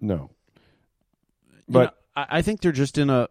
no. 0.00 0.30
You 1.44 1.62
But 1.68 1.84
know, 1.84 2.22
I, 2.22 2.26
I 2.38 2.42
think 2.42 2.60
they're 2.60 2.72
just 2.72 2.98
in 2.98 3.10
a. 3.10 3.28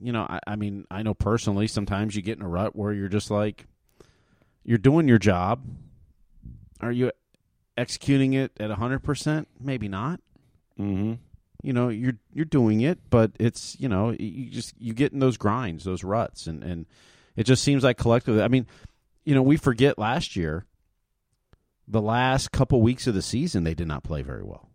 You 0.00 0.12
know, 0.12 0.26
I, 0.28 0.40
I 0.46 0.56
mean, 0.56 0.86
I 0.90 1.02
know 1.02 1.14
personally, 1.14 1.66
sometimes 1.66 2.14
you 2.14 2.20
get 2.20 2.36
in 2.36 2.44
a 2.44 2.48
rut 2.48 2.76
where 2.76 2.92
you're 2.92 3.08
just 3.08 3.30
like, 3.30 3.66
you're 4.64 4.78
doing 4.78 5.08
your 5.08 5.18
job. 5.18 5.62
Are 6.80 6.92
you 6.92 7.12
executing 7.76 8.34
it 8.34 8.52
at 8.58 8.70
hundred 8.70 9.00
percent? 9.00 9.48
Maybe 9.60 9.88
not. 9.88 10.20
hmm 10.76 11.14
you 11.62 11.72
know 11.72 11.88
you're 11.88 12.18
you're 12.34 12.44
doing 12.44 12.82
it 12.82 12.98
but 13.08 13.30
it's 13.40 13.74
you 13.80 13.88
know 13.88 14.10
you 14.18 14.50
just 14.50 14.74
you 14.78 14.92
get 14.92 15.14
in 15.14 15.18
those 15.18 15.38
grinds 15.38 15.82
those 15.84 16.04
ruts 16.04 16.46
and 16.46 16.62
and 16.62 16.84
it 17.36 17.44
just 17.44 17.62
seems 17.64 17.82
like 17.82 17.96
collectively 17.96 18.42
i 18.42 18.48
mean 18.48 18.66
you 19.24 19.34
know 19.34 19.40
we 19.40 19.56
forget 19.56 19.98
last 19.98 20.36
year 20.36 20.66
the 21.88 22.02
last 22.02 22.52
couple 22.52 22.82
weeks 22.82 23.06
of 23.06 23.14
the 23.14 23.22
season 23.22 23.64
they 23.64 23.72
did 23.72 23.88
not 23.88 24.02
play 24.02 24.20
very 24.20 24.42
well 24.42 24.68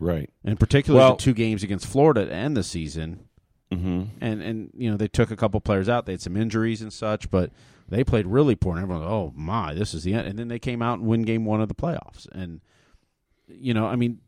right. 0.00 0.28
and 0.44 0.58
particularly 0.58 1.00
Well- 1.04 1.14
the 1.14 1.22
two 1.22 1.32
games 1.32 1.62
against 1.62 1.86
florida 1.86 2.26
to 2.26 2.32
end 2.32 2.56
the 2.56 2.64
season 2.64 3.28
hmm 3.76 4.02
and 4.20 4.42
and 4.42 4.70
you 4.76 4.90
know 4.90 4.96
they 4.96 5.08
took 5.08 5.30
a 5.30 5.36
couple 5.36 5.60
players 5.60 5.88
out 5.88 6.06
they 6.06 6.12
had 6.12 6.20
some 6.22 6.36
injuries 6.36 6.82
and 6.82 6.92
such 6.92 7.30
but 7.30 7.50
they 7.88 8.02
played 8.02 8.26
really 8.26 8.54
poor 8.54 8.74
and 8.74 8.82
everyone 8.82 9.04
oh 9.06 9.32
my 9.36 9.74
this 9.74 9.94
is 9.94 10.04
the 10.04 10.14
end 10.14 10.26
and 10.26 10.38
then 10.38 10.48
they 10.48 10.58
came 10.58 10.82
out 10.82 10.98
and 10.98 11.06
win 11.06 11.22
game 11.22 11.44
one 11.44 11.60
of 11.60 11.68
the 11.68 11.74
playoffs 11.74 12.26
and 12.32 12.60
you 13.46 13.74
know 13.74 13.86
i 13.86 13.96
mean 13.96 14.20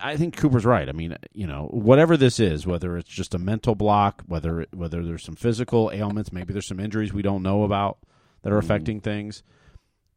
I 0.00 0.16
think 0.16 0.36
Cooper's 0.36 0.64
right. 0.64 0.88
I 0.88 0.92
mean, 0.92 1.16
you 1.32 1.46
know, 1.46 1.68
whatever 1.72 2.16
this 2.16 2.38
is, 2.38 2.66
whether 2.66 2.96
it's 2.96 3.08
just 3.08 3.34
a 3.34 3.38
mental 3.38 3.74
block, 3.74 4.22
whether 4.26 4.66
whether 4.72 5.04
there's 5.04 5.24
some 5.24 5.36
physical 5.36 5.90
ailments, 5.92 6.32
maybe 6.32 6.52
there's 6.52 6.68
some 6.68 6.78
injuries 6.80 7.12
we 7.12 7.22
don't 7.22 7.42
know 7.42 7.64
about 7.64 7.98
that 8.42 8.52
are 8.52 8.58
affecting 8.58 9.00
things. 9.00 9.42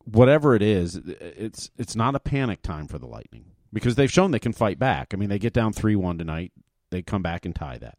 Whatever 0.05 0.55
it 0.55 0.61
is, 0.61 0.95
it's 0.95 1.71
it's 1.77 1.95
not 1.95 2.15
a 2.15 2.19
panic 2.19 2.61
time 2.61 2.87
for 2.87 2.99
the 2.99 3.07
Lightning 3.07 3.45
because 3.71 3.95
they've 3.95 4.11
shown 4.11 4.31
they 4.31 4.39
can 4.39 4.53
fight 4.53 4.77
back. 4.77 5.13
I 5.13 5.17
mean, 5.17 5.29
they 5.29 5.39
get 5.39 5.53
down 5.53 5.73
three 5.73 5.95
one 5.95 6.17
tonight, 6.17 6.51
they 6.93 7.01
come 7.01 7.21
back 7.21 7.45
and 7.45 7.55
tie 7.55 7.77
that. 7.79 7.97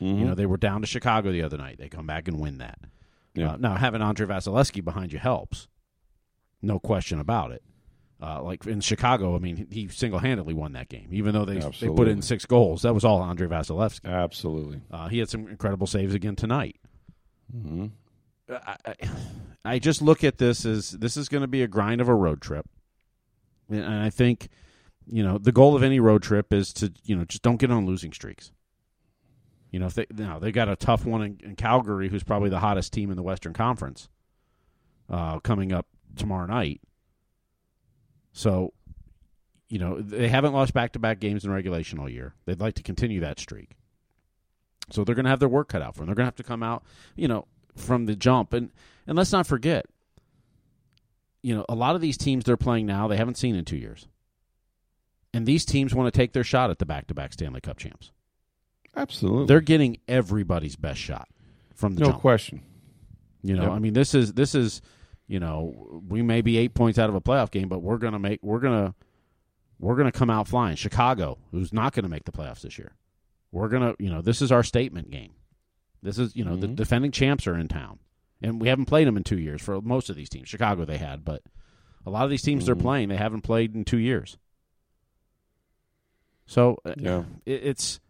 You 0.00 0.26
know, 0.26 0.34
they 0.34 0.44
were 0.44 0.58
down 0.58 0.82
to 0.82 0.86
Chicago 0.86 1.32
the 1.32 1.40
other 1.40 1.56
night, 1.56 1.78
they 1.78 1.88
come 1.88 2.06
back 2.06 2.28
and 2.28 2.38
win 2.38 2.58
that. 2.58 2.78
Yeah. 3.34 3.52
Uh, 3.52 3.56
now 3.56 3.74
having 3.76 4.02
Andrei 4.02 4.26
Vasilevskiy 4.26 4.84
behind 4.84 5.12
you 5.14 5.18
helps, 5.18 5.66
no 6.60 6.78
question 6.78 7.20
about 7.20 7.52
it. 7.52 7.62
Uh, 8.22 8.42
like 8.42 8.66
in 8.66 8.80
Chicago, 8.80 9.34
I 9.34 9.38
mean, 9.38 9.66
he 9.70 9.88
single 9.88 10.18
handedly 10.18 10.52
won 10.52 10.72
that 10.72 10.88
game, 10.88 11.08
even 11.10 11.32
though 11.32 11.44
they 11.46 11.58
they 11.80 11.88
put 11.88 12.06
in 12.08 12.20
six 12.22 12.44
goals. 12.44 12.82
That 12.82 12.92
was 12.92 13.04
all 13.04 13.22
Andrei 13.22 13.48
Vasilevskiy. 13.48 14.04
Absolutely. 14.08 14.82
Uh, 14.90 15.08
he 15.08 15.18
had 15.18 15.30
some 15.30 15.48
incredible 15.48 15.86
saves 15.86 16.14
again 16.14 16.36
tonight. 16.36 16.76
hmm 17.50 17.86
I, 18.48 18.76
I, 18.84 18.94
I 19.64 19.78
just 19.78 20.02
look 20.02 20.22
at 20.22 20.36
this 20.36 20.66
as 20.66 20.90
this 20.90 21.16
is 21.16 21.30
going 21.30 21.40
to 21.40 21.48
be 21.48 21.62
a 21.62 21.66
grind 21.66 22.02
of 22.02 22.08
a 22.08 22.14
road 22.14 22.42
trip, 22.42 22.66
and 23.70 23.84
I 23.86 24.10
think 24.10 24.48
you 25.06 25.22
know 25.22 25.38
the 25.38 25.52
goal 25.52 25.76
of 25.76 25.82
any 25.82 26.00
road 26.00 26.22
trip 26.22 26.52
is 26.52 26.72
to 26.74 26.92
you 27.04 27.16
know 27.16 27.24
just 27.24 27.42
don't 27.42 27.56
get 27.56 27.70
on 27.70 27.86
losing 27.86 28.12
streaks. 28.12 28.52
You 29.70 29.80
know, 29.80 29.86
if 29.86 29.94
they 29.94 30.06
now 30.10 30.38
they 30.38 30.52
got 30.52 30.68
a 30.68 30.76
tough 30.76 31.04
one 31.04 31.22
in, 31.22 31.40
in 31.42 31.56
Calgary, 31.56 32.08
who's 32.08 32.22
probably 32.22 32.48
the 32.48 32.60
hottest 32.60 32.92
team 32.92 33.10
in 33.10 33.16
the 33.16 33.22
Western 33.22 33.52
Conference, 33.52 34.08
uh, 35.10 35.40
coming 35.40 35.72
up 35.72 35.86
tomorrow 36.16 36.46
night. 36.46 36.80
So, 38.32 38.72
you 39.68 39.78
know, 39.78 40.00
they 40.00 40.28
haven't 40.28 40.52
lost 40.52 40.74
back 40.74 40.92
to 40.92 40.98
back 40.98 41.20
games 41.20 41.44
in 41.44 41.50
regulation 41.50 41.98
all 41.98 42.08
year. 42.08 42.34
They'd 42.46 42.60
like 42.60 42.74
to 42.74 42.82
continue 42.82 43.20
that 43.20 43.38
streak. 43.38 43.76
So 44.90 45.04
they're 45.04 45.14
going 45.14 45.24
to 45.24 45.30
have 45.30 45.40
their 45.40 45.48
work 45.48 45.68
cut 45.68 45.82
out 45.82 45.94
for 45.94 46.00
them. 46.00 46.06
They're 46.06 46.14
going 46.16 46.24
to 46.24 46.28
have 46.28 46.36
to 46.36 46.42
come 46.42 46.62
out, 46.62 46.84
you 47.16 47.28
know, 47.28 47.46
from 47.74 48.06
the 48.06 48.16
jump. 48.16 48.52
And 48.52 48.70
and 49.06 49.16
let's 49.16 49.32
not 49.32 49.46
forget, 49.46 49.86
you 51.42 51.54
know, 51.54 51.64
a 51.68 51.74
lot 51.74 51.94
of 51.94 52.00
these 52.00 52.16
teams 52.16 52.44
they're 52.44 52.56
playing 52.56 52.86
now 52.86 53.08
they 53.08 53.16
haven't 53.16 53.38
seen 53.38 53.54
in 53.54 53.64
two 53.64 53.76
years, 53.76 54.08
and 55.34 55.46
these 55.46 55.64
teams 55.64 55.94
want 55.94 56.12
to 56.12 56.16
take 56.16 56.32
their 56.32 56.44
shot 56.44 56.70
at 56.70 56.78
the 56.78 56.86
back 56.86 57.08
to 57.08 57.14
back 57.14 57.32
Stanley 57.32 57.60
Cup 57.60 57.76
champs. 57.76 58.12
Absolutely. 58.96 59.46
They're 59.46 59.60
getting 59.60 59.98
everybody's 60.06 60.76
best 60.76 61.00
shot 61.00 61.28
from 61.74 61.96
the 61.96 62.02
no 62.02 62.10
jump. 62.10 62.20
question. 62.20 62.62
You 63.42 63.56
know, 63.56 63.64
Yep. 63.64 63.72
I 63.72 63.78
mean, 63.80 63.92
this 63.92 64.14
is 64.14 64.32
this 64.32 64.54
is, 64.54 64.80
you 65.26 65.40
know, 65.40 66.02
we 66.08 66.22
may 66.22 66.40
be 66.40 66.56
eight 66.56 66.74
points 66.74 66.98
out 66.98 67.08
of 67.08 67.16
a 67.16 67.20
playoff 67.20 67.50
game, 67.50 67.68
but 67.68 67.80
we're 67.80 67.98
gonna 67.98 68.20
make 68.20 68.40
we're 68.42 68.60
gonna 68.60 68.94
we're 69.80 69.96
gonna 69.96 70.12
come 70.12 70.30
out 70.30 70.48
flying. 70.48 70.76
Chicago, 70.76 71.38
who's 71.50 71.72
not 71.72 71.92
gonna 71.92 72.08
make 72.08 72.24
the 72.24 72.32
playoffs 72.32 72.60
this 72.60 72.78
year, 72.78 72.92
we're 73.50 73.68
gonna 73.68 73.94
you 73.98 74.08
know 74.08 74.22
this 74.22 74.40
is 74.40 74.52
our 74.52 74.62
statement 74.62 75.10
game. 75.10 75.32
This 76.00 76.18
is 76.18 76.36
you 76.36 76.44
know 76.44 76.56
the 76.56 76.68
mm-hmm. 76.68 76.76
defending 76.76 77.10
champs 77.10 77.46
are 77.48 77.58
in 77.58 77.66
town, 77.66 77.98
and 78.40 78.60
we 78.60 78.68
haven't 78.68 78.86
played 78.86 79.08
them 79.08 79.16
in 79.16 79.24
two 79.24 79.38
years 79.38 79.60
for 79.60 79.80
most 79.80 80.08
of 80.08 80.16
these 80.16 80.28
teams. 80.28 80.48
Chicago 80.48 80.84
they 80.84 80.98
had, 80.98 81.24
but 81.24 81.42
a 82.06 82.10
lot 82.10 82.24
of 82.24 82.30
these 82.30 82.42
teams 82.42 82.66
they're 82.66 82.76
mm-hmm. 82.76 82.82
playing 82.82 83.08
they 83.08 83.16
haven't 83.16 83.42
played 83.42 83.74
in 83.74 83.84
two 83.84 83.98
years. 83.98 84.38
So 86.46 86.78
uh, 86.84 86.94
Yeah. 86.96 87.24
it, 87.46 87.62
it's 87.64 88.00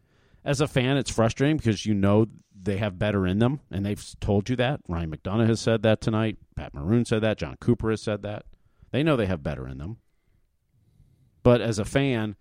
as 0.44 0.61
a 0.61 0.66
fan, 0.68 0.97
it's 0.97 1.11
frustrating 1.11 1.57
because 1.57 1.87
you 1.87 1.94
know 1.94 2.27
they 2.55 2.77
have 2.79 2.99
better 2.99 3.27
in 3.27 3.38
them, 3.38 3.61
and 3.70 3.85
they've 3.85 4.03
told 4.20 4.49
you 4.49 4.57
that. 4.57 4.81
Ryan 4.88 5.11
McDonagh 5.11 5.49
has 5.49 5.61
said 5.61 5.83
that 5.83 6.01
tonight. 6.01 6.38
Pat 6.57 6.75
Maroon 6.75 7.05
said 7.05 7.23
that. 7.23 7.38
Jon 7.38 7.57
Cooper 7.61 7.90
has 7.90 8.03
said 8.03 8.23
that. 8.23 8.44
They 8.90 9.03
know 9.03 9.16
they 9.16 9.27
have 9.27 9.42
better 9.42 9.66
in 9.68 9.79
them. 9.79 9.99
But 11.42 11.61
as 11.61 11.79
a 11.79 11.85
fan, 11.85 12.37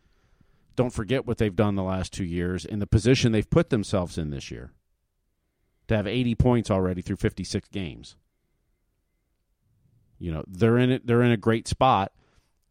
don't 0.75 0.93
forget 0.93 1.25
what 1.25 1.37
they've 1.37 1.55
done 1.55 1.75
the 1.75 1.83
last 1.83 2.13
two 2.13 2.23
years 2.23 2.65
and 2.65 2.81
the 2.81 2.87
position 2.87 3.31
they've 3.31 3.49
put 3.49 3.69
themselves 3.69 4.17
in 4.17 4.29
this 4.29 4.49
year. 4.49 4.71
To 5.89 5.95
have 5.97 6.07
80 6.07 6.35
points 6.35 6.71
already 6.71 7.01
through 7.01 7.17
56 7.17 7.67
games. 7.69 8.15
You 10.19 10.31
know, 10.31 10.43
they're 10.47 10.77
in 10.77 10.91
it 10.91 11.05
they're 11.05 11.21
in 11.21 11.31
a 11.31 11.37
great 11.37 11.67
spot. 11.67 12.13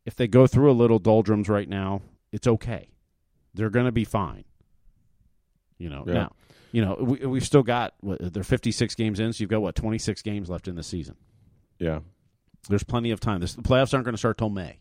If 0.06 0.16
they 0.16 0.26
go 0.26 0.46
through 0.46 0.70
a 0.70 0.72
little 0.72 0.98
doldrums 0.98 1.48
right 1.48 1.68
now, 1.68 2.00
it's 2.32 2.46
okay. 2.46 2.88
They're 3.54 3.70
going 3.70 3.86
to 3.86 3.92
be 3.92 4.04
fine. 4.04 4.44
You 5.78 5.88
know, 5.90 6.04
Yeah. 6.06 6.12
now, 6.14 6.32
you 6.70 6.82
know, 6.84 6.96
we, 7.00 7.26
we've 7.26 7.44
still 7.44 7.62
got 7.62 7.94
what, 8.00 8.32
they're 8.32 8.42
56 8.44 8.94
games 8.94 9.20
in, 9.20 9.32
so 9.32 9.42
you've 9.42 9.50
got 9.50 9.60
what 9.62 9.74
26 9.74 10.22
games 10.22 10.48
left 10.48 10.68
in 10.68 10.74
the 10.74 10.82
season. 10.82 11.16
Yeah. 11.78 12.00
There's 12.68 12.84
plenty 12.84 13.10
of 13.10 13.20
time. 13.20 13.40
This, 13.40 13.54
the 13.54 13.62
playoffs 13.62 13.92
aren't 13.92 14.04
going 14.04 14.14
to 14.14 14.18
start 14.18 14.38
till 14.38 14.48
May. 14.50 14.78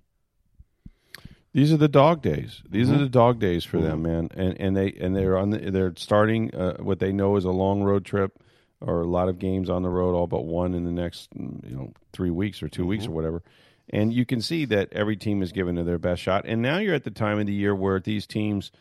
These 1.54 1.74
are 1.74 1.78
the 1.78 1.90
dog 1.90 2.22
days. 2.22 2.62
These 2.70 2.88
Mm-hmm. 2.88 2.96
are 2.96 3.00
the 3.00 3.10
dog 3.10 3.40
days 3.40 3.66
for 3.66 3.80
them, 3.82 4.04
man. 4.04 4.30
And 4.36 4.58
and 4.62 4.78
they 4.78 4.94
and 4.94 5.14
they're 5.14 5.38
on 5.38 5.50
the, 5.50 5.58
they're 5.70 5.94
starting 5.98 6.56
uh, 6.56 6.78
what 6.78 7.00
they 7.00 7.12
know 7.12 7.36
is 7.36 7.44
a 7.44 7.52
long 7.52 7.84
road 7.84 8.06
trip 8.06 8.42
or 8.80 9.02
a 9.02 9.06
lot 9.08 9.28
of 9.28 9.38
games 9.38 9.70
on 9.70 9.82
the 9.84 9.90
road, 9.90 10.16
all 10.16 10.28
but 10.28 10.46
one 10.46 10.74
in 10.74 10.86
the 10.86 10.92
next 10.92 11.28
you 11.36 11.76
know 11.76 11.92
three 12.14 12.30
weeks 12.30 12.64
or 12.64 12.70
2 12.70 12.86
weeks 12.86 13.04
Mm-hmm. 13.04 13.12
or 13.12 13.16
whatever. 13.16 13.44
And 13.92 14.14
you 14.14 14.26
can 14.26 14.42
see 14.42 14.66
that 14.66 14.94
every 14.94 15.18
team 15.18 15.42
is 15.42 15.52
given 15.52 15.76
to 15.76 15.84
their 15.84 15.98
best 15.98 16.22
shot. 16.22 16.46
And 16.46 16.62
now 16.62 16.78
you're 16.78 16.96
at 16.96 17.04
the 17.04 17.12
time 17.12 17.40
of 17.40 17.46
the 17.46 17.54
year 17.54 17.76
where 17.76 18.00
these 18.00 18.26
teams 18.26 18.72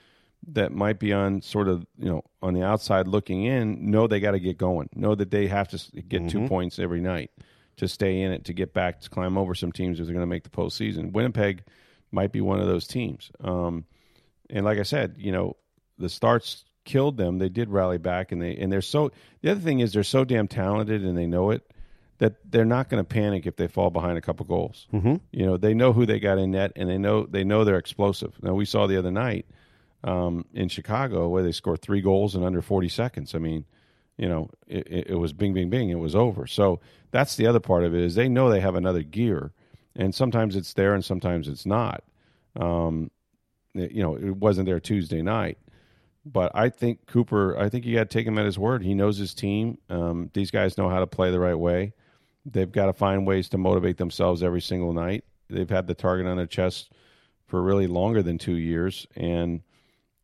that 0.48 0.72
might 0.72 0.98
be 0.98 1.12
on 1.12 1.42
sort 1.42 1.68
of 1.68 1.86
you 1.98 2.06
know 2.06 2.24
on 2.42 2.54
the 2.54 2.62
outside 2.62 3.06
looking 3.06 3.44
in 3.44 3.90
know 3.90 4.06
they 4.06 4.20
got 4.20 4.30
to 4.32 4.40
get 4.40 4.56
going. 4.56 4.88
Know 4.94 5.14
that 5.14 5.30
they 5.30 5.48
have 5.48 5.68
to 5.68 6.02
get 6.02 6.28
two 6.28 6.46
points 6.48 6.78
every 6.78 7.00
night 7.00 7.30
to 7.76 7.88
stay 7.88 8.20
in 8.22 8.32
it 8.32 8.44
to 8.44 8.52
get 8.52 8.72
back 8.72 9.00
to 9.00 9.10
climb 9.10 9.36
over 9.36 9.54
some 9.54 9.72
teams 9.72 9.98
if 9.98 10.06
they're 10.06 10.14
going 10.14 10.22
to 10.22 10.26
make 10.26 10.44
the 10.44 10.50
postseason. 10.50 11.12
Winnipeg 11.12 11.62
might 12.10 12.32
be 12.32 12.40
one 12.40 12.60
of 12.60 12.66
those 12.66 12.86
teams. 12.86 13.30
Um, 13.42 13.84
and 14.48 14.64
like 14.64 14.78
I 14.78 14.82
said, 14.82 15.14
you 15.18 15.32
know, 15.32 15.56
the 15.98 16.08
starts 16.08 16.64
killed 16.84 17.16
them. 17.16 17.38
They 17.38 17.48
did 17.48 17.68
rally 17.68 17.98
back, 17.98 18.32
and 18.32 18.40
they 18.40 18.56
and 18.56 18.72
they're 18.72 18.82
so. 18.82 19.12
The 19.42 19.50
other 19.50 19.60
thing 19.60 19.80
is 19.80 19.92
they're 19.92 20.04
so 20.04 20.24
damn 20.24 20.48
talented, 20.48 21.04
and 21.04 21.16
they 21.16 21.26
know 21.26 21.50
it 21.50 21.69
that 22.20 22.34
they're 22.50 22.64
not 22.66 22.88
going 22.88 23.02
to 23.02 23.08
panic 23.08 23.46
if 23.46 23.56
they 23.56 23.66
fall 23.66 23.90
behind 23.90 24.16
a 24.16 24.20
couple 24.20 24.46
goals. 24.46 24.86
Mm-hmm. 24.92 25.16
You 25.32 25.46
know, 25.46 25.56
they 25.56 25.74
know 25.74 25.92
who 25.92 26.06
they 26.06 26.20
got 26.20 26.38
in 26.38 26.52
net, 26.52 26.72
and 26.76 26.88
they 26.88 26.98
know 26.98 27.26
they 27.26 27.44
know 27.44 27.64
they're 27.64 27.78
explosive. 27.78 28.34
Now 28.42 28.54
we 28.54 28.64
saw 28.66 28.86
the 28.86 28.98
other 28.98 29.10
night 29.10 29.46
um, 30.04 30.44
in 30.54 30.68
Chicago 30.68 31.28
where 31.28 31.42
they 31.42 31.52
scored 31.52 31.80
three 31.82 32.00
goals 32.02 32.34
in 32.36 32.44
under 32.44 32.62
forty 32.62 32.88
seconds. 32.88 33.34
I 33.34 33.38
mean, 33.38 33.64
you 34.16 34.28
know, 34.28 34.50
it, 34.66 35.06
it, 35.08 35.14
was 35.16 35.32
bing, 35.32 35.54
bing, 35.54 35.70
bing. 35.70 35.88
It 35.88 35.94
was 35.98 36.14
over. 36.14 36.46
So 36.46 36.80
that's 37.10 37.36
the 37.36 37.46
other 37.46 37.60
part 37.60 37.84
of 37.84 37.94
it 37.94 38.02
is 38.02 38.14
they 38.14 38.28
know 38.28 38.50
they 38.50 38.60
have 38.60 38.74
another 38.74 39.02
gear, 39.02 39.52
and 39.96 40.14
sometimes 40.14 40.56
it's 40.56 40.74
there 40.74 40.94
and 40.94 41.04
sometimes 41.04 41.48
it's 41.48 41.64
not. 41.66 42.04
Um, 42.54 43.10
it- 43.74 43.92
you 43.92 44.02
know, 44.02 44.16
it 44.16 44.36
wasn't 44.36 44.66
there 44.66 44.78
Tuesday 44.80 45.22
night, 45.22 45.56
but 46.26 46.52
I 46.54 46.68
think 46.68 47.06
Cooper. 47.06 47.56
I 47.58 47.70
think 47.70 47.86
you 47.86 47.94
got 47.94 48.10
to 48.10 48.18
take 48.18 48.26
him 48.26 48.36
at 48.38 48.44
his 48.44 48.58
word. 48.58 48.82
He 48.82 48.92
knows 48.94 49.16
his 49.16 49.32
team. 49.32 49.78
Um, 49.88 50.28
these 50.34 50.50
guys 50.50 50.76
know 50.76 50.90
how 50.90 50.98
to 51.00 51.06
play 51.06 51.30
the 51.30 51.40
right 51.40 51.54
way. 51.58 51.94
They've 52.44 52.70
got 52.70 52.86
to 52.86 52.92
find 52.92 53.26
ways 53.26 53.48
to 53.50 53.58
motivate 53.58 53.98
themselves 53.98 54.42
every 54.42 54.60
single 54.60 54.92
night. 54.92 55.24
They've 55.48 55.68
had 55.68 55.86
the 55.86 55.94
target 55.94 56.26
on 56.26 56.36
their 56.36 56.46
chest 56.46 56.92
for 57.46 57.62
really 57.62 57.86
longer 57.86 58.22
than 58.22 58.38
two 58.38 58.54
years, 58.54 59.06
and 59.16 59.62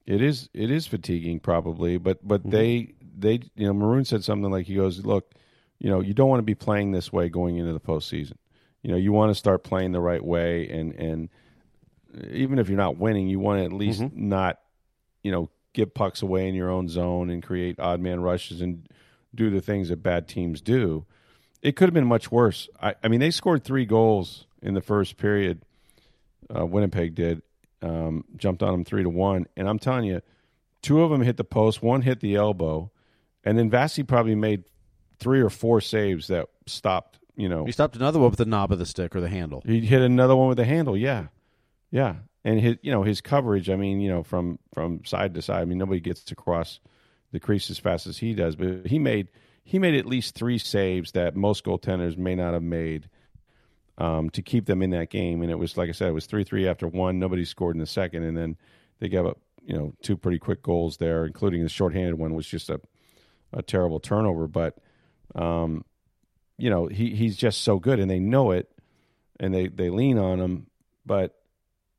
it 0.07 0.23
is 0.23 0.49
it 0.55 0.71
is 0.71 0.87
fatiguing 0.87 1.41
probably. 1.41 1.99
But 1.99 2.27
but 2.27 2.49
they 2.49 2.95
they 3.19 3.41
you 3.57 3.67
know 3.67 3.73
Maroon 3.75 4.05
said 4.05 4.25
something 4.25 4.51
like 4.51 4.67
he 4.67 4.77
goes, 4.77 5.05
look, 5.05 5.35
you 5.79 5.91
know 5.91 6.01
you 6.01 6.15
don't 6.15 6.29
want 6.29 6.39
to 6.39 6.45
be 6.45 6.55
playing 6.55 6.93
this 6.93 7.13
way 7.13 7.29
going 7.29 7.57
into 7.57 7.73
the 7.73 7.81
postseason. 7.81 8.37
You 8.83 8.93
know 8.93 8.97
you 8.97 9.13
want 9.13 9.31
to 9.31 9.35
start 9.35 9.65
playing 9.65 9.93
the 9.93 10.01
right 10.01 10.25
way 10.25 10.69
and 10.69 10.93
and 10.95 11.29
even 12.31 12.59
if 12.59 12.69
you're 12.69 12.79
not 12.79 12.97
winning, 12.97 13.29
you 13.29 13.39
want 13.41 13.61
to 13.61 13.65
at 13.65 13.73
least 13.73 14.01
Mm-hmm. 14.01 14.29
not, 14.29 14.59
you 15.23 15.31
know, 15.31 15.51
give 15.75 15.93
pucks 15.93 16.23
away 16.23 16.49
in 16.49 16.55
your 16.55 16.71
own 16.71 16.89
zone 16.89 17.29
and 17.29 17.43
create 17.43 17.79
odd 17.79 18.01
man 18.01 18.21
rushes 18.21 18.61
and 18.63 18.89
do 19.35 19.51
the 19.51 19.61
things 19.61 19.91
that 19.91 20.03
bad 20.03 20.27
teams 20.29 20.63
do. 20.63 21.05
It 21.63 21.77
could 21.77 21.87
have 21.89 21.95
been 21.95 22.07
much 22.07 22.31
worse. 22.31 22.69
I, 22.81 22.95
I 23.03 23.09
mean, 23.09 23.21
they 23.21 23.31
scored 23.31 23.65
three 23.65 23.87
goals 23.87 24.47
in 24.63 24.75
the 24.75 24.81
first 24.81 25.17
period. 25.17 25.63
Uh, 26.55 26.65
Winnipeg 26.65 27.15
did, 27.15 27.43
um, 27.83 28.25
jumped 28.37 28.63
on 28.63 28.73
them 28.73 28.85
three 28.85 29.03
to 29.03 29.09
one, 29.09 29.47
and 29.57 29.69
I'm 29.69 29.79
telling 29.79 30.05
you, 30.05 30.21
two 30.83 31.03
of 31.03 31.11
them 31.11 31.23
hit 31.23 31.37
the 31.37 31.45
post, 31.45 31.83
one 31.83 32.03
hit 32.03 32.21
the 32.21 32.37
elbow, 32.37 32.91
and 33.45 33.59
then 33.59 33.71
Vasi 33.71 34.07
probably 34.07 34.35
made 34.35 34.65
three 35.19 35.41
or 35.41 35.51
four 35.51 35.81
saves 35.81 36.29
that 36.29 36.49
stopped. 36.67 37.19
You 37.37 37.49
know, 37.49 37.65
He 37.65 37.73
stopped 37.73 37.97
another 37.97 38.19
one 38.19 38.31
with 38.31 38.39
the 38.39 38.45
knob 38.47 38.73
of 38.73 38.79
the 38.79 38.87
stick 38.87 39.15
or 39.15 39.21
the 39.21 39.29
handle. 39.29 39.63
he 39.67 39.81
hit 39.81 40.01
another 40.03 40.35
one 40.37 40.49
with 40.49 40.57
the 40.57 40.65
handle. 40.65 40.97
Yeah, 40.97 41.27
yeah, 41.91 42.17
and 42.45 42.61
his 42.61 42.77
you 42.81 42.91
know 42.93 43.03
his 43.03 43.21
coverage. 43.21 43.69
I 43.69 43.77
mean, 43.77 44.01
you 44.01 44.09
know, 44.09 44.23
from 44.23 44.59
from 44.73 45.05
side 45.05 45.35
to 45.35 45.43
side. 45.43 45.61
I 45.63 45.65
mean, 45.65 45.79
nobody 45.79 46.01
gets 46.01 46.31
across 46.31 46.81
the 47.33 47.41
crease 47.41 47.71
as 47.71 47.79
fast 47.79 48.07
as 48.07 48.19
he 48.19 48.35
does. 48.35 48.57
But 48.57 48.87
he 48.87 48.99
made 48.99 49.29
he 49.69 49.81
made 49.81 49.97
at 49.97 50.07
least 50.07 50.37
three 50.37 50.59
saves 50.59 51.11
that 51.13 51.35
most 51.35 51.65
goaltenders 51.65 52.17
may 52.17 52.37
not 52.37 52.55
have 52.55 52.63
made 52.63 53.11
um, 53.99 54.31
to 54.31 54.41
keep 54.41 54.65
them 54.65 54.81
in 54.81 54.91
that 54.91 55.11
game. 55.11 55.43
And 55.43 55.51
it 55.51 55.57
was 55.59 55.77
like 55.77 55.89
I 55.89 55.93
said, 55.93 56.09
it 56.09 56.13
was 56.13 56.27
three 56.27 56.45
three 56.45 56.69
after 56.69 56.87
one. 56.87 57.19
Nobody 57.19 57.45
scored 57.45 57.75
in 57.75 57.81
the 57.81 57.87
second, 57.87 58.23
and 58.23 58.37
then 58.37 58.57
they 59.01 59.09
gave 59.09 59.27
up 59.27 59.41
you 59.65 59.77
know 59.77 59.93
two 60.03 60.17
pretty 60.17 60.39
quick 60.39 60.63
goals 60.63 60.99
there, 60.99 61.27
including 61.27 61.65
the 61.65 61.69
shorthanded 61.69 62.15
one 62.15 62.35
was 62.35 62.47
just 62.47 62.71
a 62.71 62.81
a 63.53 63.61
terrible 63.61 63.99
turnover. 63.99 64.47
But 64.47 64.79
um, 65.35 65.85
you 66.57 66.71
know 66.71 66.87
he 66.87 67.17
he's 67.17 67.37
just 67.37 67.63
so 67.63 67.81
good, 67.81 67.99
and 67.99 68.09
they 68.09 68.21
know 68.21 68.53
it, 68.53 68.71
and 69.41 69.53
they 69.53 69.67
they 69.67 69.91
lean 69.91 70.17
on 70.17 70.39
him. 70.39 70.69
But 71.05 71.35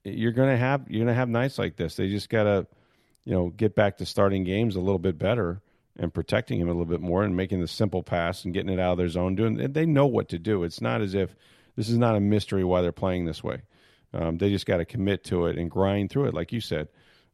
you're 0.06 0.32
gonna 0.32 0.56
have 0.56 0.90
you're 0.90 1.04
gonna 1.04 1.14
have 1.14 1.28
nights 1.28 1.60
like 1.60 1.76
this. 1.76 1.98
They 1.98 2.08
just 2.08 2.30
gotta 2.30 2.66
you 3.26 3.34
know 3.34 3.50
get 3.50 3.76
back 3.76 3.98
to 3.98 4.06
starting 4.06 4.46
games 4.46 4.78
a 4.78 4.80
little 4.80 5.00
bit 5.00 5.18
better 5.20 5.62
and 5.98 6.14
protecting 6.14 6.60
him 6.60 6.68
a 6.68 6.72
little 6.72 6.86
bit 6.86 7.02
more 7.02 7.24
and 7.24 7.36
making 7.36 7.60
the 7.60 7.68
simple 7.68 8.04
pass 8.04 8.46
and 8.46 8.54
getting 8.54 8.72
it 8.72 8.80
out 8.80 8.94
of 8.94 8.98
their 8.98 9.10
zone. 9.10 9.36
Doing 9.36 9.56
they 9.56 9.86
know 9.86 10.06
what 10.06 10.30
to 10.30 10.40
do. 10.40 10.64
It's 10.64 10.82
not 10.82 11.02
as 11.02 11.14
if 11.14 11.36
this 11.76 11.90
is 11.90 11.98
not 11.98 12.16
a 12.16 12.20
mystery 12.20 12.64
why 12.64 12.82
they're 12.82 12.92
playing 12.92 13.26
this 13.26 13.44
way. 13.44 13.62
Um, 14.14 14.38
they 14.38 14.50
just 14.50 14.66
got 14.66 14.78
to 14.78 14.86
commit 14.86 15.24
to 15.26 15.48
it 15.48 15.58
and 15.58 15.70
grind 15.70 16.10
through 16.10 16.26
it, 16.26 16.34
like 16.34 16.52
you 16.52 16.62
said. 16.62 16.88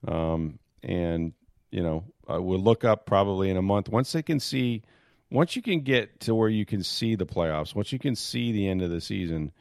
Um, 0.08 0.60
and 0.82 1.34
you 1.72 1.82
know, 1.82 2.04
uh, 2.30 2.42
we'll 2.42 2.60
look 2.60 2.84
up 2.84 3.06
probably 3.06 3.50
in 3.50 3.58
a 3.58 3.62
month 3.62 3.90
once 3.90 4.12
they 4.12 4.22
can 4.22 4.40
see. 4.40 4.84
Once 5.32 5.56
you 5.56 5.62
can 5.62 5.82
get 5.82 6.20
to 6.20 6.36
where 6.36 6.50
you 6.50 6.66
can 6.66 6.84
see 6.84 7.16
the 7.16 7.26
playoffs, 7.26 7.74
once 7.74 7.92
you 7.92 7.98
can 7.98 8.16
see 8.16 8.52
the 8.52 8.68
end 8.68 8.84
of 8.84 8.92
the 8.92 9.02
season, 9.02 9.52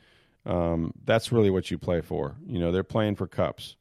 um, 0.44 0.92
that's 1.04 1.32
really 1.32 1.48
what 1.48 1.70
you 1.70 1.78
play 1.78 2.02
for. 2.02 2.36
You 2.46 2.58
know, 2.58 2.72
they're 2.72 2.82
playing 2.82 3.16
for 3.16 3.26
cups, 3.26 3.76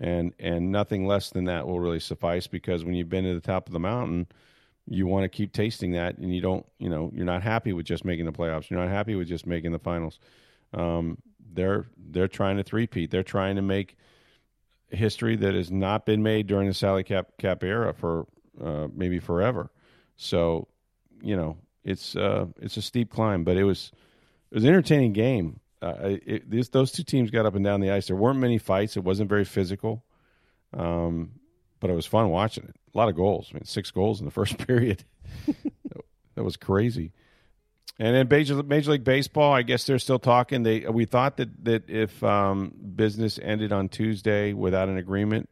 and 0.00 0.32
and 0.38 0.72
nothing 0.72 1.06
less 1.06 1.30
than 1.30 1.44
that 1.44 1.66
will 1.66 1.80
really 1.80 2.00
suffice 2.00 2.46
because 2.46 2.84
when 2.84 2.94
you've 2.94 3.10
been 3.10 3.24
to 3.24 3.34
the 3.34 3.40
top 3.40 3.66
of 3.66 3.72
the 3.72 3.80
mountain, 3.80 4.26
you 4.88 5.06
want 5.06 5.24
to 5.24 5.28
keep 5.28 5.52
tasting 5.52 5.92
that, 5.92 6.18
and 6.18 6.34
you 6.34 6.40
don't. 6.40 6.64
You 6.78 6.88
know, 6.88 7.10
you're 7.14 7.24
not 7.24 7.42
happy 7.42 7.72
with 7.72 7.86
just 7.86 8.04
making 8.04 8.26
the 8.26 8.32
playoffs. 8.32 8.70
You're 8.70 8.80
not 8.80 8.88
happy 8.88 9.14
with 9.14 9.28
just 9.28 9.46
making 9.46 9.72
the 9.72 9.78
finals. 9.78 10.18
Um, 10.74 11.18
they're 11.52 11.86
they're 12.10 12.28
trying 12.28 12.56
to 12.58 12.62
threepeat. 12.62 13.10
They're 13.10 13.22
trying 13.22 13.56
to 13.56 13.62
make 13.62 13.96
history 14.88 15.36
that 15.36 15.54
has 15.54 15.70
not 15.70 16.06
been 16.06 16.22
made 16.22 16.46
during 16.46 16.68
the 16.68 16.74
salary 16.74 17.04
cap 17.04 17.28
Cap 17.38 17.62
era 17.64 17.92
for 17.92 18.26
uh, 18.62 18.88
maybe 18.94 19.18
forever. 19.18 19.70
So, 20.16 20.68
you 21.20 21.36
know, 21.36 21.56
it's 21.84 22.16
uh, 22.16 22.46
it's 22.60 22.76
a 22.76 22.82
steep 22.82 23.10
climb, 23.10 23.44
but 23.44 23.56
it 23.56 23.64
was 23.64 23.92
it 24.50 24.54
was 24.54 24.64
an 24.64 24.70
entertaining 24.70 25.12
game. 25.12 25.60
Uh, 25.82 26.16
it, 26.24 26.50
this, 26.50 26.70
those 26.70 26.90
two 26.90 27.04
teams 27.04 27.30
got 27.30 27.46
up 27.46 27.54
and 27.54 27.64
down 27.64 27.80
the 27.80 27.90
ice. 27.90 28.06
There 28.06 28.16
weren't 28.16 28.38
many 28.38 28.58
fights. 28.58 28.96
It 28.96 29.04
wasn't 29.04 29.28
very 29.28 29.44
physical, 29.44 30.04
um, 30.72 31.32
but 31.80 31.90
it 31.90 31.94
was 31.94 32.06
fun 32.06 32.30
watching 32.30 32.64
it. 32.64 32.76
A 32.94 32.98
lot 32.98 33.08
of 33.08 33.16
goals. 33.16 33.48
I 33.50 33.54
mean, 33.54 33.64
six 33.64 33.90
goals 33.90 34.20
in 34.20 34.24
the 34.24 34.30
first 34.32 34.58
period. 34.66 35.04
that 36.34 36.44
was 36.44 36.56
crazy. 36.56 37.12
And 37.98 38.14
then 38.14 38.28
Major, 38.28 38.62
Major 38.62 38.92
League 38.92 39.04
Baseball, 39.04 39.52
I 39.54 39.62
guess 39.62 39.84
they're 39.84 39.98
still 39.98 40.18
talking. 40.18 40.62
They 40.62 40.80
we 40.80 41.06
thought 41.06 41.38
that 41.38 41.64
that 41.64 41.88
if 41.88 42.22
um, 42.22 42.74
business 42.94 43.38
ended 43.42 43.72
on 43.72 43.88
Tuesday 43.88 44.52
without 44.52 44.90
an 44.90 44.98
agreement, 44.98 45.48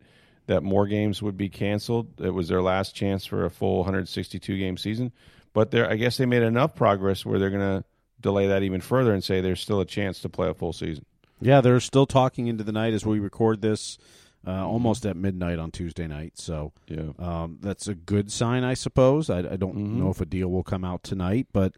that 0.47 0.63
more 0.63 0.87
games 0.87 1.23
would 1.23 1.37
be 1.37 1.49
canceled. 1.49 2.21
It 2.21 2.31
was 2.31 2.49
their 2.49 2.61
last 2.61 2.95
chance 2.95 3.25
for 3.25 3.47
a 3.47 3.51
full 3.51 3.79
162 3.79 4.59
game 4.59 4.77
season. 4.77 5.13
But 5.55 5.71
there, 5.71 5.89
I 5.89 5.97
guess 5.97 6.17
they 6.17 6.27
made 6.27 6.43
enough 6.43 6.75
progress 6.75 7.25
where 7.25 7.39
they're 7.39 7.51
going 7.51 7.83
to 7.83 7.85
delay 8.21 8.49
that 8.49 8.63
even 8.63 8.81
further 8.81 9.15
and 9.15 9.23
say 9.23 9.41
there's 9.41 9.61
still 9.61 9.81
a 9.81 9.87
chance 9.87 10.21
to 10.21 10.29
play 10.29 10.49
a 10.49 10.55
full 10.55 10.73
season. 10.73 11.07
Yeah, 11.41 11.61
they're 11.61 11.81
still 11.81 12.07
talking 12.07 12.47
into 12.47 12.65
the 12.65 12.73
night 12.73 12.93
as 12.93 13.07
we 13.07 13.21
record 13.21 13.61
this, 13.61 13.99
uh, 14.47 14.67
almost 14.67 15.07
at 15.07 15.17
midnight 15.17 15.59
on 15.59 15.71
Tuesday 15.71 16.07
night. 16.07 16.33
So 16.37 16.73
Yeah. 16.89 17.13
um, 17.19 17.59
that's 17.61 17.89
a 17.89 17.95
good 17.95 18.31
sign, 18.31 18.65
I 18.65 18.75
suppose. 18.75 19.31
I, 19.31 19.39
I 19.39 19.57
don't 19.57 19.77
Mhm. 19.77 19.97
know 19.99 20.11
if 20.11 20.21
a 20.21 20.27
deal 20.27 20.51
will 20.51 20.63
come 20.63 20.85
out 20.85 21.03
tonight, 21.03 21.47
but 21.53 21.75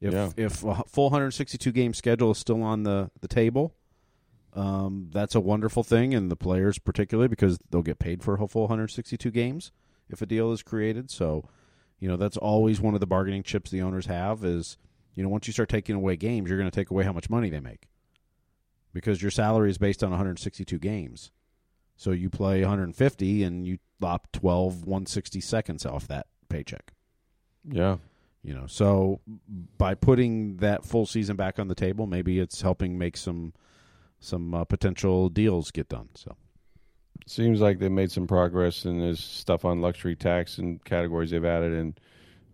if 0.00 0.12
Yeah. 0.12 0.30
if 0.36 0.64
a 0.64 0.82
full 0.86 1.10
162 1.10 1.72
game 1.72 1.94
schedule 1.94 2.30
is 2.32 2.38
still 2.38 2.62
on 2.62 2.82
the 2.84 3.10
the 3.20 3.28
table, 3.28 3.74
um, 4.54 5.10
that's 5.12 5.34
a 5.34 5.40
wonderful 5.40 5.82
thing, 5.84 6.14
and 6.14 6.30
the 6.30 6.36
players 6.36 6.78
particularly 6.78 7.28
because 7.28 7.58
they'll 7.70 7.82
get 7.82 7.98
paid 7.98 8.22
for 8.22 8.34
a 8.34 8.48
full 8.48 8.62
162 8.62 9.30
games 9.30 9.70
if 10.08 10.22
a 10.22 10.26
deal 10.26 10.52
is 10.52 10.62
created. 10.62 11.10
So, 11.10 11.44
you 12.00 12.08
know, 12.08 12.16
that's 12.16 12.36
always 12.36 12.80
one 12.80 12.94
of 12.94 13.00
the 13.00 13.06
bargaining 13.06 13.42
chips 13.42 13.70
the 13.70 13.82
owners 13.82 14.06
have 14.06 14.44
is, 14.44 14.76
you 15.14 15.22
know, 15.22 15.28
once 15.28 15.46
you 15.46 15.52
start 15.52 15.68
taking 15.68 15.94
away 15.96 16.16
games, 16.16 16.48
you're 16.48 16.58
going 16.58 16.70
to 16.70 16.74
take 16.74 16.90
away 16.90 17.04
how 17.04 17.12
much 17.12 17.28
money 17.28 17.50
they 17.50 17.60
make 17.60 17.88
because 18.92 19.20
your 19.20 19.30
salary 19.30 19.70
is 19.70 19.78
based 19.78 20.02
on 20.02 20.10
162 20.10 20.78
games. 20.78 21.30
So 21.98 22.12
you 22.12 22.30
play 22.30 22.62
150 22.62 23.42
and 23.42 23.66
you 23.66 23.78
lop 24.00 24.32
12 24.32 24.86
160 24.86 25.40
seconds 25.40 25.84
off 25.84 26.08
that 26.08 26.26
paycheck. 26.48 26.92
Yeah. 27.68 27.98
You 28.42 28.54
know, 28.54 28.66
so 28.66 29.20
by 29.76 29.94
putting 29.94 30.56
that 30.58 30.86
full 30.86 31.04
season 31.04 31.36
back 31.36 31.58
on 31.58 31.68
the 31.68 31.74
table, 31.74 32.06
maybe 32.06 32.38
it's 32.40 32.62
helping 32.62 32.96
make 32.96 33.18
some 33.18 33.52
some 34.20 34.54
uh, 34.54 34.64
potential 34.64 35.28
deals 35.28 35.70
get 35.70 35.88
done. 35.88 36.08
So 36.14 36.34
Seems 37.28 37.60
like 37.60 37.78
they 37.78 37.90
made 37.90 38.10
some 38.10 38.26
progress, 38.26 38.86
and 38.86 39.02
there's 39.02 39.22
stuff 39.22 39.66
on 39.66 39.82
luxury 39.82 40.16
tax 40.16 40.56
and 40.56 40.82
categories 40.82 41.30
they've 41.30 41.44
added, 41.44 41.72
and 41.72 42.00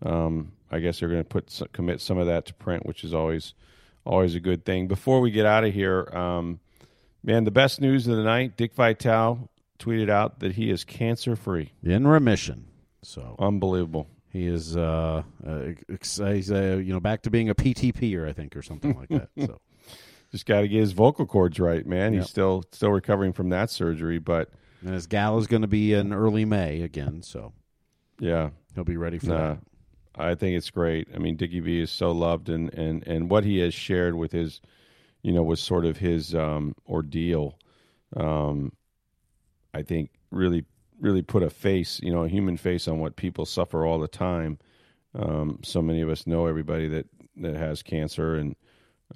um, 0.03 0.51
I 0.69 0.79
guess 0.79 0.99
they're 0.99 1.07
going 1.07 1.23
to 1.23 1.29
put 1.29 1.49
some, 1.49 1.69
commit 1.71 2.01
some 2.01 2.17
of 2.17 2.27
that 2.27 2.45
to 2.47 2.53
print, 2.53 2.85
which 2.85 3.05
is 3.05 3.13
always 3.13 3.53
always 4.05 4.35
a 4.35 4.39
good 4.41 4.65
thing. 4.65 4.87
Before 4.87 5.21
we 5.21 5.31
get 5.31 5.45
out 5.45 5.63
of 5.63 5.73
here, 5.73 6.09
um, 6.13 6.59
man, 7.25 7.43
the 7.43 7.51
best 7.51 7.81
news 7.81 8.07
of 8.07 8.15
the 8.15 8.23
night: 8.23 8.55
Dick 8.57 8.73
Vitale 8.73 9.49
tweeted 9.79 10.09
out 10.09 10.39
that 10.39 10.53
he 10.53 10.69
is 10.69 10.83
cancer 10.83 11.35
free. 11.35 11.73
in 11.83 12.07
remission. 12.07 12.67
So 13.03 13.35
Unbelievable. 13.37 14.07
he 14.29 14.47
is, 14.47 14.75
uh, 14.77 15.21
uh, 15.45 15.59
ex- 15.91 16.17
he's, 16.17 16.51
uh, 16.51 16.81
you 16.83 16.91
know, 16.93 16.99
back 16.99 17.21
to 17.23 17.29
being 17.29 17.49
a 17.49 17.55
PTPer, 17.55 18.27
I 18.27 18.33
think, 18.33 18.55
or 18.55 18.61
something 18.63 18.95
like 18.97 19.09
that. 19.09 19.29
So 19.37 19.59
Just 20.31 20.45
got 20.47 20.61
to 20.61 20.67
get 20.67 20.79
his 20.79 20.91
vocal 20.93 21.25
cords 21.25 21.59
right, 21.59 21.85
man. 21.85 22.13
Yep. 22.13 22.21
He's 22.23 22.29
still 22.29 22.63
still 22.71 22.91
recovering 22.91 23.31
from 23.33 23.49
that 23.49 23.69
surgery, 23.69 24.17
but 24.19 24.49
and 24.81 24.93
his 24.93 25.07
gal 25.07 25.37
is 25.37 25.47
going 25.47 25.61
to 25.61 25.67
be 25.67 25.93
in 25.93 26.13
early 26.13 26.45
May 26.45 26.81
again, 26.81 27.21
so 27.21 27.53
yeah, 28.19 28.49
he'll 28.73 28.83
be 28.83 28.97
ready 28.97 29.17
for 29.19 29.27
Nah, 29.27 29.37
that. 29.53 29.59
I 30.15 30.35
think 30.35 30.57
it's 30.57 30.69
great. 30.71 31.07
I 31.13 31.19
mean, 31.19 31.35
Dickie 31.37 31.59
V 31.59 31.81
is 31.81 31.91
so 31.91 32.11
loved, 32.11 32.49
and 32.49 32.73
and 32.73 33.05
and 33.07 33.29
what 33.29 33.43
he 33.45 33.59
has 33.59 33.73
shared 33.73 34.15
with 34.15 34.31
his, 34.31 34.61
you 35.25 35.31
know, 35.31 35.41
was 35.41 35.59
sort 35.59 35.85
of 35.85 35.97
his 35.97 36.35
um, 36.35 36.75
ordeal. 36.87 37.57
Um, 38.15 38.73
I 39.73 39.81
think 39.81 40.11
really 40.29 40.65
really 41.01 41.23
put 41.23 41.41
a 41.41 41.49
face, 41.49 41.99
you 42.03 42.13
know, 42.13 42.23
a 42.25 42.29
human 42.29 42.57
face 42.57 42.87
on 42.87 42.99
what 42.99 43.15
people 43.15 43.43
suffer 43.47 43.87
all 43.87 43.97
the 43.97 44.07
time. 44.07 44.59
Um, 45.15 45.61
so 45.63 45.81
many 45.81 46.01
of 46.01 46.09
us 46.09 46.27
know 46.27 46.45
everybody 46.45 46.87
that 46.89 47.07
that 47.37 47.55
has 47.55 47.81
cancer, 47.81 48.35
and 48.35 48.55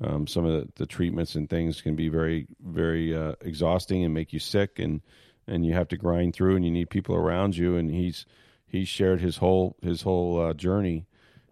um, 0.01 0.25
some 0.25 0.45
of 0.45 0.53
the, 0.53 0.69
the 0.77 0.87
treatments 0.87 1.35
and 1.35 1.47
things 1.47 1.79
can 1.79 1.95
be 1.95 2.09
very 2.09 2.47
very 2.59 3.15
uh, 3.15 3.33
exhausting 3.41 4.03
and 4.03 4.11
make 4.11 4.33
you 4.33 4.39
sick, 4.39 4.79
and 4.79 5.01
and 5.47 5.63
you 5.63 5.73
have 5.73 5.89
to 5.89 5.97
grind 5.97 6.33
through, 6.33 6.55
and 6.55 6.65
you 6.65 6.71
need 6.71 6.89
people 6.89 7.15
around 7.15 7.55
you. 7.55 7.75
And 7.75 7.91
he's 7.91 8.25
he 8.65 8.83
shared 8.83 9.21
his 9.21 9.37
whole 9.37 9.75
his 9.83 10.01
whole 10.01 10.41
uh, 10.41 10.53
journey, 10.55 11.05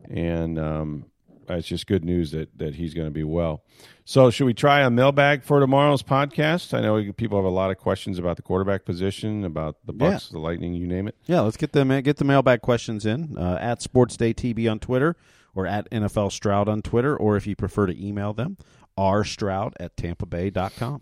and 0.09 0.57
um, 0.57 1.05
it's 1.49 1.67
just 1.67 1.87
good 1.87 2.03
news 2.03 2.31
that 2.31 2.57
that 2.57 2.75
he's 2.75 2.93
going 2.93 3.07
to 3.07 3.11
be 3.11 3.23
well. 3.23 3.63
So, 4.05 4.29
should 4.29 4.45
we 4.45 4.53
try 4.53 4.81
a 4.81 4.89
mailbag 4.89 5.43
for 5.43 5.59
tomorrow's 5.59 6.03
podcast? 6.03 6.73
I 6.73 6.81
know 6.81 7.11
people 7.13 7.37
have 7.37 7.45
a 7.45 7.49
lot 7.49 7.71
of 7.71 7.77
questions 7.77 8.19
about 8.19 8.37
the 8.37 8.41
quarterback 8.41 8.85
position, 8.85 9.43
about 9.43 9.77
the 9.85 9.93
Bucks, 9.93 10.29
the 10.29 10.39
Lightning, 10.39 10.73
you 10.73 10.87
name 10.87 11.07
it. 11.07 11.15
Yeah, 11.25 11.41
let's 11.41 11.57
get 11.57 11.73
them 11.73 11.89
get 12.01 12.17
the 12.17 12.25
mailbag 12.25 12.61
questions 12.61 13.05
in 13.05 13.37
uh, 13.37 13.57
at 13.59 13.79
SportsDayTB 13.79 14.69
on 14.71 14.79
Twitter 14.79 15.15
or 15.55 15.65
at 15.65 15.89
NFL 15.89 16.31
Stroud 16.31 16.69
on 16.69 16.81
Twitter, 16.81 17.17
or 17.17 17.35
if 17.35 17.47
you 17.47 17.55
prefer 17.55 17.87
to 17.87 18.05
email 18.05 18.33
them, 18.33 18.57
rstroud 18.97 19.73
at 19.79 19.97
tampabay.com. 19.97 21.01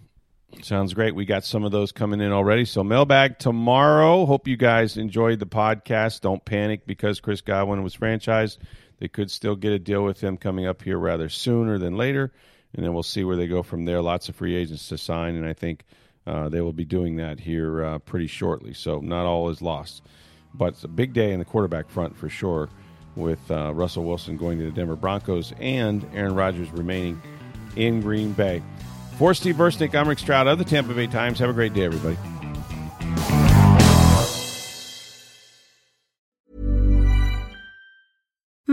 Sounds 0.62 0.94
great. 0.94 1.14
We 1.14 1.26
got 1.26 1.44
some 1.44 1.64
of 1.64 1.72
those 1.72 1.92
coming 1.92 2.22
in 2.22 2.32
already. 2.32 2.66
So 2.66 2.84
mailbag 2.84 3.40
tomorrow. 3.40 4.26
Hope 4.26 4.48
you 4.48 4.56
guys 4.56 4.98
enjoyed 4.98 5.40
the 5.40 5.46
podcast. 5.46 6.22
Don't 6.22 6.44
panic 6.46 6.86
because 6.86 7.20
Chris 7.20 7.42
Godwin 7.42 7.84
was 7.84 7.96
franchised. 7.96 8.60
They 9.00 9.08
could 9.08 9.30
still 9.30 9.56
get 9.56 9.74
a 9.74 9.80
deal 9.80 10.04
with 10.04 10.22
him 10.22 10.38
coming 10.38 10.66
up 10.66 10.82
here 10.82 10.98
rather 10.98 11.30
sooner 11.30 11.78
than 11.78 11.98
later, 11.98 12.32
and 12.74 12.86
then 12.86 12.94
we'll 12.94 13.04
see 13.04 13.24
where 13.24 13.36
they 13.36 13.48
go 13.48 13.64
from 13.64 13.86
there. 13.86 14.02
Lots 14.02 14.30
of 14.30 14.36
free 14.36 14.56
agents 14.56 14.88
to 14.90 14.98
sign, 14.98 15.36
and 15.36 15.46
I 15.46 15.54
think 15.54 15.84
uh, 16.26 16.50
they 16.50 16.62
will 16.62 16.74
be 16.74 16.86
doing 16.86 17.18
that 17.18 17.40
here 17.40 17.84
uh, 17.84 18.00
pretty 18.00 18.28
shortly. 18.28 18.74
So 18.74 19.00
not 19.00 19.26
all 19.26 19.50
is 19.50 19.62
lost, 19.62 20.04
but 20.54 20.74
it's 20.74 20.84
a 20.84 20.90
big 20.90 21.14
day 21.14 21.32
in 21.34 21.40
the 21.40 21.46
quarterback 21.46 21.90
front 21.90 22.16
for 22.16 22.30
sure. 22.30 22.70
With 23.16 23.50
uh, 23.50 23.74
Russell 23.74 24.04
Wilson 24.04 24.36
going 24.36 24.60
to 24.60 24.66
the 24.66 24.72
Denver 24.72 24.98
Broncos 24.98 25.54
and 25.62 26.06
Aaron 26.14 26.36
Rodgers 26.36 26.70
remaining 26.72 27.22
in 27.78 28.02
Green 28.02 28.34
Bay. 28.34 28.62
For 29.18 29.34
Steve 29.34 29.56
Versnick, 29.56 29.96
I'm 29.96 30.10
Rick 30.10 30.20
Stroud 30.20 30.48
of 30.48 30.58
the 30.58 30.66
Tampa 30.66 30.94
Bay 30.94 31.08
Times. 31.08 31.40
Have 31.40 31.50
a 31.50 31.54
great 31.54 31.74
day, 31.74 31.86
everybody. 31.86 32.35